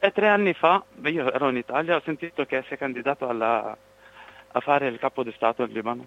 E 0.00 0.10
tre 0.10 0.26
anni 0.26 0.52
fa, 0.52 0.82
io 1.04 1.32
ero 1.32 1.50
in 1.50 1.56
Italia, 1.56 1.94
ho 1.94 2.02
sentito 2.04 2.44
che 2.46 2.64
si 2.66 2.74
è 2.74 2.76
candidato 2.76 3.28
alla, 3.28 3.76
a 4.50 4.58
fare 4.60 4.88
il 4.88 4.98
capo 4.98 5.22
di 5.22 5.30
Stato 5.36 5.62
in 5.62 5.70
Libano. 5.70 6.04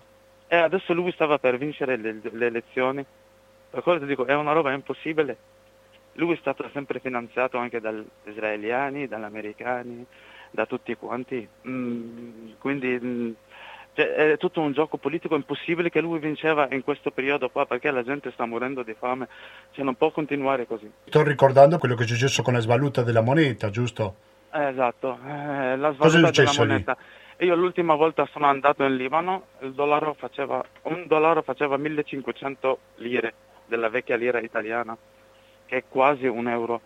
E 0.48 0.58
adesso 0.58 0.94
lui 0.94 1.14
stava 1.14 1.38
per 1.38 1.58
vincere 1.58 1.96
le, 1.96 2.20
le 2.22 2.46
elezioni. 2.48 3.06
Per 3.70 3.82
quello 3.82 4.00
ti 4.00 4.08
dico, 4.08 4.26
è 4.26 4.36
una 4.36 4.52
roba 4.52 4.74
impossibile 4.74 5.53
lui 6.14 6.34
è 6.34 6.38
stato 6.38 6.70
sempre 6.74 6.99
finanziato 6.99 7.57
anche 7.57 7.80
dagli 7.80 8.05
israeliani, 8.26 9.07
dagli 9.07 9.24
americani, 9.24 10.05
da 10.51 10.66
tutti 10.66 10.95
quanti, 10.95 11.47
mm, 11.68 12.51
quindi 12.59 12.99
mm, 13.01 13.32
cioè, 13.93 14.14
è 14.14 14.38
tutto 14.38 14.61
un 14.61 14.72
gioco 14.72 14.97
politico 14.97 15.36
impossibile 15.36 15.89
che 15.89 16.01
lui 16.01 16.20
vinceva 16.20 16.68
in 16.72 16.84
questo 16.84 17.11
periodo 17.11 17.49
qua 17.49 17.66
perché 17.66 17.89
la 17.91 18.03
gente 18.03 18.32
sta 18.32 18.45
morendo 18.45 18.84
di 18.84 18.93
fame, 18.93 19.28
cioè, 19.72 19.84
non 19.84 19.95
può 19.95 20.11
continuare 20.11 20.68
così. 20.68 20.89
Sto 21.05 21.24
ricordando 21.24 21.78
quello 21.78 21.95
che 21.95 22.03
è 22.03 22.07
successo 22.07 22.43
con 22.43 22.53
la 22.53 22.59
svaluta 22.59 23.01
della 23.03 23.22
moneta, 23.22 23.70
giusto? 23.70 24.16
Eh, 24.51 24.68
esatto, 24.68 25.18
eh, 25.26 25.76
la 25.78 25.93
svaluta 25.93 26.32
della 26.32 26.53
moneta. 26.57 26.97
Lì? 27.38 27.47
Io 27.47 27.55
l'ultima 27.55 27.95
volta 27.95 28.28
sono 28.32 28.45
andato 28.45 28.84
in 28.84 28.95
Libano, 28.95 29.47
dollaro 29.59 30.14
faceva, 30.14 30.64
un 30.84 31.05
dollaro 31.07 31.41
faceva 31.41 31.78
1500 31.78 32.80
lire 32.95 33.34
della 33.66 33.89
vecchia 33.89 34.16
lira 34.16 34.39
italiana 34.39 34.95
che 35.74 35.78
è 35.78 35.84
quasi 35.89 36.28
un 36.28 36.47
euro. 36.47 36.82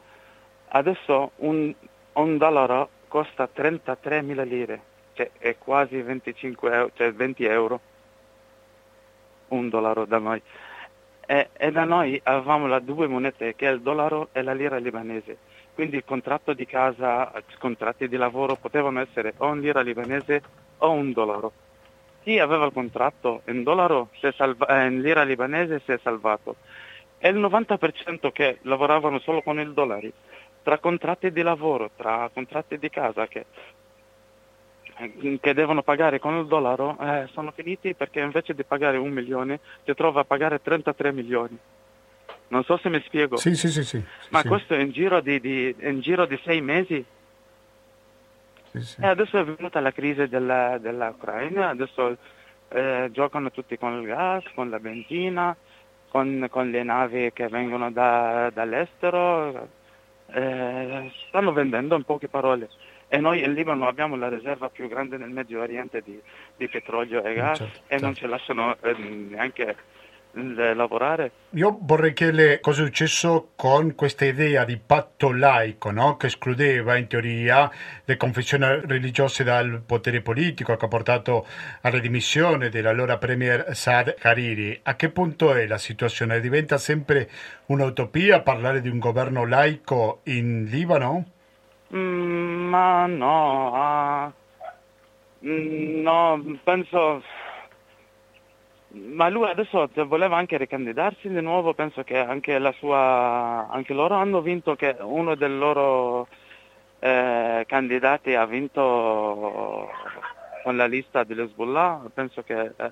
Adesso 0.69 1.31
un, 1.37 1.73
un 2.13 2.37
dollaro 2.37 2.89
costa 3.09 3.47
33 3.47 4.21
mila 4.21 4.43
lire, 4.43 4.81
cioè 5.13 5.29
è 5.37 5.57
quasi 5.57 6.01
25 6.01 6.71
euro, 6.73 6.91
cioè 6.95 7.11
20 7.11 7.45
euro 7.45 7.79
un 9.49 9.67
dollaro 9.67 10.05
da 10.05 10.19
noi. 10.19 10.41
E, 11.25 11.49
e, 11.51 11.71
da 11.71 11.83
noi 11.83 12.19
avevamo 12.23 12.67
le 12.67 12.81
due 12.81 13.07
monete 13.07 13.55
che 13.55 13.67
è 13.67 13.71
il 13.71 13.81
dollaro 13.81 14.29
e 14.31 14.41
la 14.41 14.53
lira 14.53 14.77
libanese. 14.77 15.37
Quindi 15.73 15.97
il 15.97 16.05
contratto 16.05 16.53
di 16.53 16.65
casa, 16.65 17.31
i 17.35 17.57
contratti 17.59 18.07
di 18.07 18.15
lavoro 18.15 18.55
potevano 18.55 19.01
essere 19.01 19.33
o 19.37 19.53
in 19.53 19.59
lira 19.59 19.81
libanese 19.81 20.41
o 20.77 20.91
un 20.91 21.11
dollaro. 21.11 21.51
Chi 22.23 22.39
aveva 22.39 22.65
il 22.65 22.73
contratto 22.73 23.41
in, 23.47 23.63
dollaro, 23.63 24.09
salva- 24.35 24.67
eh, 24.67 24.87
in 24.87 25.01
lira 25.01 25.23
libanese 25.23 25.81
si 25.83 25.91
è 25.91 25.99
salvato 26.01 26.55
e 27.19 27.29
il 27.29 27.37
90% 27.37 28.31
che 28.31 28.59
lavoravano 28.63 29.19
solo 29.19 29.41
con 29.41 29.59
il 29.59 29.73
dollaro, 29.73 30.09
tra 30.63 30.77
contratti 30.77 31.31
di 31.31 31.41
lavoro, 31.41 31.91
tra 31.95 32.29
contratti 32.33 32.77
di 32.77 32.89
casa 32.89 33.27
che, 33.27 33.45
che 35.39 35.53
devono 35.53 35.81
pagare 35.81 36.19
con 36.19 36.37
il 36.37 36.45
dollaro, 36.45 36.97
eh, 36.99 37.27
sono 37.31 37.51
finiti 37.51 37.95
perché 37.95 38.19
invece 38.19 38.53
di 38.53 38.63
pagare 38.63 38.97
un 38.97 39.09
milione 39.09 39.59
ti 39.83 39.93
trova 39.93 40.21
a 40.21 40.25
pagare 40.25 40.61
33 40.61 41.11
milioni. 41.11 41.57
Non 42.49 42.63
so 42.63 42.77
se 42.77 42.89
mi 42.89 43.01
spiego. 43.05 43.37
Sì, 43.37 43.55
sì, 43.55 43.69
sì. 43.69 43.83
sì 43.83 44.03
Ma 44.29 44.41
sì. 44.41 44.47
questo 44.47 44.73
è 44.73 44.79
in 44.79 44.91
giro 44.91 45.19
di, 45.19 45.39
di, 45.39 45.75
in 45.79 45.99
giro 45.99 46.25
di 46.25 46.39
sei 46.43 46.61
mesi. 46.61 47.03
Sì, 48.71 48.81
sì. 48.81 49.01
E 49.01 49.07
adesso 49.07 49.37
è 49.37 49.43
venuta 49.43 49.79
la 49.79 49.91
crisi 49.91 50.27
della, 50.27 50.77
dell'Ucraina, 50.77 51.69
adesso 51.69 52.15
eh, 52.69 53.09
giocano 53.11 53.51
tutti 53.51 53.77
con 53.77 53.99
il 53.99 54.05
gas, 54.05 54.43
con 54.53 54.69
la 54.69 54.79
benzina, 54.79 55.55
con, 56.09 56.47
con 56.49 56.69
le 56.69 56.83
navi 56.83 57.31
che 57.33 57.47
vengono 57.47 57.91
da, 57.91 58.49
dall'estero, 58.53 59.67
eh, 60.27 61.11
stanno 61.27 61.53
vendendo 61.53 61.95
in 61.95 62.03
poche 62.03 62.27
parole. 62.27 62.69
E 63.09 63.19
noi 63.19 63.43
in 63.43 63.53
Libano 63.53 63.87
abbiamo 63.87 64.17
la 64.17 64.27
riserva 64.27 64.69
più 64.69 64.87
grande 64.89 65.17
nel 65.17 65.29
Medio 65.29 65.61
Oriente 65.61 66.01
di, 66.01 66.19
di 66.57 66.67
petrolio 66.67 67.23
e 67.23 67.33
gas 67.33 67.57
certo, 67.59 67.77
e 67.77 67.81
certo. 67.87 68.05
non 68.05 68.13
ce 68.15 68.27
lasciano 68.27 68.75
eh, 68.81 68.93
neanche 68.93 69.75
lavorare. 70.33 71.31
Io 71.51 71.77
vorrei 71.81 72.13
chiederle 72.13 72.59
cosa 72.59 72.81
è 72.81 72.85
successo 72.85 73.51
con 73.55 73.95
questa 73.95 74.25
idea 74.25 74.65
di 74.65 74.77
patto 74.77 75.31
laico, 75.31 75.91
no? 75.91 76.17
che 76.17 76.27
escludeva 76.27 76.95
in 76.97 77.07
teoria 77.07 77.69
le 78.05 78.17
confessioni 78.17 78.81
religiose 78.85 79.43
dal 79.43 79.81
potere 79.85 80.21
politico, 80.21 80.75
che 80.75 80.85
ha 80.85 80.87
portato 80.87 81.45
alla 81.81 81.99
dimissione 81.99 82.69
dell'allora 82.69 83.17
premier 83.17 83.75
Saad 83.75 84.15
Hariri. 84.21 84.79
A 84.83 84.95
che 84.95 85.09
punto 85.09 85.53
è 85.53 85.65
la 85.65 85.77
situazione? 85.77 86.39
Diventa 86.39 86.77
sempre 86.77 87.29
un'utopia 87.67 88.41
parlare 88.41 88.81
di 88.81 88.89
un 88.89 88.99
governo 88.99 89.45
laico 89.45 90.21
in 90.23 90.65
Libano? 90.69 91.25
Mm, 91.95 92.67
ma 92.67 93.05
no, 93.05 94.33
uh, 94.33 94.33
no, 95.39 96.59
penso 96.63 97.23
ma 98.97 99.29
lui 99.29 99.49
adesso 99.49 99.89
voleva 100.05 100.37
anche 100.37 100.57
ricandidarsi 100.57 101.29
di 101.29 101.41
nuovo, 101.41 101.73
penso 101.73 102.03
che 102.03 102.17
anche, 102.17 102.59
sua, 102.77 103.67
anche 103.69 103.93
loro 103.93 104.15
hanno 104.15 104.41
vinto, 104.41 104.75
che 104.75 104.95
uno 104.99 105.35
dei 105.35 105.55
loro 105.55 106.27
eh, 106.99 107.63
candidati 107.67 108.33
ha 108.35 108.45
vinto 108.45 109.89
con 110.63 110.75
la 110.75 110.85
lista 110.85 111.23
dell'Hezbollah, 111.23 112.09
penso 112.13 112.43
che 112.43 112.73
eh, 112.75 112.91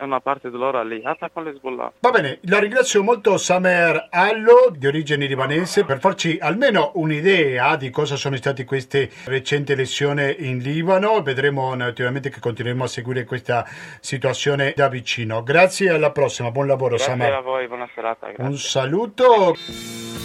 è 0.00 0.04
una 0.04 0.20
parte 0.20 0.50
di 0.50 0.56
loro 0.56 0.78
alleata 0.78 1.28
con 1.28 1.44
l'Hezbollah. 1.44 1.92
Va 2.00 2.10
bene, 2.10 2.38
la 2.44 2.58
ringrazio 2.58 3.02
molto 3.02 3.36
Samer 3.36 4.08
Allo, 4.10 4.72
di 4.74 4.86
origine 4.86 5.26
libanese, 5.26 5.84
per 5.84 6.00
farci 6.00 6.38
almeno 6.40 6.92
un'idea 6.94 7.76
di 7.76 7.90
cosa 7.90 8.16
sono 8.16 8.36
state 8.36 8.64
queste 8.64 9.10
recenti 9.26 9.72
elezioni 9.72 10.36
in 10.48 10.60
Libano. 10.60 11.20
Vedremo 11.20 11.74
naturalmente 11.74 12.30
che 12.30 12.40
continueremo 12.40 12.84
a 12.84 12.88
seguire 12.88 13.24
questa 13.26 13.66
situazione 14.00 14.72
da 14.74 14.88
vicino. 14.88 15.42
Grazie, 15.42 15.90
alla 15.90 16.12
prossima, 16.12 16.50
buon 16.50 16.66
lavoro 16.66 16.96
grazie 16.96 17.12
Samer. 17.12 17.28
Grazie 17.28 17.42
a 17.42 17.50
voi, 17.52 17.68
buona 17.68 17.88
serata. 17.94 18.26
Grazie. 18.28 18.44
Un 18.44 18.56
saluto. 18.56 20.19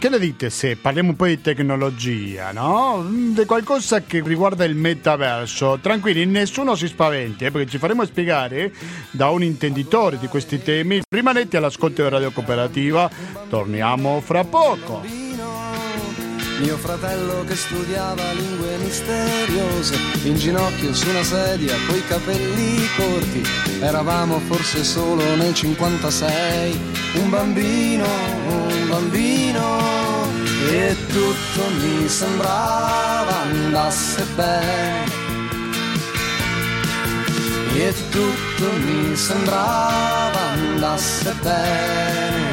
Che 0.00 0.08
ne 0.08 0.18
dite 0.18 0.48
se 0.48 0.76
parliamo 0.76 1.10
un 1.10 1.14
po' 1.16 1.26
di 1.26 1.42
tecnologia, 1.42 2.52
no? 2.52 3.06
Di 3.06 3.44
qualcosa 3.44 4.00
che 4.00 4.22
riguarda 4.24 4.64
il 4.64 4.74
metaverso. 4.74 5.78
Tranquilli, 5.78 6.24
nessuno 6.24 6.74
si 6.74 6.86
spaventi, 6.86 7.44
eh, 7.44 7.50
perché 7.50 7.68
ci 7.68 7.76
faremo 7.76 8.06
spiegare 8.06 8.72
da 9.10 9.28
un 9.28 9.42
intenditore 9.42 10.18
di 10.18 10.26
questi 10.26 10.62
temi. 10.62 11.02
Rimanete 11.06 11.58
all'ascolto 11.58 12.02
di 12.02 12.08
Radio 12.08 12.30
Cooperativa, 12.30 13.10
torniamo 13.50 14.22
fra 14.22 14.42
poco. 14.42 15.29
Mio 16.60 16.76
fratello 16.76 17.42
che 17.44 17.56
studiava 17.56 18.32
lingue 18.32 18.76
misteriose, 18.76 19.96
in 20.24 20.36
ginocchio 20.36 20.92
su 20.92 21.08
una 21.08 21.22
sedia 21.22 21.74
coi 21.88 22.04
capelli 22.06 22.86
corti, 22.96 23.42
eravamo 23.80 24.38
forse 24.40 24.84
solo 24.84 25.24
nel 25.36 25.54
56, 25.54 26.78
un 27.14 27.30
bambino, 27.30 28.04
un 28.48 28.88
bambino, 28.88 30.28
e 30.68 30.94
tutto 31.06 31.68
mi 31.80 32.06
sembrava 32.06 33.40
andasse 33.40 34.26
bene. 34.34 35.18
E 37.72 37.94
tutto 38.10 38.70
mi 38.84 39.16
sembrava 39.16 40.38
andasse 40.52 41.34
bene 41.40 42.49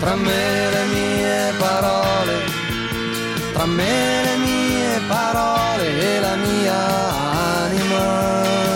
tra 0.00 0.14
me 0.16 0.70
le 0.74 0.84
mie 0.92 1.52
parole, 1.58 2.34
tra 3.52 3.66
me 3.66 4.22
le 4.24 4.36
mie 4.38 5.00
parole 5.06 5.86
e 6.00 6.20
la 6.20 6.34
mia 6.36 6.80
anima. 7.64 8.69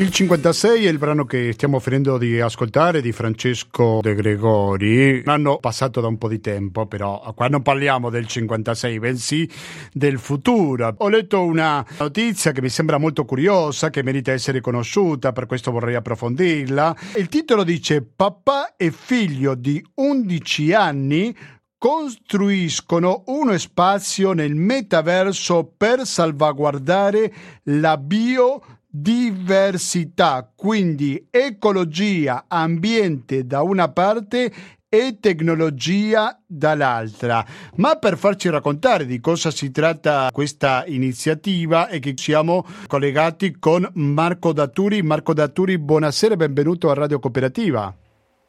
Il 0.00 0.10
56 0.10 0.86
è 0.86 0.88
il 0.88 0.96
brano 0.96 1.26
che 1.26 1.52
stiamo 1.52 1.78
finendo 1.78 2.16
di 2.16 2.40
ascoltare 2.40 3.02
di 3.02 3.12
Francesco 3.12 3.98
De 4.00 4.14
Gregori. 4.14 5.18
Un 5.26 5.30
anno 5.30 5.58
passato 5.58 6.00
da 6.00 6.06
un 6.06 6.16
po' 6.16 6.26
di 6.26 6.40
tempo, 6.40 6.86
però 6.86 7.20
qua 7.36 7.48
non 7.48 7.60
parliamo 7.60 8.08
del 8.08 8.26
56, 8.26 8.98
bensì 8.98 9.46
del 9.92 10.18
futuro. 10.18 10.94
Ho 10.96 11.08
letto 11.10 11.44
una 11.44 11.84
notizia 11.98 12.52
che 12.52 12.62
mi 12.62 12.70
sembra 12.70 12.96
molto 12.96 13.26
curiosa, 13.26 13.90
che 13.90 14.02
merita 14.02 14.32
essere 14.32 14.62
conosciuta, 14.62 15.32
per 15.32 15.44
questo 15.44 15.70
vorrei 15.70 15.96
approfondirla. 15.96 16.96
Il 17.16 17.28
titolo 17.28 17.62
dice 17.62 18.00
Papà 18.00 18.76
e 18.76 18.90
figlio 18.92 19.54
di 19.54 19.84
11 19.96 20.72
anni 20.72 21.36
costruiscono 21.76 23.24
uno 23.26 23.58
spazio 23.58 24.32
nel 24.32 24.54
metaverso 24.54 25.74
per 25.76 26.06
salvaguardare 26.06 27.30
la 27.64 27.98
biodiversità 27.98 28.78
diversità, 28.90 30.50
quindi 30.54 31.28
ecologia, 31.30 32.44
ambiente 32.48 33.46
da 33.46 33.62
una 33.62 33.88
parte 33.90 34.52
e 34.88 35.18
tecnologia 35.20 36.36
dall'altra. 36.44 37.46
Ma 37.76 37.94
per 37.94 38.18
farci 38.18 38.48
raccontare 38.48 39.06
di 39.06 39.20
cosa 39.20 39.52
si 39.52 39.70
tratta 39.70 40.28
questa 40.32 40.84
iniziativa 40.88 41.88
e 41.88 42.00
che 42.00 42.14
siamo 42.16 42.66
collegati 42.88 43.56
con 43.60 43.88
Marco 43.94 44.52
Daturi. 44.52 45.02
Marco 45.02 45.32
Daturi, 45.32 45.78
buonasera 45.78 46.34
e 46.34 46.38
benvenuto 46.38 46.90
a 46.90 46.94
Radio 46.94 47.20
Cooperativa. 47.20 47.94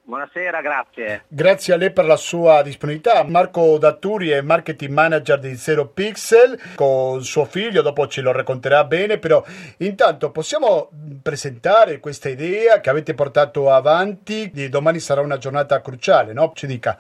Buonasera, 0.03 0.61
grazie. 0.61 1.23
Grazie 1.27 1.73
a 1.73 1.77
lei 1.77 1.91
per 1.93 2.05
la 2.05 2.15
sua 2.15 2.63
disponibilità. 2.63 3.23
Marco 3.23 3.77
Datturi 3.77 4.29
è 4.29 4.41
marketing 4.41 4.91
manager 4.91 5.39
di 5.39 5.55
Zero 5.55 5.87
Pixel 5.87 6.59
con 6.75 7.23
suo 7.23 7.45
figlio, 7.45 7.81
dopo 7.81 8.07
ce 8.07 8.21
lo 8.21 8.31
racconterà 8.31 8.83
bene, 8.83 9.19
però 9.19 9.43
intanto 9.77 10.31
possiamo 10.31 10.89
presentare 11.21 11.99
questa 11.99 12.29
idea 12.29 12.79
che 12.79 12.89
avete 12.89 13.13
portato 13.13 13.71
avanti, 13.71 14.49
di 14.51 14.69
domani 14.69 14.99
sarà 14.99 15.21
una 15.21 15.37
giornata 15.37 15.79
cruciale, 15.81 16.33
no? 16.33 16.51
Ci 16.55 16.65
dica. 16.65 16.97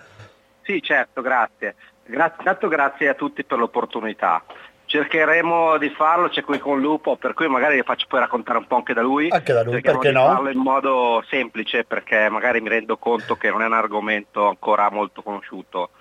Sì, 0.61 0.81
certo, 0.81 1.21
grazie. 1.21 1.75
Grazie, 2.05 2.43
tanto 2.43 2.67
grazie 2.67 3.09
a 3.09 3.13
tutti 3.15 3.43
per 3.43 3.57
l'opportunità 3.57 4.43
cercheremo 4.91 5.77
di 5.77 5.89
farlo, 5.91 6.27
c'è 6.27 6.43
qui 6.43 6.59
con 6.59 6.81
Lupo, 6.81 7.15
per 7.15 7.33
cui 7.33 7.47
magari 7.47 7.75
vi 7.75 7.81
faccio 7.81 8.07
poi 8.09 8.19
raccontare 8.19 8.57
un 8.57 8.67
po' 8.67 8.75
anche 8.75 8.93
da 8.93 9.01
lui. 9.01 9.29
Anche 9.29 9.53
da 9.53 9.63
lui, 9.63 9.75
Cerchiamo 9.75 9.99
perché 9.99 10.13
di 10.13 10.21
no? 10.21 10.33
farlo 10.33 10.49
in 10.49 10.59
modo 10.59 11.23
semplice 11.29 11.85
perché 11.85 12.27
magari 12.27 12.59
mi 12.59 12.67
rendo 12.67 12.97
conto 12.97 13.37
che 13.37 13.49
non 13.49 13.61
è 13.61 13.67
un 13.67 13.73
argomento 13.73 14.49
ancora 14.49 14.91
molto 14.91 15.21
conosciuto. 15.21 15.91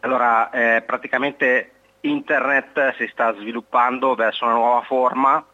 Allora, 0.00 0.50
eh, 0.50 0.82
praticamente 0.82 1.70
internet 2.00 2.96
si 2.96 3.06
sta 3.12 3.32
sviluppando 3.36 4.16
verso 4.16 4.46
una 4.46 4.54
nuova 4.54 4.82
forma, 4.82 5.44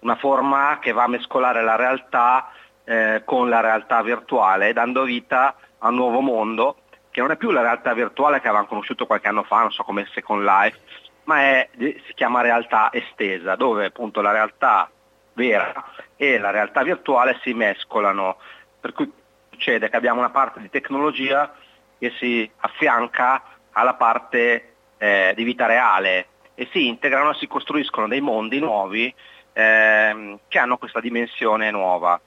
una 0.00 0.16
forma 0.16 0.78
che 0.82 0.92
va 0.92 1.04
a 1.04 1.08
mescolare 1.08 1.62
la 1.62 1.76
realtà 1.76 2.50
eh, 2.84 3.22
con 3.24 3.48
la 3.48 3.60
realtà 3.60 4.02
virtuale, 4.02 4.74
dando 4.74 5.04
vita 5.04 5.54
a 5.78 5.88
un 5.88 5.94
nuovo 5.94 6.20
mondo 6.20 6.76
che 7.10 7.20
non 7.20 7.30
è 7.30 7.36
più 7.36 7.50
la 7.50 7.60
realtà 7.60 7.94
virtuale 7.94 8.40
che 8.40 8.48
avevamo 8.48 8.68
conosciuto 8.68 9.06
qualche 9.06 9.28
anno 9.28 9.44
fa, 9.44 9.60
non 9.60 9.70
so 9.70 9.82
come 9.82 10.08
Second 10.12 10.42
Life, 10.42 10.78
ma 11.24 11.40
è, 11.40 11.68
si 11.78 12.14
chiama 12.14 12.40
realtà 12.40 12.90
estesa, 12.92 13.54
dove 13.56 13.86
appunto 13.86 14.20
la 14.20 14.32
realtà 14.32 14.90
vera 15.34 15.84
e 16.16 16.38
la 16.38 16.50
realtà 16.50 16.82
virtuale 16.82 17.38
si 17.42 17.54
mescolano. 17.54 18.36
Per 18.80 18.92
cui 18.92 19.10
succede 19.50 19.88
che 19.88 19.96
abbiamo 19.96 20.20
una 20.20 20.30
parte 20.30 20.60
di 20.60 20.70
tecnologia 20.70 21.54
che 21.98 22.12
si 22.18 22.50
affianca 22.58 23.42
alla 23.72 23.94
parte 23.94 24.74
eh, 24.98 25.32
di 25.36 25.44
vita 25.44 25.66
reale 25.66 26.26
e 26.54 26.68
si 26.72 26.86
integrano 26.86 27.30
e 27.30 27.34
si 27.34 27.46
costruiscono 27.46 28.08
dei 28.08 28.20
mondi 28.20 28.58
nuovi 28.58 29.12
eh, 29.52 30.38
che 30.48 30.58
hanno 30.58 30.78
questa 30.78 31.00
dimensione 31.00 31.70
nuova. 31.70 32.20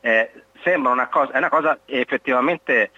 Eh, 0.00 0.30
sembra 0.62 0.92
una 0.92 1.08
cosa, 1.08 1.32
è 1.32 1.38
una 1.38 1.48
cosa 1.48 1.78
effettivamente 1.86 2.90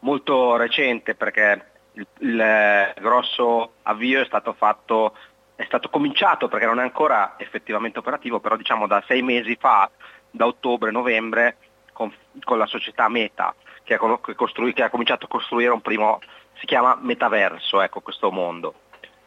molto 0.00 0.56
recente 0.56 1.14
perché 1.14 1.69
il, 1.92 2.06
il 2.18 2.92
grosso 3.00 3.74
avvio 3.82 4.20
è 4.20 4.24
stato 4.26 4.52
fatto 4.52 5.14
è 5.60 5.66
stato 5.66 5.90
cominciato 5.90 6.48
perché 6.48 6.64
non 6.64 6.80
è 6.80 6.82
ancora 6.82 7.34
effettivamente 7.36 7.98
operativo, 7.98 8.40
però 8.40 8.56
diciamo 8.56 8.86
da 8.86 9.04
sei 9.06 9.20
mesi 9.20 9.58
fa, 9.60 9.90
da 10.30 10.46
ottobre-novembre, 10.46 11.58
con, 11.92 12.10
con, 12.44 12.56
la 12.56 12.64
società 12.64 13.10
Meta, 13.10 13.54
che 13.82 13.92
ha, 13.92 14.20
che, 14.22 14.34
che 14.72 14.82
ha, 14.82 14.88
cominciato 14.88 15.26
a 15.26 15.28
costruire 15.28 15.70
un 15.70 15.82
primo, 15.82 16.18
si 16.54 16.64
chiama 16.64 16.96
metaverso, 16.98 17.82
ecco, 17.82 18.00
questo 18.00 18.30
mondo. 18.30 18.74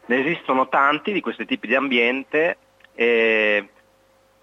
Ne 0.07 0.21
esistono 0.21 0.69
tanti 0.69 1.13
di 1.13 1.21
questi 1.21 1.45
tipi 1.45 1.67
di 1.67 1.75
ambiente 1.75 2.57
e, 2.95 3.69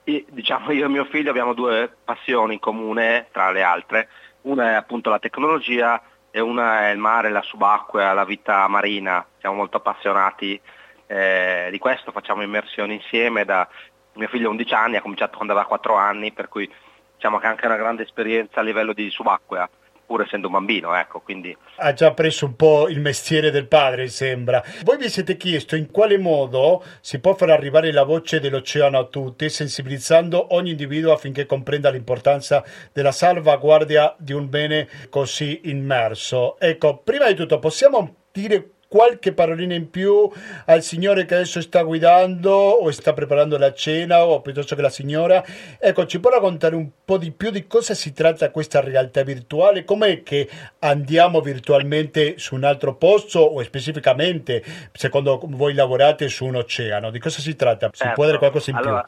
e 0.05 0.25
diciamo 0.29 0.71
io 0.71 0.85
e 0.85 0.89
mio 0.89 1.07
figlio 1.07 1.31
abbiamo 1.31 1.55
due 1.55 1.93
passioni 2.05 2.55
in 2.55 2.61
comune 2.61 3.27
tra 3.33 3.51
le 3.51 3.63
altre. 3.63 4.09
Una 4.43 4.71
è 4.71 4.75
appunto 4.75 5.11
la 5.11 5.19
tecnologia 5.19 6.01
e 6.31 6.41
una 6.41 6.89
è 6.89 6.91
il 6.91 6.99
mare, 6.99 7.31
la 7.31 7.43
subacquea, 7.43 8.13
la 8.13 8.25
vita 8.25 8.67
marina. 8.69 9.25
Siamo 9.39 9.57
molto 9.57 9.79
appassionati 9.79 10.61
eh, 11.07 11.69
di 11.71 11.79
questo, 11.79 12.13
facciamo 12.13 12.43
immersioni 12.43 12.95
insieme. 12.95 13.45
Da, 13.45 13.69
mio 14.15 14.29
figlio 14.29 14.49
ha 14.49 14.51
11 14.51 14.75
anni, 14.75 14.97
ha 14.97 15.03
cominciato 15.03 15.37
quando 15.37 15.53
aveva 15.53 15.69
4 15.69 15.95
anni, 15.95 16.33
per 16.33 16.49
cui 16.49 16.71
diciamo 17.15 17.39
che 17.39 17.47
ha 17.47 17.51
anche 17.51 17.67
una 17.67 17.77
grande 17.77 18.05
esperienza 18.05 18.61
a 18.61 18.63
livello 18.63 18.93
di 18.93 19.11
subacquea. 19.11 19.69
Pur 20.11 20.23
essendo 20.23 20.49
un 20.49 20.55
bambino, 20.55 20.97
ecco, 20.97 21.21
quindi... 21.21 21.57
Ha 21.77 21.93
già 21.93 22.13
preso 22.13 22.47
un 22.47 22.57
po' 22.57 22.89
il 22.89 22.99
mestiere 22.99 23.53
del 23.53 23.69
padre, 23.69 24.09
sembra. 24.09 24.61
Voi 24.83 24.97
vi 24.97 25.09
siete 25.09 25.37
chiesto 25.37 25.77
in 25.77 25.93
quale 25.93 26.19
modo 26.19 26.83
si 27.01 27.21
può 27.21 27.37
far 27.37 27.51
arrivare 27.51 27.93
la 27.93 28.03
voce 28.03 28.41
dell'oceano 28.41 28.99
a 28.99 29.05
tutti, 29.05 29.49
sensibilizzando 29.49 30.53
ogni 30.57 30.71
individuo 30.71 31.13
affinché 31.13 31.47
comprenda 31.47 31.91
l'importanza 31.91 32.65
della 32.93 33.13
salvaguardia 33.13 34.17
di 34.19 34.33
un 34.33 34.49
bene 34.49 34.89
così 35.11 35.61
immerso. 35.67 36.59
Ecco, 36.59 36.97
prima 37.05 37.29
di 37.29 37.35
tutto 37.37 37.61
possiamo 37.61 38.17
dire 38.33 38.71
qualche 38.91 39.33
parolina 39.33 39.75
in 39.75 39.89
più 39.89 40.29
al 40.67 40.83
signore 40.83 41.25
che 41.25 41.37
adesso 41.37 41.61
sta 41.61 41.83
guidando 41.83 42.51
o 42.51 42.91
sta 42.91 43.13
preparando 43.13 43.57
la 43.57 43.73
cena 43.73 44.25
o 44.25 44.41
piuttosto 44.41 44.75
che 44.75 44.83
la 44.83 44.91
signora. 44.91 45.45
Ecco, 45.79 46.07
ci 46.07 46.19
può 46.19 46.29
raccontare 46.29 46.75
un 46.75 46.91
po' 47.05 47.17
di 47.17 47.31
più 47.31 47.51
di 47.51 47.69
cosa 47.69 47.95
si 47.95 48.13
tratta 48.13 48.51
questa 48.51 48.81
realtà 48.81 49.23
virtuale? 49.23 49.85
Com'è 49.85 50.25
che 50.25 50.51
andiamo 50.81 51.41
virtualmente 51.41 52.37
su 52.39 52.57
un 52.57 52.65
altro 52.65 52.97
posto 52.97 53.39
o 53.39 53.63
specificamente, 53.63 54.61
secondo 54.91 55.39
voi 55.45 55.75
lavorate 55.75 56.27
su 56.27 56.47
un 56.47 56.57
oceano? 56.57 57.11
Di 57.11 57.21
cosa 57.21 57.41
si 57.41 57.55
tratta? 57.55 57.91
Si 57.93 57.99
certo. 57.99 58.15
può 58.15 58.25
dire 58.25 58.39
qualcosa 58.39 58.71
in 58.71 58.77
allora, 58.77 59.07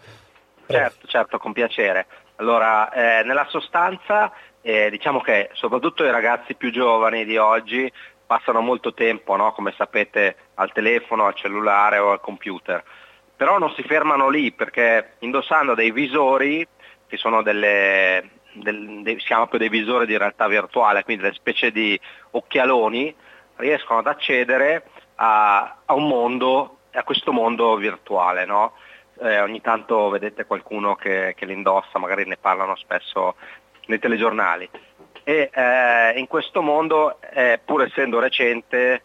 più? 0.64 0.76
Certo, 0.76 1.06
certo, 1.08 1.38
con 1.38 1.52
piacere. 1.52 2.06
Allora, 2.36 2.92
eh, 2.92 3.24
nella 3.24 3.46
sostanza, 3.48 4.32
eh, 4.60 4.90
diciamo 4.90 5.20
che 5.20 5.50
soprattutto 5.54 6.04
i 6.04 6.10
ragazzi 6.12 6.54
più 6.54 6.70
giovani 6.70 7.24
di 7.24 7.36
oggi 7.36 7.92
passano 8.32 8.62
molto 8.62 8.94
tempo, 8.94 9.36
no? 9.36 9.52
come 9.52 9.74
sapete, 9.76 10.36
al 10.54 10.72
telefono, 10.72 11.26
al 11.26 11.34
cellulare 11.34 11.98
o 11.98 12.12
al 12.12 12.20
computer. 12.20 12.82
Però 13.36 13.58
non 13.58 13.74
si 13.74 13.82
fermano 13.82 14.30
lì 14.30 14.52
perché 14.52 15.16
indossando 15.18 15.74
dei 15.74 15.90
visori, 15.90 16.66
che 17.06 17.16
sono 17.18 17.42
delle, 17.42 18.30
del, 18.52 19.02
dei, 19.02 19.18
si 19.18 19.26
chiama 19.26 19.46
proprio 19.46 19.68
dei 19.68 19.78
visori 19.78 20.06
di 20.06 20.16
realtà 20.16 20.48
virtuale, 20.48 21.04
quindi 21.04 21.24
delle 21.24 21.34
specie 21.34 21.70
di 21.70 21.98
occhialoni, 22.30 23.14
riescono 23.56 23.98
ad 23.98 24.06
accedere 24.06 24.86
a, 25.16 25.80
a 25.84 25.92
un 25.92 26.08
mondo, 26.08 26.78
a 26.92 27.02
questo 27.02 27.32
mondo 27.32 27.76
virtuale. 27.76 28.46
No? 28.46 28.72
Eh, 29.20 29.42
ogni 29.42 29.60
tanto 29.60 30.08
vedete 30.08 30.46
qualcuno 30.46 30.94
che, 30.94 31.34
che 31.36 31.44
li 31.44 31.52
indossa, 31.52 31.98
magari 31.98 32.24
ne 32.24 32.38
parlano 32.38 32.76
spesso 32.76 33.34
nei 33.88 33.98
telegiornali 33.98 34.70
e 35.24 35.50
eh, 35.52 36.18
in 36.18 36.26
questo 36.26 36.62
mondo, 36.62 37.20
eh, 37.32 37.60
pur 37.64 37.82
essendo 37.82 38.18
recente, 38.18 39.02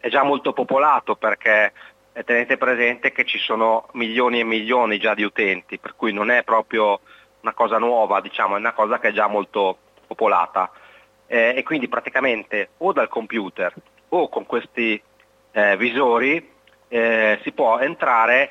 è 0.00 0.08
già 0.08 0.22
molto 0.22 0.52
popolato 0.52 1.16
perché 1.16 1.72
eh, 2.12 2.24
tenete 2.24 2.56
presente 2.56 3.12
che 3.12 3.24
ci 3.24 3.38
sono 3.38 3.88
milioni 3.92 4.40
e 4.40 4.44
milioni 4.44 4.98
già 4.98 5.14
di 5.14 5.22
utenti, 5.22 5.78
per 5.78 5.94
cui 5.96 6.12
non 6.12 6.30
è 6.30 6.42
proprio 6.42 7.00
una 7.40 7.52
cosa 7.52 7.78
nuova, 7.78 8.20
diciamo, 8.20 8.56
è 8.56 8.58
una 8.58 8.72
cosa 8.72 8.98
che 8.98 9.08
è 9.08 9.12
già 9.12 9.26
molto 9.26 9.78
popolata. 10.06 10.70
Eh, 11.26 11.54
e 11.56 11.62
quindi 11.62 11.88
praticamente 11.88 12.70
o 12.78 12.92
dal 12.92 13.08
computer 13.08 13.74
o 14.08 14.30
con 14.30 14.46
questi 14.46 15.00
eh, 15.52 15.76
visori 15.76 16.50
eh, 16.88 17.38
si 17.42 17.52
può 17.52 17.78
entrare 17.78 18.50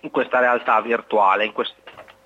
in 0.00 0.10
questa 0.10 0.38
realtà 0.38 0.80
virtuale, 0.80 1.44
in 1.44 1.52
quest- 1.52 1.76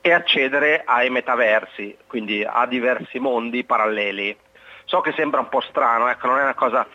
e 0.05 0.13
accedere 0.13 0.83
ai 0.85 1.09
metaversi, 1.11 1.97
quindi 2.07 2.45
a 2.45 2.67
diversi 2.67 3.21
mondi 3.21 3.65
paralleli. 3.65 4.37
So 4.85 5.01
che 5.01 5.13
sembra 5.13 5.41
un 5.41 5.49
po' 5.49 5.61
strano, 5.61 6.09
ecco, 6.09 6.27
non 6.27 6.41
è 6.41 6.55
cosa, 6.55 6.87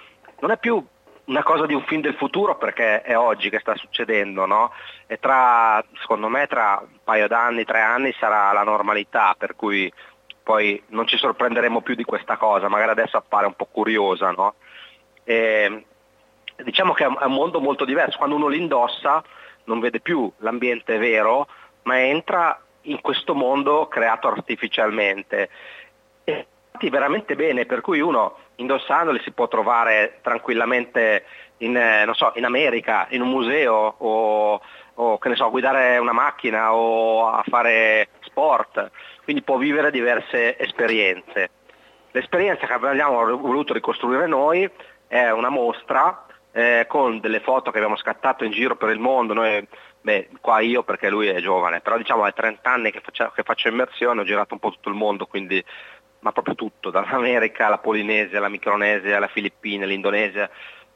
non 0.41 0.51
è 0.51 0.57
più 0.57 0.85
una 1.25 1.43
cosa 1.43 1.65
di 1.65 1.73
un 1.73 1.83
film 1.83 2.01
del 2.01 2.15
futuro 2.15 2.57
perché 2.57 3.01
è 3.01 3.17
oggi 3.17 3.49
che 3.49 3.59
sta 3.59 3.75
succedendo, 3.75 4.45
no? 4.45 4.73
E 5.07 5.19
tra, 5.19 5.83
secondo 6.01 6.27
me, 6.27 6.47
tra 6.47 6.79
un 6.81 6.99
paio 7.03 7.27
d'anni, 7.27 7.63
tre 7.63 7.79
anni 7.79 8.13
sarà 8.19 8.51
la 8.51 8.63
normalità, 8.63 9.35
per 9.37 9.55
cui 9.55 9.91
poi 10.43 10.81
non 10.87 11.07
ci 11.07 11.17
sorprenderemo 11.17 11.81
più 11.81 11.95
di 11.95 12.03
questa 12.03 12.35
cosa, 12.35 12.67
magari 12.67 12.91
adesso 12.91 13.15
appare 13.15 13.45
un 13.45 13.53
po' 13.53 13.67
curiosa, 13.71 14.31
no? 14.31 14.55
E, 15.23 15.85
diciamo 16.63 16.91
che 16.91 17.05
è 17.05 17.07
un 17.07 17.33
mondo 17.33 17.61
molto 17.61 17.85
diverso, 17.85 18.17
quando 18.17 18.35
uno 18.35 18.47
li 18.47 18.59
indossa 18.59 19.23
non 19.65 19.79
vede 19.79 20.01
più 20.01 20.29
l'ambiente 20.39 20.97
vero, 20.97 21.47
ma 21.83 22.01
entra 22.01 22.61
in 22.87 23.01
questo 23.01 23.33
mondo 23.33 23.87
creato 23.87 24.27
artificialmente. 24.27 25.49
E 26.23 26.45
veramente 26.89 27.35
bene, 27.35 27.65
per 27.65 27.81
cui 27.81 27.99
uno 27.99 28.37
indossandoli 28.55 29.19
si 29.23 29.31
può 29.31 29.47
trovare 29.47 30.19
tranquillamente 30.21 31.25
in, 31.57 31.75
eh, 31.75 32.07
so, 32.13 32.31
in 32.35 32.45
America, 32.45 33.07
in 33.09 33.21
un 33.21 33.29
museo 33.29 33.95
o, 33.97 34.61
o 34.93 35.19
so, 35.33 35.49
guidare 35.49 35.97
una 35.97 36.11
macchina 36.11 36.73
o 36.73 37.27
a 37.27 37.43
fare 37.47 38.09
sport, 38.21 38.91
quindi 39.23 39.41
può 39.41 39.57
vivere 39.57 39.91
diverse 39.91 40.57
esperienze. 40.57 41.49
L'esperienza 42.11 42.65
che 42.65 42.73
abbiamo 42.73 43.37
voluto 43.37 43.73
ricostruire 43.73 44.27
noi 44.27 44.69
è 45.07 45.29
una 45.29 45.49
mostra 45.49 46.25
eh, 46.51 46.85
con 46.87 47.19
delle 47.19 47.39
foto 47.39 47.69
che 47.69 47.77
abbiamo 47.77 47.97
scattato 47.97 48.43
in 48.43 48.51
giro 48.51 48.75
per 48.75 48.89
il 48.89 48.99
mondo, 48.99 49.33
noi 49.33 49.67
Beh, 50.07 50.29
qua 50.39 50.61
io 50.61 50.83
perché 50.83 51.09
lui 51.09 51.27
è 51.27 51.41
giovane, 51.41 51.81
però 51.81 51.97
diciamo 51.97 52.25
è 52.25 52.31
30 52.31 52.71
anni 52.71 52.91
che 52.91 53.01
faccio, 53.01 53.29
che 53.35 53.43
faccio 53.43 53.67
immersione, 53.67 54.21
ho 54.21 54.23
girato 54.23 54.53
un 54.53 54.61
po' 54.61 54.71
tutto 54.71 54.87
il 54.87 54.95
mondo, 54.95 55.25
quindi, 55.25 55.61
ma 56.19 56.31
proprio 56.31 56.55
tutto, 56.55 56.89
dall'America 56.91 57.65
alla 57.65 57.79
Polinesia, 57.79 58.37
alla 58.37 58.47
Micronesia, 58.47 59.17
alla 59.17 59.27
Filippine, 59.27 59.83
all'Indonesia, 59.83 60.49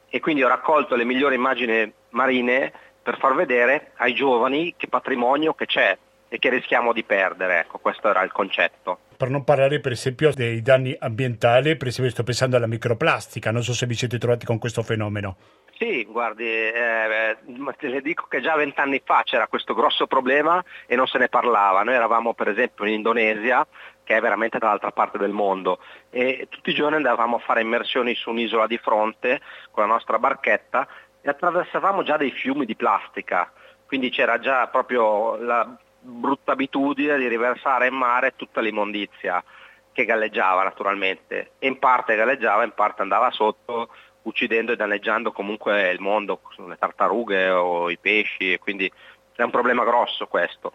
e 0.08 0.18
quindi 0.18 0.42
ho 0.42 0.48
raccolto 0.48 0.94
le 0.94 1.04
migliori 1.04 1.34
immagini 1.34 1.92
marine 2.08 2.72
per 3.02 3.18
far 3.18 3.34
vedere 3.34 3.92
ai 3.96 4.14
giovani 4.14 4.72
che 4.78 4.88
patrimonio 4.88 5.52
che 5.52 5.66
c'è 5.66 5.98
e 6.32 6.38
che 6.38 6.48
rischiamo 6.48 6.94
di 6.94 7.04
perdere, 7.04 7.58
ecco, 7.58 7.76
questo 7.76 8.08
era 8.08 8.22
il 8.22 8.32
concetto. 8.32 9.00
Per 9.18 9.28
non 9.28 9.44
parlare 9.44 9.80
per 9.80 9.92
esempio 9.92 10.32
dei 10.32 10.62
danni 10.62 10.96
ambientali, 10.98 11.76
per 11.76 11.88
esempio 11.88 12.10
sto 12.10 12.22
pensando 12.22 12.56
alla 12.56 12.66
microplastica, 12.66 13.50
non 13.50 13.62
so 13.62 13.74
se 13.74 13.84
vi 13.84 13.92
siete 13.92 14.16
trovati 14.16 14.46
con 14.46 14.56
questo 14.56 14.82
fenomeno. 14.82 15.36
Sì, 15.76 16.04
guardi, 16.04 16.48
eh, 16.48 17.36
te 17.76 17.88
le 17.88 18.00
dico 18.00 18.24
che 18.30 18.40
già 18.40 18.56
vent'anni 18.56 19.02
fa 19.04 19.20
c'era 19.24 19.46
questo 19.46 19.74
grosso 19.74 20.06
problema 20.06 20.64
e 20.86 20.96
non 20.96 21.06
se 21.06 21.18
ne 21.18 21.28
parlava. 21.28 21.82
Noi 21.82 21.96
eravamo 21.96 22.32
per 22.32 22.48
esempio 22.48 22.86
in 22.86 22.94
Indonesia, 22.94 23.66
che 24.02 24.16
è 24.16 24.20
veramente 24.22 24.56
dall'altra 24.56 24.90
parte 24.90 25.18
del 25.18 25.32
mondo, 25.32 25.80
e 26.08 26.46
tutti 26.48 26.70
i 26.70 26.74
giorni 26.74 26.96
andavamo 26.96 27.36
a 27.36 27.40
fare 27.40 27.60
immersioni 27.60 28.14
su 28.14 28.30
un'isola 28.30 28.66
di 28.66 28.78
fronte 28.78 29.42
con 29.70 29.86
la 29.86 29.92
nostra 29.92 30.18
barchetta 30.18 30.88
e 31.20 31.28
attraversavamo 31.28 32.02
già 32.02 32.16
dei 32.16 32.30
fiumi 32.30 32.64
di 32.64 32.74
plastica. 32.74 33.52
Quindi 33.84 34.08
c'era 34.08 34.38
già 34.38 34.68
proprio 34.68 35.36
la 35.36 35.76
brutta 36.02 36.52
abitudine 36.52 37.16
di 37.16 37.28
riversare 37.28 37.86
in 37.86 37.94
mare 37.94 38.34
tutta 38.36 38.60
l'immondizia 38.60 39.42
che 39.92 40.04
galleggiava 40.04 40.62
naturalmente. 40.64 41.52
E 41.58 41.66
in 41.66 41.78
parte 41.78 42.16
galleggiava, 42.16 42.64
in 42.64 42.72
parte 42.72 43.02
andava 43.02 43.30
sotto 43.30 43.88
uccidendo 44.22 44.72
e 44.72 44.76
danneggiando 44.76 45.32
comunque 45.32 45.90
il 45.90 46.00
mondo, 46.00 46.40
le 46.66 46.76
tartarughe 46.78 47.50
o 47.50 47.90
i 47.90 47.98
pesci, 47.98 48.52
e 48.52 48.58
quindi 48.58 48.90
è 49.34 49.42
un 49.42 49.50
problema 49.50 49.84
grosso 49.84 50.26
questo. 50.26 50.72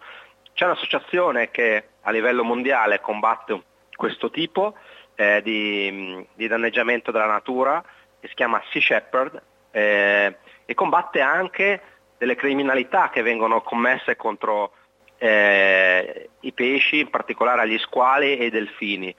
C'è 0.52 0.64
un'associazione 0.64 1.50
che 1.50 1.88
a 2.02 2.10
livello 2.10 2.44
mondiale 2.44 3.00
combatte 3.00 3.62
questo 3.94 4.30
tipo 4.30 4.74
eh, 5.14 5.40
di, 5.42 6.26
di, 6.34 6.46
danneggiamento 6.46 7.10
della 7.10 7.26
natura, 7.26 7.82
che 8.20 8.28
si 8.28 8.34
chiama 8.34 8.62
Sea 8.70 8.80
Shepherd, 8.80 9.42
eh, 9.70 10.36
e 10.64 10.74
combatte 10.74 11.20
anche 11.20 11.80
delle 12.18 12.34
criminalità 12.34 13.10
che 13.10 13.22
vengono 13.22 13.62
commesse 13.62 14.16
contro 14.16 14.72
eh, 15.18 16.30
i 16.40 16.52
pesci, 16.52 17.00
in 17.00 17.10
particolare 17.10 17.62
agli 17.62 17.78
squali 17.78 18.36
e 18.36 18.44
ai 18.44 18.50
delfini. 18.50 19.14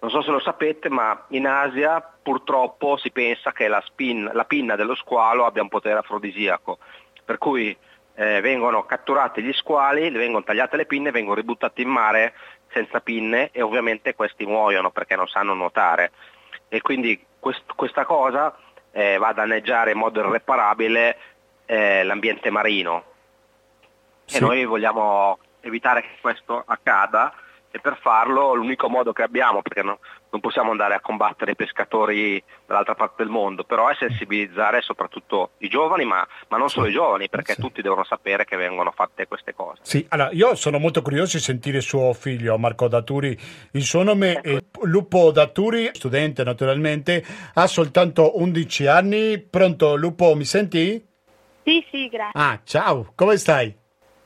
Non 0.00 0.10
so 0.10 0.22
se 0.22 0.30
lo 0.30 0.40
sapete, 0.40 0.88
ma 0.88 1.26
in 1.28 1.46
Asia 1.46 2.00
purtroppo 2.00 2.96
si 2.96 3.10
pensa 3.10 3.52
che 3.52 3.68
la, 3.68 3.80
spin, 3.84 4.30
la 4.32 4.44
pinna 4.44 4.74
dello 4.74 4.94
squalo 4.94 5.44
abbia 5.44 5.62
un 5.62 5.68
potere 5.68 5.98
afrodisiaco, 5.98 6.78
per 7.24 7.38
cui 7.38 7.76
eh, 8.14 8.40
vengono 8.40 8.84
catturati 8.84 9.42
gli 9.42 9.52
squali, 9.52 10.10
vengono 10.10 10.44
tagliate 10.44 10.76
le 10.76 10.86
pinne, 10.86 11.10
vengono 11.10 11.36
ributtati 11.36 11.82
in 11.82 11.88
mare 11.88 12.34
senza 12.72 13.00
pinne 13.00 13.50
e 13.52 13.62
ovviamente 13.62 14.14
questi 14.14 14.44
muoiono 14.44 14.90
perché 14.90 15.14
non 15.14 15.28
sanno 15.28 15.54
nuotare. 15.54 16.10
E 16.68 16.80
quindi 16.80 17.24
quest, 17.38 17.64
questa 17.74 18.04
cosa 18.04 18.56
eh, 18.90 19.18
va 19.18 19.28
a 19.28 19.32
danneggiare 19.34 19.92
in 19.92 19.98
modo 19.98 20.20
irreparabile 20.20 21.16
eh, 21.66 22.02
l'ambiente 22.02 22.50
marino. 22.50 23.04
Sì. 24.24 24.36
E 24.36 24.40
noi 24.40 24.64
vogliamo 24.64 25.38
evitare 25.60 26.02
che 26.02 26.16
questo 26.20 26.62
accada 26.64 27.32
e 27.74 27.80
per 27.80 27.98
farlo 28.00 28.52
l'unico 28.52 28.88
modo 28.88 29.12
che 29.12 29.22
abbiamo, 29.22 29.62
perché 29.62 29.82
no, 29.82 29.98
non 30.30 30.40
possiamo 30.40 30.70
andare 30.70 30.94
a 30.94 31.00
combattere 31.00 31.52
i 31.52 31.56
pescatori 31.56 32.42
dall'altra 32.66 32.94
parte 32.94 33.22
del 33.22 33.32
mondo, 33.32 33.64
però 33.64 33.88
è 33.88 33.94
sensibilizzare 33.98 34.82
soprattutto 34.82 35.52
i 35.58 35.68
giovani, 35.68 36.04
ma, 36.04 36.26
ma 36.48 36.58
non 36.58 36.68
solo 36.68 36.86
i 36.86 36.92
giovani, 36.92 37.30
perché 37.30 37.54
sì. 37.54 37.62
tutti 37.62 37.80
devono 37.80 38.04
sapere 38.04 38.44
che 38.44 38.56
vengono 38.56 38.92
fatte 38.94 39.26
queste 39.26 39.54
cose. 39.54 39.80
Sì, 39.82 40.04
allora 40.10 40.30
io 40.32 40.54
sono 40.54 40.78
molto 40.78 41.00
curioso 41.00 41.38
di 41.38 41.42
sentire 41.42 41.80
suo 41.80 42.12
figlio 42.12 42.58
Marco 42.58 42.88
Daturi, 42.88 43.36
il 43.72 43.82
suo 43.82 44.02
nome 44.02 44.34
ecco. 44.34 44.48
è 44.48 44.62
Lupo 44.82 45.30
Daturi, 45.30 45.90
studente 45.94 46.44
naturalmente, 46.44 47.24
ha 47.54 47.66
soltanto 47.66 48.38
11 48.38 48.86
anni. 48.86 49.38
Pronto 49.38 49.96
Lupo, 49.96 50.34
mi 50.34 50.44
senti? 50.44 51.02
Sì, 51.64 51.86
sì, 51.90 52.08
grazie. 52.08 52.38
Ah, 52.38 52.60
ciao, 52.64 53.12
come 53.14 53.38
stai? 53.38 53.80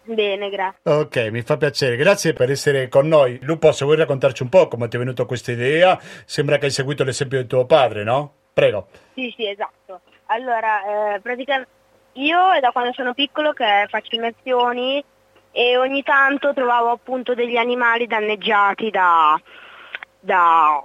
Bene, 0.07 0.51
grazie. 0.51 0.79
Ok, 0.85 1.17
mi 1.31 1.43
fa 1.43 1.57
piacere, 1.57 1.97
grazie 1.97 2.33
per 2.33 2.51
essere 2.51 2.89
con 2.89 3.09
noi. 3.09 3.39
Lupo, 3.43 3.73
se 3.73 3.85
vuoi 3.85 3.97
raccontarci 3.97 4.43
un 4.45 4.49
po' 4.49 4.69
come 4.69 4.87
ti 4.89 4.97
è 4.97 4.99
venuta 4.99 5.25
questa 5.25 5.51
idea, 5.51 5.99
sembra 6.25 6.59
che 6.59 6.67
hai 6.67 6.71
seguito 6.71 7.03
l'esempio 7.03 7.41
di 7.41 7.49
tuo 7.49 7.67
padre, 7.67 8.05
no? 8.05 8.35
Prego. 8.53 8.87
Sì, 9.15 9.33
sì, 9.37 9.49
esatto. 9.49 10.01
Allora, 10.27 11.15
eh, 11.15 11.21
praticamente 11.21 11.71
io 12.15 12.53
è 12.53 12.61
da 12.61 12.71
quando 12.71 12.93
sono 12.93 13.15
piccolo 13.15 13.53
che 13.53 13.87
faccio 13.89 14.15
immersioni 14.15 15.05
e 15.51 15.77
ogni 15.77 16.03
tanto 16.03 16.55
trovavo 16.55 16.91
appunto 16.91 17.35
degli 17.35 17.57
animali 17.57 18.07
danneggiati 18.07 18.91
da, 18.91 19.41
da 20.21 20.83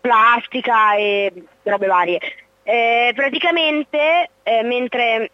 plastica 0.00 0.94
e 0.94 1.32
robe 1.64 1.86
varie. 1.86 2.20
Eh, 2.62 3.12
praticamente 3.14 4.30
eh, 4.42 4.62
mentre 4.62 5.30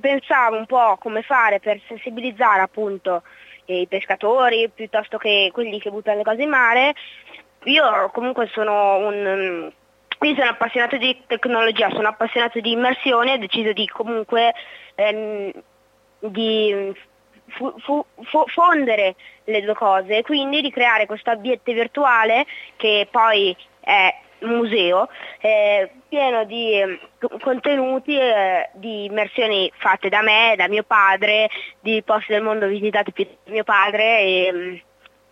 pensavo 0.00 0.56
un 0.56 0.66
po' 0.66 0.96
come 0.98 1.22
fare 1.22 1.60
per 1.60 1.80
sensibilizzare 1.86 2.60
appunto 2.60 3.22
i 3.66 3.86
pescatori 3.88 4.70
piuttosto 4.72 5.18
che 5.18 5.50
quelli 5.52 5.80
che 5.80 5.90
buttano 5.90 6.18
le 6.18 6.24
cose 6.24 6.42
in 6.42 6.48
mare, 6.48 6.94
io 7.64 8.10
comunque 8.12 8.48
sono 8.52 8.96
un... 8.98 9.72
Io 10.20 10.34
sono 10.34 10.48
appassionato 10.48 10.96
di 10.96 11.24
tecnologia, 11.26 11.90
sono 11.90 12.08
appassionato 12.08 12.58
di 12.60 12.72
immersione 12.72 13.32
e 13.32 13.34
ho 13.34 13.38
deciso 13.38 13.72
di 13.72 13.86
comunque 13.86 14.54
ehm, 14.94 15.52
di 16.20 16.94
fu, 17.48 17.74
fu, 17.80 18.04
fu, 18.22 18.44
fondere 18.46 19.14
le 19.44 19.60
due 19.60 19.74
cose, 19.74 20.22
quindi 20.22 20.62
di 20.62 20.70
creare 20.70 21.04
questo 21.04 21.30
ambiente 21.30 21.74
virtuale 21.74 22.46
che 22.76 23.06
poi 23.10 23.54
è 23.80 24.14
museo 24.46 25.08
eh, 25.40 25.90
pieno 26.08 26.44
di 26.44 26.72
eh, 26.72 26.98
contenuti 27.40 28.18
eh, 28.18 28.70
di 28.74 29.04
immersioni 29.04 29.70
fatte 29.76 30.08
da 30.08 30.22
me, 30.22 30.54
da 30.56 30.68
mio 30.68 30.84
padre, 30.84 31.48
di 31.80 32.02
posti 32.04 32.32
del 32.32 32.42
mondo 32.42 32.66
visitati 32.66 33.12
da 33.14 33.52
mio 33.52 33.64
padre 33.64 34.20
e 34.20 34.50
mm, 34.52 34.74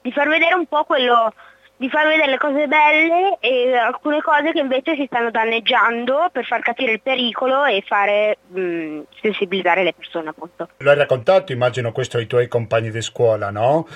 di 0.03 0.13
far 0.13 0.29
vedere 0.29 0.55
un 0.55 0.67
po' 0.67 0.85
quello 0.85 1.33
di 1.77 1.89
far 1.89 2.07
vedere 2.07 2.31
le 2.31 2.39
cose 2.39 2.67
belle 2.69 3.37
e 3.41 3.77
alcune 3.77 4.21
cose 4.23 4.53
che 4.53 4.61
invece 4.61 4.95
si 4.95 5.07
stanno 5.07 5.31
danneggiando 5.31 6.29
per 6.31 6.45
far 6.45 6.61
capire 6.61 6.93
il 6.93 7.01
pericolo 7.01 7.65
e 7.65 7.83
fare 7.85 8.39
mh, 8.47 9.01
sensibilizzare 9.21 9.83
le 9.83 9.93
persone 9.93 10.29
appunto. 10.29 10.69
Lo 10.79 10.91
hai 10.91 10.97
raccontato, 10.97 11.53
immagino 11.53 11.91
questo 11.91 12.19
ai 12.19 12.27
tuoi 12.27 12.47
compagni 12.47 12.91
di 12.91 13.03
scuola, 13.03 13.51
no? 13.51 13.89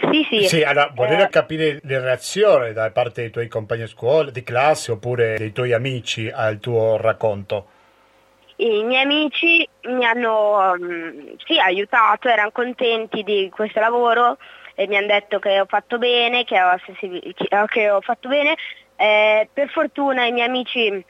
Sì, 0.00 0.26
sì. 0.28 0.48
Sì, 0.48 0.62
allora 0.62 0.90
vorrei 0.94 1.20
eh... 1.20 1.28
capire 1.28 1.78
le 1.82 2.00
reazioni 2.00 2.72
da 2.72 2.90
parte 2.90 3.22
dei 3.22 3.30
tuoi 3.30 3.48
compagni 3.48 3.82
di 3.82 3.88
scuola, 3.88 4.30
di 4.30 4.42
classe 4.42 4.92
oppure 4.92 5.36
dei 5.36 5.52
tuoi 5.52 5.72
amici 5.72 6.30
al 6.30 6.58
tuo 6.58 6.96
racconto. 6.96 7.66
I 8.56 8.82
miei 8.84 9.02
amici 9.02 9.66
mi 9.84 10.04
hanno 10.04 10.72
um, 10.72 11.34
sì, 11.46 11.58
aiutato, 11.58 12.28
erano 12.28 12.50
contenti 12.50 13.22
di 13.22 13.50
questo 13.50 13.80
lavoro 13.80 14.36
e 14.74 14.86
mi 14.86 14.96
hanno 14.96 15.06
detto 15.06 15.38
che 15.38 15.60
ho 15.60 15.66
fatto 15.66 15.98
bene, 15.98 16.44
che 16.44 16.60
ho, 16.60 17.64
che 17.66 17.90
ho 17.90 18.00
fatto 18.00 18.28
bene. 18.28 18.56
Eh, 18.96 19.48
per 19.52 19.70
fortuna 19.70 20.26
i 20.26 20.32
miei 20.32 20.46
amici 20.46 21.04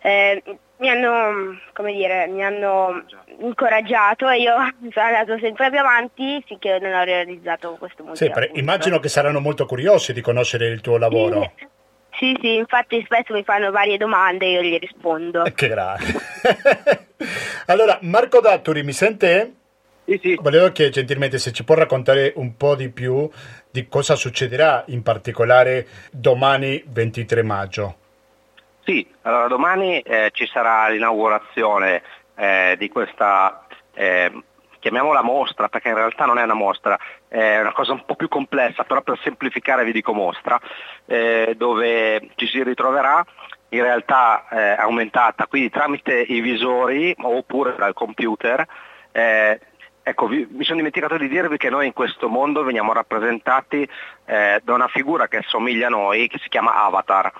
eh, 0.00 0.42
mi 0.78 0.88
hanno, 0.90 1.58
come 1.72 1.92
dire, 1.92 2.26
mi 2.26 2.44
hanno 2.44 3.04
incoraggiato 3.40 4.28
e 4.28 4.40
io 4.40 4.54
sono 4.92 5.06
andato 5.06 5.38
sempre 5.38 5.70
più 5.70 5.78
avanti 5.78 6.42
finché 6.46 6.78
non 6.80 6.92
ho 6.92 7.04
realizzato 7.04 7.76
questo 7.78 8.04
museo. 8.04 8.32
Sì, 8.34 8.58
immagino 8.58 8.98
che 8.98 9.08
saranno 9.08 9.40
molto 9.40 9.66
curiosi 9.66 10.12
di 10.12 10.20
conoscere 10.20 10.66
il 10.66 10.80
tuo 10.80 10.98
lavoro. 10.98 11.52
Sì. 11.56 11.66
Sì, 12.18 12.34
sì, 12.40 12.54
infatti 12.54 13.02
spesso 13.04 13.34
mi 13.34 13.42
fanno 13.44 13.70
varie 13.70 13.98
domande 13.98 14.46
e 14.46 14.50
io 14.52 14.62
gli 14.62 14.78
rispondo. 14.78 15.42
Che 15.54 15.68
grande. 15.68 16.04
allora, 17.66 17.98
Marco 18.02 18.40
Datturi, 18.40 18.82
mi 18.82 18.92
sente? 18.92 19.52
Sì, 20.06 20.18
sì. 20.22 20.38
Volevo 20.40 20.72
chiedere 20.72 20.96
gentilmente 20.96 21.38
se 21.38 21.52
ci 21.52 21.62
può 21.62 21.74
raccontare 21.74 22.32
un 22.36 22.56
po' 22.56 22.74
di 22.74 22.88
più 22.88 23.28
di 23.70 23.86
cosa 23.88 24.14
succederà 24.14 24.84
in 24.86 25.02
particolare 25.02 25.86
domani 26.10 26.82
23 26.86 27.42
maggio. 27.42 27.96
Sì, 28.86 29.04
allora 29.22 29.48
domani 29.48 29.98
eh, 29.98 30.30
ci 30.32 30.46
sarà 30.46 30.86
l'inaugurazione 30.86 32.02
eh, 32.36 32.76
di 32.78 32.88
questa, 32.88 33.66
eh, 33.92 34.30
chiamiamola 34.78 35.22
mostra, 35.22 35.68
perché 35.68 35.88
in 35.88 35.96
realtà 35.96 36.24
non 36.24 36.38
è 36.38 36.44
una 36.44 36.54
mostra, 36.54 36.96
è 37.26 37.58
una 37.58 37.72
cosa 37.72 37.94
un 37.94 38.04
po' 38.04 38.14
più 38.14 38.28
complessa, 38.28 38.84
però 38.84 39.02
per 39.02 39.18
semplificare 39.24 39.82
vi 39.82 39.90
dico 39.90 40.12
mostra, 40.12 40.60
eh, 41.04 41.54
dove 41.56 42.28
ci 42.36 42.46
si 42.46 42.62
ritroverà 42.62 43.26
in 43.70 43.82
realtà 43.82 44.46
eh, 44.50 44.80
aumentata, 44.80 45.48
quindi 45.48 45.68
tramite 45.68 46.20
i 46.20 46.40
visori 46.40 47.12
oppure 47.20 47.74
dal 47.76 47.92
computer. 47.92 48.64
Eh, 49.10 49.58
ecco, 50.00 50.28
vi, 50.28 50.46
mi 50.48 50.62
sono 50.62 50.76
dimenticato 50.76 51.16
di 51.16 51.26
dirvi 51.26 51.56
che 51.56 51.70
noi 51.70 51.86
in 51.86 51.92
questo 51.92 52.28
mondo 52.28 52.62
veniamo 52.62 52.92
rappresentati 52.92 53.88
da 54.26 54.74
una 54.74 54.88
figura 54.88 55.28
che 55.28 55.36
assomiglia 55.36 55.86
a 55.86 55.90
noi, 55.90 56.26
che 56.26 56.38
si 56.38 56.48
chiama 56.48 56.84
Avatar 56.84 57.32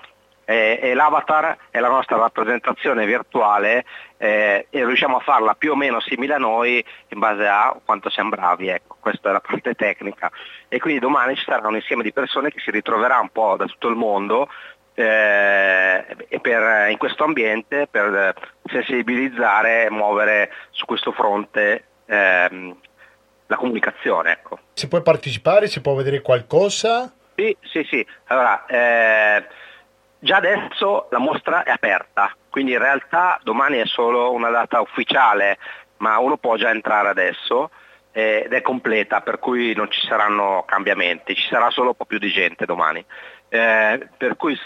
eh, 0.49 0.79
e 0.81 0.93
l'avatar 0.93 1.57
è 1.69 1.79
la 1.79 1.89
nostra 1.89 2.15
rappresentazione 2.15 3.05
virtuale 3.05 3.83
eh, 4.15 4.67
e 4.69 4.85
riusciamo 4.85 5.17
a 5.17 5.19
farla 5.19 5.55
più 5.55 5.73
o 5.73 5.75
meno 5.75 5.99
simile 5.99 6.35
a 6.35 6.37
noi 6.37 6.83
in 7.09 7.19
base 7.19 7.45
a 7.45 7.77
quanto 7.83 8.09
siamo 8.09 8.29
bravi, 8.29 8.69
ecco, 8.69 8.95
questa 9.01 9.27
è 9.27 9.31
la 9.33 9.41
parte 9.41 9.73
tecnica. 9.73 10.31
E 10.69 10.79
quindi 10.79 11.01
domani 11.01 11.35
ci 11.35 11.43
sarà 11.43 11.67
un 11.67 11.75
insieme 11.75 12.01
di 12.01 12.13
persone 12.13 12.49
che 12.49 12.61
si 12.61 12.71
ritroverà 12.71 13.19
un 13.19 13.29
po' 13.29 13.57
da 13.57 13.65
tutto 13.65 13.89
il 13.89 13.97
mondo 13.97 14.47
eh, 14.93 16.15
per, 16.41 16.89
in 16.91 16.97
questo 16.97 17.25
ambiente 17.25 17.87
per 17.91 18.33
sensibilizzare 18.71 19.87
e 19.87 19.89
muovere 19.89 20.49
su 20.71 20.85
questo 20.85 21.11
fronte 21.11 21.83
ehm, 22.05 22.73
la 23.47 23.55
comunicazione. 23.57 24.31
Ecco. 24.31 24.59
Si 24.71 24.87
può 24.87 25.01
partecipare? 25.01 25.67
Si 25.67 25.81
può 25.81 25.93
vedere 25.93 26.21
qualcosa? 26.21 27.13
Sì, 27.35 27.55
sì, 27.61 27.85
sì. 27.89 28.07
Allora, 28.27 28.65
eh, 28.65 29.45
Già 30.19 30.37
adesso 30.37 31.07
la 31.11 31.19
mostra 31.19 31.63
è 31.63 31.69
aperta, 31.69 32.35
quindi 32.49 32.71
in 32.71 32.79
realtà 32.79 33.39
domani 33.43 33.77
è 33.77 33.85
solo 33.85 34.31
una 34.31 34.49
data 34.49 34.81
ufficiale, 34.81 35.57
ma 35.97 36.17
uno 36.17 36.37
può 36.37 36.55
già 36.55 36.69
entrare 36.71 37.09
adesso 37.09 37.69
ed 38.11 38.51
è 38.51 38.61
completa, 38.63 39.21
per 39.21 39.37
cui 39.37 39.75
non 39.75 39.91
ci 39.91 40.01
saranno 40.07 40.63
cambiamenti, 40.65 41.35
ci 41.35 41.47
sarà 41.49 41.69
solo 41.69 41.89
un 41.89 41.95
po' 41.95 42.05
più 42.05 42.17
di 42.17 42.31
gente 42.31 42.65
domani. 42.65 43.05
Eh, 43.47 44.09
per 44.17 44.35
cui 44.35 44.59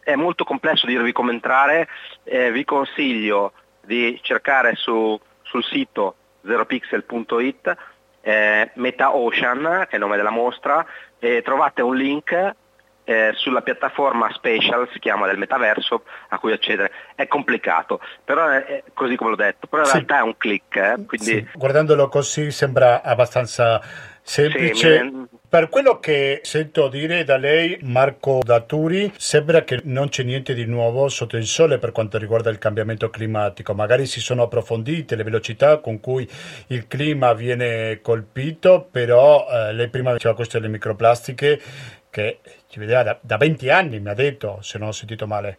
è 0.00 0.14
molto 0.14 0.44
complesso 0.44 0.86
dirvi 0.86 1.12
come 1.12 1.32
entrare, 1.32 1.86
eh, 2.22 2.50
vi 2.50 2.64
consiglio 2.64 3.52
di 3.82 4.18
cercare 4.22 4.74
su, 4.74 5.20
sul 5.42 5.62
sito 5.64 6.14
zeropixel.it 6.46 7.76
eh, 8.22 8.70
Meta 8.76 9.14
Ocean, 9.14 9.84
che 9.86 9.90
è 9.90 9.94
il 9.96 10.00
nome 10.00 10.16
della 10.16 10.30
mostra, 10.30 10.84
e 11.18 11.42
trovate 11.42 11.82
un 11.82 11.94
link 11.94 12.54
eh, 13.04 13.32
sulla 13.34 13.60
piattaforma 13.60 14.32
Special, 14.32 14.88
si 14.92 14.98
chiama 14.98 15.26
del 15.26 15.38
metaverso, 15.38 16.02
a 16.28 16.38
cui 16.38 16.52
accedere. 16.52 16.90
È 17.14 17.26
complicato, 17.26 18.00
però 18.24 18.48
è 18.48 18.82
così 18.92 19.16
come 19.16 19.30
l'ho 19.30 19.36
detto, 19.36 19.66
però 19.66 19.82
in 19.82 19.88
sì. 19.88 19.94
realtà 19.94 20.18
è 20.18 20.22
un 20.22 20.36
click. 20.36 20.76
Eh, 20.76 21.04
quindi... 21.06 21.26
sì. 21.26 21.48
Guardandolo 21.54 22.08
così 22.08 22.50
sembra 22.50 23.02
abbastanza 23.02 23.80
semplice. 24.22 24.98
Sì, 24.98 25.26
per 25.48 25.68
quello 25.68 26.00
che 26.00 26.40
sento 26.42 26.88
dire 26.88 27.22
da 27.22 27.36
lei, 27.36 27.78
Marco 27.82 28.40
Daturi, 28.42 29.12
sembra 29.16 29.62
che 29.62 29.82
non 29.84 30.08
c'è 30.08 30.24
niente 30.24 30.54
di 30.54 30.64
nuovo 30.64 31.08
sotto 31.08 31.36
il 31.36 31.46
sole 31.46 31.78
per 31.78 31.92
quanto 31.92 32.18
riguarda 32.18 32.50
il 32.50 32.58
cambiamento 32.58 33.08
climatico. 33.10 33.74
Magari 33.74 34.06
si 34.06 34.20
sono 34.20 34.42
approfondite 34.42 35.14
le 35.14 35.22
velocità 35.22 35.78
con 35.78 36.00
cui 36.00 36.28
il 36.68 36.88
clima 36.88 37.34
viene 37.34 38.00
colpito, 38.00 38.88
però 38.90 39.46
eh, 39.48 39.72
lei 39.74 39.88
prima 39.88 40.12
diceva 40.12 40.34
questo 40.34 40.58
delle 40.58 40.72
microplastiche 40.72 41.60
che 42.10 42.38
ci 42.74 42.80
vedeva 42.80 43.04
da, 43.04 43.18
da 43.20 43.36
20 43.36 43.70
anni, 43.70 44.00
mi 44.00 44.08
ha 44.08 44.14
detto, 44.14 44.58
se 44.62 44.78
non 44.78 44.88
ho 44.88 44.92
sentito 44.92 45.28
male. 45.28 45.58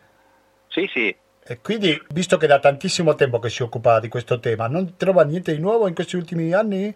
Sì, 0.68 0.86
sì, 0.92 1.16
e 1.48 1.60
quindi, 1.62 1.98
visto 2.10 2.36
che 2.36 2.46
da 2.46 2.60
tantissimo 2.60 3.16
tempo 3.16 3.40
che 3.40 3.50
si 3.50 3.64
occupa 3.64 4.02
di 4.02 4.10
questo 4.10 4.40
tema, 4.40 4.68
non 4.68 4.98
trova 4.98 5.24
niente 5.24 5.54
di 5.54 5.62
nuovo 5.62 5.88
in 5.88 5.94
questi 5.94 6.18
ultimi 6.18 6.52
anni? 6.54 6.94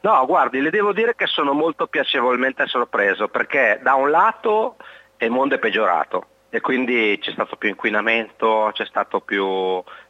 No, 0.00 0.26
guardi, 0.26 0.60
le 0.60 0.68
devo 0.68 0.92
dire 0.92 1.14
che 1.14 1.26
sono 1.26 1.54
molto 1.54 1.86
piacevolmente 1.86 2.66
sorpreso 2.66 3.28
perché 3.28 3.80
da 3.82 3.94
un 3.94 4.10
lato 4.10 4.76
il 5.16 5.30
mondo 5.30 5.54
è 5.54 5.58
peggiorato 5.58 6.26
e 6.50 6.60
quindi 6.60 7.16
c'è 7.20 7.30
stato 7.30 7.56
più 7.56 7.70
inquinamento, 7.70 8.70
c'è 8.74 8.84
stato 8.84 9.20
più, 9.20 9.44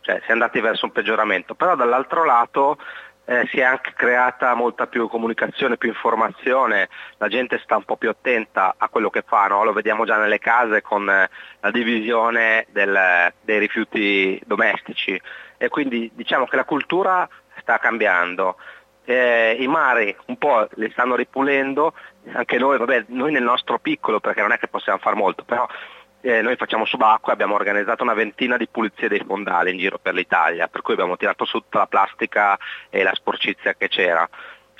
cioè 0.00 0.20
si 0.24 0.28
è 0.28 0.32
andati 0.32 0.58
verso 0.60 0.86
un 0.86 0.92
peggioramento, 0.92 1.54
però 1.54 1.76
dall'altro 1.76 2.24
lato 2.24 2.78
eh, 3.26 3.46
si 3.50 3.58
è 3.58 3.64
anche 3.64 3.92
creata 3.94 4.54
molta 4.54 4.86
più 4.86 5.08
comunicazione, 5.08 5.76
più 5.76 5.88
informazione, 5.88 6.88
la 7.18 7.28
gente 7.28 7.60
sta 7.62 7.76
un 7.76 7.84
po' 7.84 7.96
più 7.96 8.08
attenta 8.08 8.76
a 8.78 8.88
quello 8.88 9.10
che 9.10 9.24
fa, 9.26 9.46
no? 9.46 9.64
lo 9.64 9.72
vediamo 9.72 10.04
già 10.04 10.16
nelle 10.16 10.38
case 10.38 10.80
con 10.80 11.10
eh, 11.10 11.28
la 11.60 11.70
divisione 11.70 12.66
del, 12.70 13.32
dei 13.40 13.58
rifiuti 13.58 14.40
domestici 14.46 15.20
e 15.58 15.68
quindi 15.68 16.10
diciamo 16.14 16.46
che 16.46 16.56
la 16.56 16.64
cultura 16.64 17.28
sta 17.60 17.78
cambiando. 17.78 18.56
Eh, 19.04 19.56
I 19.58 19.66
mari 19.68 20.14
un 20.26 20.36
po' 20.36 20.68
li 20.74 20.90
stanno 20.90 21.14
ripulendo, 21.16 21.94
anche 22.32 22.58
noi, 22.58 22.78
vabbè, 22.78 23.06
noi 23.08 23.32
nel 23.32 23.42
nostro 23.42 23.78
piccolo 23.78 24.20
perché 24.20 24.40
non 24.40 24.52
è 24.52 24.58
che 24.58 24.68
possiamo 24.68 24.98
fare 24.98 25.16
molto, 25.16 25.44
però 25.44 25.66
eh, 26.26 26.42
noi 26.42 26.56
facciamo 26.56 26.84
subacquea, 26.84 27.34
abbiamo 27.34 27.54
organizzato 27.54 28.02
una 28.02 28.14
ventina 28.14 28.56
di 28.56 28.66
pulizie 28.66 29.08
dei 29.08 29.22
fondali 29.24 29.70
in 29.70 29.78
giro 29.78 29.98
per 29.98 30.14
l'Italia, 30.14 30.66
per 30.66 30.82
cui 30.82 30.94
abbiamo 30.94 31.16
tirato 31.16 31.44
su 31.44 31.60
tutta 31.60 31.78
la 31.78 31.86
plastica 31.86 32.58
e 32.90 33.02
la 33.04 33.14
sporcizia 33.14 33.74
che 33.74 33.88
c'era. 33.88 34.28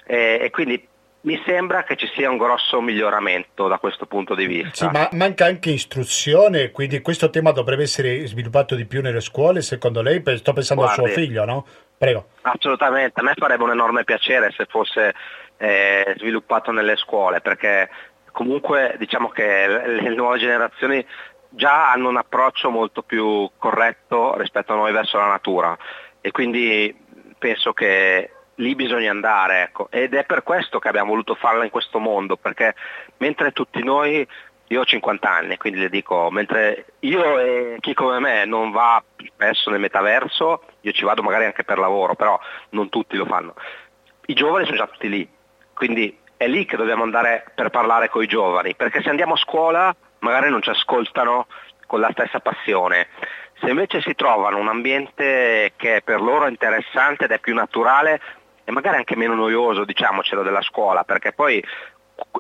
E, 0.05 0.39
e 0.43 0.51
quindi 0.51 0.89
mi 1.21 1.41
sembra 1.45 1.85
che 1.85 1.97
ci 1.97 2.09
sia 2.15 2.31
un 2.31 2.37
grosso 2.37 2.81
miglioramento 2.81 3.69
da 3.69 3.79
questo 3.79 4.07
punto 4.07 4.35
di 4.35 4.47
vista. 4.47 4.87
Sì, 4.87 4.89
ma 4.93 5.09
manca 5.13 5.45
anche 5.45 5.71
istruzione, 5.71 6.71
quindi 6.73 7.01
questo 7.01 7.31
tema 7.31 7.53
dovrebbe 7.53 7.83
essere 7.83 8.27
sviluppato 8.27 8.75
di 8.75 8.85
più 8.85 9.01
nelle 9.01 9.21
scuole, 9.21 9.63
secondo 9.63 10.03
lei? 10.03 10.23
Sto 10.37 10.53
pensando 10.53 10.83
Guardi, 10.83 11.01
al 11.01 11.11
suo 11.11 11.17
figlio, 11.17 11.45
no? 11.45 11.67
Prego. 11.97 12.29
Assolutamente, 12.43 13.21
a 13.21 13.23
me 13.23 13.35
farebbe 13.37 13.63
un 13.63 13.71
enorme 13.71 14.05
piacere 14.05 14.53
se 14.57 14.67
fosse 14.69 15.15
eh, 15.57 16.15
sviluppato 16.17 16.71
nelle 16.71 16.97
scuole, 16.97 17.41
perché 17.41 17.89
comunque 18.31 18.97
diciamo 18.99 19.29
che 19.29 19.67
le 19.67 20.15
nuove 20.15 20.39
generazioni 20.39 21.05
già 21.57 21.91
hanno 21.91 22.11
un 22.11 22.19
approccio 22.19 22.71
molto 22.71 23.03
più 23.03 23.51
corretto 23.57 24.37
rispetto 24.37 24.75
a 24.75 24.77
noi 24.77 24.93
verso 24.93 25.17
la 25.17 25.27
natura 25.27 25.77
e 26.21 26.31
quindi 26.31 26.95
penso 27.39 27.73
che 27.73 28.31
lì 28.57 28.75
bisogna 28.75 29.11
andare 29.11 29.63
ecco. 29.63 29.89
ed 29.91 30.15
è 30.15 30.25
per 30.25 30.43
questo 30.43 30.79
che 30.79 30.89
abbiamo 30.89 31.11
voluto 31.11 31.35
farla 31.35 31.65
in 31.65 31.71
questo 31.71 31.99
mondo 31.99 32.37
perché 32.37 32.75
mentre 33.19 33.53
tutti 33.53 33.83
noi 33.83 34.27
io 34.69 34.81
ho 34.81 34.85
50 34.85 35.31
anni 35.31 35.57
quindi 35.57 35.81
le 35.81 35.89
dico 35.89 36.31
mentre 36.31 36.87
io 37.01 37.39
e 37.39 37.77
chi 37.81 37.95
come 37.95 38.19
me 38.19 38.45
non 38.45 38.71
va 38.71 39.03
spesso 39.25 39.71
nel 39.71 39.81
metaverso 39.81 40.63
io 40.81 40.93
ci 40.93 41.05
vado 41.05 41.23
magari 41.23 41.47
anche 41.47 41.65
per 41.65 41.79
lavoro 41.79 42.15
però 42.15 42.39
non 42.71 42.89
tutti 42.89 43.17
lo 43.17 43.25
fanno 43.25 43.55
i 44.27 44.35
giovani 44.35 44.67
sono 44.67 44.77
già 44.77 44.87
tutti 44.87 45.09
lì 45.09 45.29
quindi 45.73 46.19
è 46.37 46.47
lì 46.49 46.67
che 46.67 46.77
dobbiamo 46.77 47.03
andare 47.03 47.51
per 47.55 47.71
parlare 47.71 48.09
con 48.11 48.23
i 48.23 48.27
giovani 48.27 48.75
perché 48.75 49.01
se 49.01 49.09
andiamo 49.09 49.35
a 49.35 49.39
scuola 49.39 49.95
magari 50.21 50.51
non 50.51 50.63
ci 50.63 50.71
ascoltano 50.71 51.47
con 51.87 52.01
la 52.01 52.11
stessa 52.13 52.41
passione. 52.41 53.09
Se 53.61 53.69
invece 53.71 54.01
si 54.01 54.15
trovano 54.15 54.59
un 54.59 54.69
ambiente 54.69 55.73
che 55.77 56.03
per 56.05 56.21
loro 56.21 56.47
è 56.47 56.51
interessante 56.51 57.25
ed 57.25 57.31
è 57.31 57.39
più 57.39 57.55
naturale 57.55 58.21
e 58.65 58.73
magari 58.73 58.97
anche 58.97 59.17
meno 59.17 59.35
noioso, 59.35 59.85
diciamocelo, 59.85 60.43
della 60.43 60.63
scuola, 60.63 61.05
perché 61.05 61.33
poi 61.33 61.63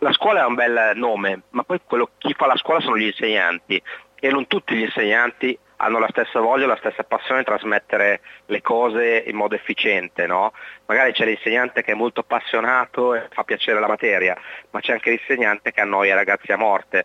la 0.00 0.12
scuola 0.12 0.42
è 0.42 0.46
un 0.46 0.54
bel 0.54 0.92
nome, 0.94 1.42
ma 1.50 1.62
poi 1.62 1.80
quello, 1.84 2.10
chi 2.18 2.34
fa 2.34 2.46
la 2.46 2.56
scuola 2.56 2.80
sono 2.80 2.96
gli 2.96 3.06
insegnanti 3.06 3.80
e 4.18 4.30
non 4.30 4.46
tutti 4.46 4.74
gli 4.74 4.82
insegnanti 4.82 5.58
hanno 5.76 5.98
la 5.98 6.08
stessa 6.08 6.40
voglia, 6.40 6.66
la 6.66 6.76
stessa 6.76 7.04
passione 7.04 7.40
di 7.40 7.46
trasmettere 7.46 8.20
le 8.46 8.62
cose 8.62 9.22
in 9.26 9.36
modo 9.36 9.54
efficiente. 9.54 10.26
No? 10.26 10.52
Magari 10.86 11.12
c'è 11.12 11.26
l'insegnante 11.26 11.82
che 11.82 11.92
è 11.92 11.94
molto 11.94 12.20
appassionato 12.20 13.14
e 13.14 13.28
fa 13.30 13.44
piacere 13.44 13.78
la 13.78 13.88
materia, 13.88 14.36
ma 14.70 14.80
c'è 14.80 14.92
anche 14.92 15.10
l'insegnante 15.10 15.72
che 15.72 15.80
annoia 15.80 16.14
i 16.14 16.16
ragazzi 16.16 16.50
a 16.52 16.56
morte 16.56 17.04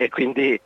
e 0.00 0.08
quindi 0.08 0.58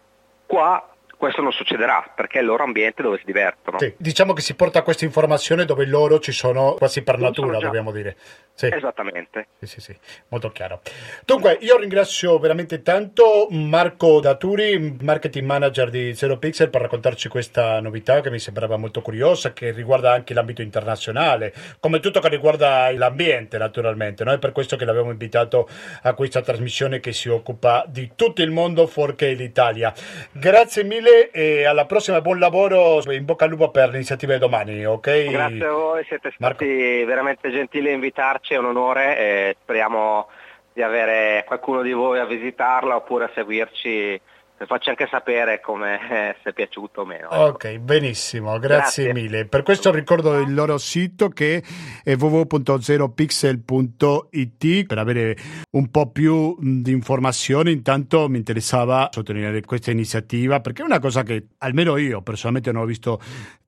qua 0.47 0.94
questo 1.25 1.41
non 1.41 1.53
succederà 1.53 2.13
perché 2.15 2.37
è 2.37 2.41
il 2.43 2.49
loro 2.49 2.65
ambiente 2.65 3.01
dove 3.01 3.17
si 3.17 3.25
divertono. 3.25 3.79
Sì, 3.79 3.95
diciamo 3.97 4.35
che 4.35 4.43
si 4.43 4.55
porta 4.55 4.83
questa 4.83 5.07
informazione 5.07 5.65
dove 5.65 5.87
loro 5.87 6.19
ci 6.19 6.33
sono 6.33 6.75
quasi 6.75 7.03
per 7.03 7.19
natura, 7.19 7.59
dobbiamo 7.59 7.93
dire. 7.93 8.15
Sì. 8.53 8.69
Esattamente. 8.71 9.47
Sì, 9.59 9.67
sì, 9.67 9.81
sì, 9.81 9.97
molto 10.29 10.51
chiaro. 10.51 10.83
Dunque, 11.25 11.57
io 11.63 11.79
ringrazio 11.79 12.39
veramente 12.39 12.83
tanto 12.83 13.47
Marco 13.51 14.21
Daturi, 14.21 14.99
marketing 15.01 15.47
manager 15.47 15.89
di 15.89 16.15
Zero 16.15 16.37
Pixel, 16.37 16.69
per 16.69 16.83
raccontarci 16.83 17.29
questa 17.29 17.81
novità 17.81 18.21
che 18.21 18.31
mi 18.31 18.39
sembrava 18.39 18.77
molto 18.77 19.01
curiosa, 19.01 19.55
che 19.55 19.71
riguarda 19.71 20.13
anche 20.13 20.35
l'ambito 20.35 20.61
internazionale, 20.61 21.55
come 21.81 22.01
tutto 22.01 22.21
che 22.21 22.29
riguarda 22.29 22.93
l'ambiente, 22.93 23.57
naturalmente. 23.57 24.25
No? 24.25 24.33
È 24.33 24.39
per 24.39 24.53
questo 24.53 24.77
che 24.77 24.85
l'abbiamo 24.85 25.11
invitato 25.11 25.69
a 26.03 26.13
questa 26.13 26.43
trasmissione 26.43 27.01
che 27.01 27.15
si 27.15 27.31
occupa 27.31 27.85
di 27.89 28.13
tutto 28.15 28.43
il 28.43 28.51
mondo 28.51 28.87
fuorché 28.87 29.33
l'Italia. 29.33 29.93
Grazie 30.31 30.85
mille 30.85 31.14
e 31.33 31.65
alla 31.65 31.87
prossima, 31.87 32.21
buon 32.21 32.39
lavoro, 32.39 33.01
in 33.13 33.25
bocca 33.25 33.45
al 33.45 33.51
lupo 33.51 33.71
per 33.71 33.91
l'iniziativa 33.91 34.33
di 34.33 34.39
domani, 34.39 34.85
ok? 34.85 35.31
Grazie 35.31 35.65
a 35.65 35.73
voi, 35.73 36.05
siete 36.05 36.33
stati 36.35 36.65
Marco. 36.67 37.07
veramente 37.07 37.51
gentili 37.51 37.89
a 37.89 37.93
invitarci 37.93 38.55
è 38.55 38.59
un 38.59 38.67
onore 38.67 39.19
e 39.19 39.57
speriamo 39.61 40.29
di 40.73 40.83
avere 40.83 41.45
qualcuno 41.47 41.83
di 41.83 41.93
voi 41.93 42.19
a 42.19 42.25
visitarla 42.25 42.97
oppure 42.97 43.25
a 43.25 43.31
seguirci 43.33 44.21
facci 44.67 44.89
anche 44.89 45.07
sapere 45.11 45.61
come 45.61 45.99
se 46.43 46.51
è 46.51 46.53
piaciuto 46.53 47.03
o 47.03 47.05
meno. 47.05 47.31
Ecco. 47.31 47.43
Ok, 47.43 47.79
benissimo, 47.79 48.59
grazie, 48.59 49.05
grazie, 49.05 49.13
mille. 49.13 49.47
Per 49.47 49.63
questo 49.63 49.91
ricordo 49.91 50.39
il 50.39 50.55
loro 50.55 50.79
sito 50.79 51.29
che 51.29 51.63
è 52.03 52.15
www.zeropixel.it 52.15 54.87
per 54.87 54.99
avere 54.99 55.37
un 55.73 55.91
po' 55.91 56.11
più 56.11 56.57
di 56.61 56.93
informazioni. 56.93 57.73
Intanto 57.73 58.29
mi 58.29 58.39
interessava 58.39 59.09
sottolineare 59.13 59.61
questa 59.63 59.91
iniziativa 59.91 60.61
perché 60.61 60.83
è 60.83 60.85
una 60.85 61.01
cosa 61.01 61.23
che 61.23 61.49
almeno 61.59 61.97
io 61.97 62.23
personalmente 62.23 62.73
non 62.73 62.83
ho 62.83 62.87
visto 62.87 63.21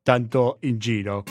tanto 0.03 0.59
in 0.61 0.78
giro. 0.78 1.24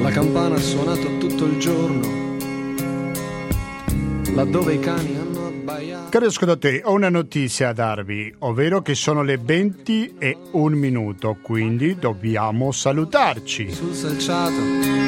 La 0.00 0.10
campana 0.14 0.54
ha 0.54 0.58
suonato 0.58 1.18
tutto 1.18 1.44
il 1.44 1.58
giorno, 1.58 2.27
laddove 4.34 4.74
i 4.74 4.80
cani 4.80 5.16
hanno 5.16 5.46
abbaiato. 5.46 6.08
Cari 6.10 6.26
ascoltatori, 6.26 6.80
ho 6.84 6.92
una 6.92 7.08
notizia 7.08 7.68
a 7.68 7.72
darvi, 7.72 8.34
ovvero 8.40 8.82
che 8.82 8.94
sono 8.94 9.22
le 9.22 9.38
20 9.38 10.14
e 10.18 10.36
un 10.52 10.72
minuto, 10.72 11.36
quindi 11.42 11.96
dobbiamo 11.96 12.72
salutarci. 12.72 13.70
Sul 13.70 13.94
selciato 13.94 15.06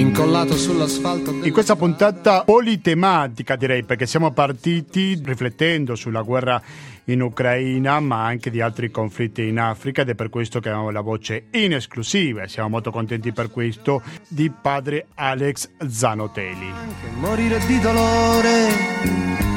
incollato 0.00 0.56
sull'asfalto. 0.56 1.30
In 1.42 1.52
questa 1.52 1.76
puntata 1.76 2.44
politematica 2.44 3.56
direi 3.56 3.84
perché 3.84 4.06
siamo 4.06 4.32
partiti 4.32 5.20
riflettendo 5.22 5.94
sulla 5.94 6.22
guerra 6.22 6.60
in 7.04 7.22
Ucraina 7.22 8.00
ma 8.00 8.24
anche 8.24 8.50
di 8.50 8.60
altri 8.60 8.90
conflitti 8.90 9.46
in 9.46 9.58
Africa 9.58 10.02
ed 10.02 10.10
è 10.10 10.14
per 10.14 10.28
questo 10.28 10.60
che 10.60 10.68
abbiamo 10.68 10.90
la 10.90 11.00
voce 11.00 11.46
in 11.52 11.74
esclusiva 11.74 12.42
e 12.42 12.48
siamo 12.48 12.68
molto 12.68 12.90
contenti 12.90 13.32
per 13.32 13.50
questo 13.50 14.02
di 14.28 14.50
padre 14.50 15.06
Alex 15.14 15.70
Zanotelli. 15.86 16.72
Morire 17.18 17.58
di 17.66 17.78
dolore 17.80 19.49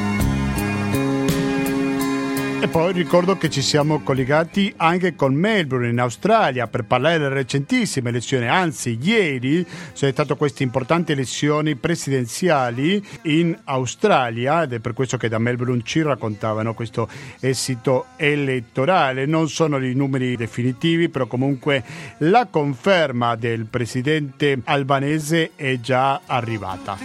e 2.64 2.70
poi 2.70 2.94
ricordo 2.94 3.38
che 3.38 3.50
ci 3.50 3.62
siamo 3.62 4.00
collegati 4.04 4.74
anche 4.78 5.16
con 5.16 5.34
Melbourne 5.34 5.90
in 5.90 6.00
Australia 6.00 6.66
per 6.68 6.86
parlare 6.86 7.18
delle 7.18 7.34
recentissime 7.34 8.08
elezioni, 8.08 8.48
anzi 8.48 8.98
ieri 9.02 9.68
sono 9.92 10.12
state 10.14 10.38
queste 10.38 10.64
importanti 10.64 11.12
elezioni 11.12 11.76
presidenziali 11.76 13.06
in 13.24 13.54
Australia 13.66 14.64
ed 14.64 14.72
è 14.72 14.80
per 14.80 14.94
questo 14.94 15.18
che 15.18 15.28
da 15.28 15.40
Melbourne 15.40 15.82
ci 15.84 16.04
raccontavano 16.04 16.74
questo 16.74 17.10
esito 17.42 18.06
elettorale. 18.16 19.26
Non 19.26 19.50
sono 19.50 19.78
i 19.84 19.94
numeri 19.94 20.38
definitivi, 20.38 21.10
però 21.10 21.28
comunque 21.28 21.84
la 22.20 22.48
conferma 22.50 23.36
del 23.36 23.66
presidente 23.66 24.62
albanese 24.64 25.52
è 25.58 25.82
già 25.82 26.22
arrivata. 26.26 26.98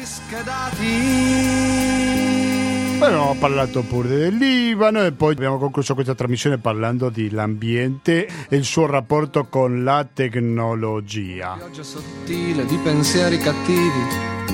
Poi 2.99 3.07
abbiamo 3.07 3.37
parlato 3.39 3.83
pure 3.83 4.09
del 4.09 4.35
Libano 4.35 5.05
e 5.05 5.13
poi 5.13 5.33
abbiamo 5.33 5.57
concluso 5.57 5.95
questa 5.95 6.17
trasmissione 6.17 6.59
parlando 6.59 7.11
dell'ambiente 7.11 8.27
e 8.49 8.57
il 8.57 8.65
suo 8.65 8.87
rapporto 8.87 9.47
con 9.47 9.85
la 9.85 10.05
tecnologia. 10.13 11.55
Pioggia 11.59 11.85
sottile 11.85 12.67
di 12.67 12.77
pensieri 12.83 13.39
cattivi 13.39 14.48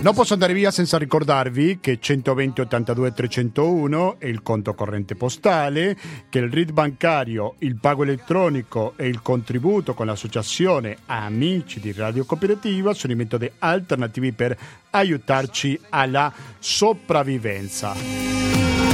non 0.00 0.14
posso 0.14 0.32
andare 0.32 0.52
via 0.52 0.70
senza 0.70 0.96
ricordarvi 0.96 1.78
che 1.80 1.98
120 2.00 2.60
82 2.60 3.12
301 3.12 4.16
è 4.18 4.26
il 4.26 4.42
conto 4.42 4.74
corrente 4.74 5.16
postale, 5.16 5.96
che 6.28 6.38
il 6.38 6.52
RID 6.52 6.72
bancario, 6.72 7.56
il 7.58 7.76
pago 7.76 8.04
elettronico 8.04 8.94
e 8.96 9.08
il 9.08 9.20
contributo 9.22 9.94
con 9.94 10.06
l'associazione 10.06 10.98
Amici 11.06 11.80
di 11.80 11.92
Radio 11.92 12.24
Cooperativa 12.24 12.94
sono 12.94 13.12
i 13.12 13.16
metodi 13.16 13.50
alternativi 13.58 14.32
per 14.32 14.56
aiutarci 14.90 15.78
alla 15.90 16.32
sopravvivenza. 16.58 18.87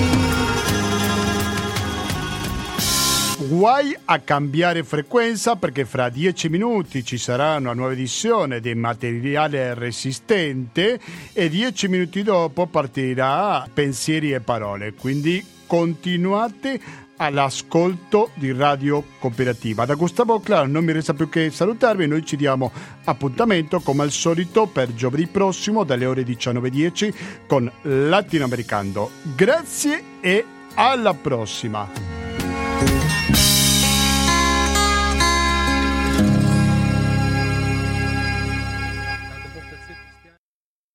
Guai 3.48 3.94
a 4.06 4.20
cambiare 4.20 4.84
frequenza 4.84 5.56
perché 5.56 5.84
fra 5.84 6.08
dieci 6.08 6.48
minuti 6.48 7.04
ci 7.04 7.18
sarà 7.18 7.56
una 7.56 7.74
nuova 7.74 7.92
edizione 7.92 8.58
di 8.58 8.74
materiale 8.74 9.74
resistente 9.74 10.98
e 11.32 11.48
dieci 11.50 11.88
minuti 11.88 12.22
dopo 12.22 12.66
partirà 12.66 13.68
pensieri 13.72 14.32
e 14.32 14.40
parole. 14.40 14.94
Quindi 14.94 15.44
continuate 15.66 16.80
all'ascolto 17.16 18.30
di 18.34 18.50
Radio 18.52 19.04
Cooperativa. 19.18 19.84
Da 19.84 19.94
Gustavo 19.94 20.40
Claro 20.40 20.66
non 20.66 20.84
mi 20.84 20.92
resta 20.92 21.12
più 21.12 21.28
che 21.28 21.50
salutarvi, 21.50 22.06
noi 22.06 22.24
ci 22.24 22.36
diamo 22.36 22.72
appuntamento 23.04 23.80
come 23.80 24.04
al 24.04 24.10
solito 24.10 24.66
per 24.66 24.94
giovedì 24.94 25.26
prossimo 25.26 25.84
dalle 25.84 26.06
ore 26.06 26.22
19.10 26.22 27.14
con 27.46 27.70
Latinoamericano. 27.82 29.10
Grazie 29.36 30.02
e 30.20 30.44
alla 30.74 31.12
prossima! 31.12 32.23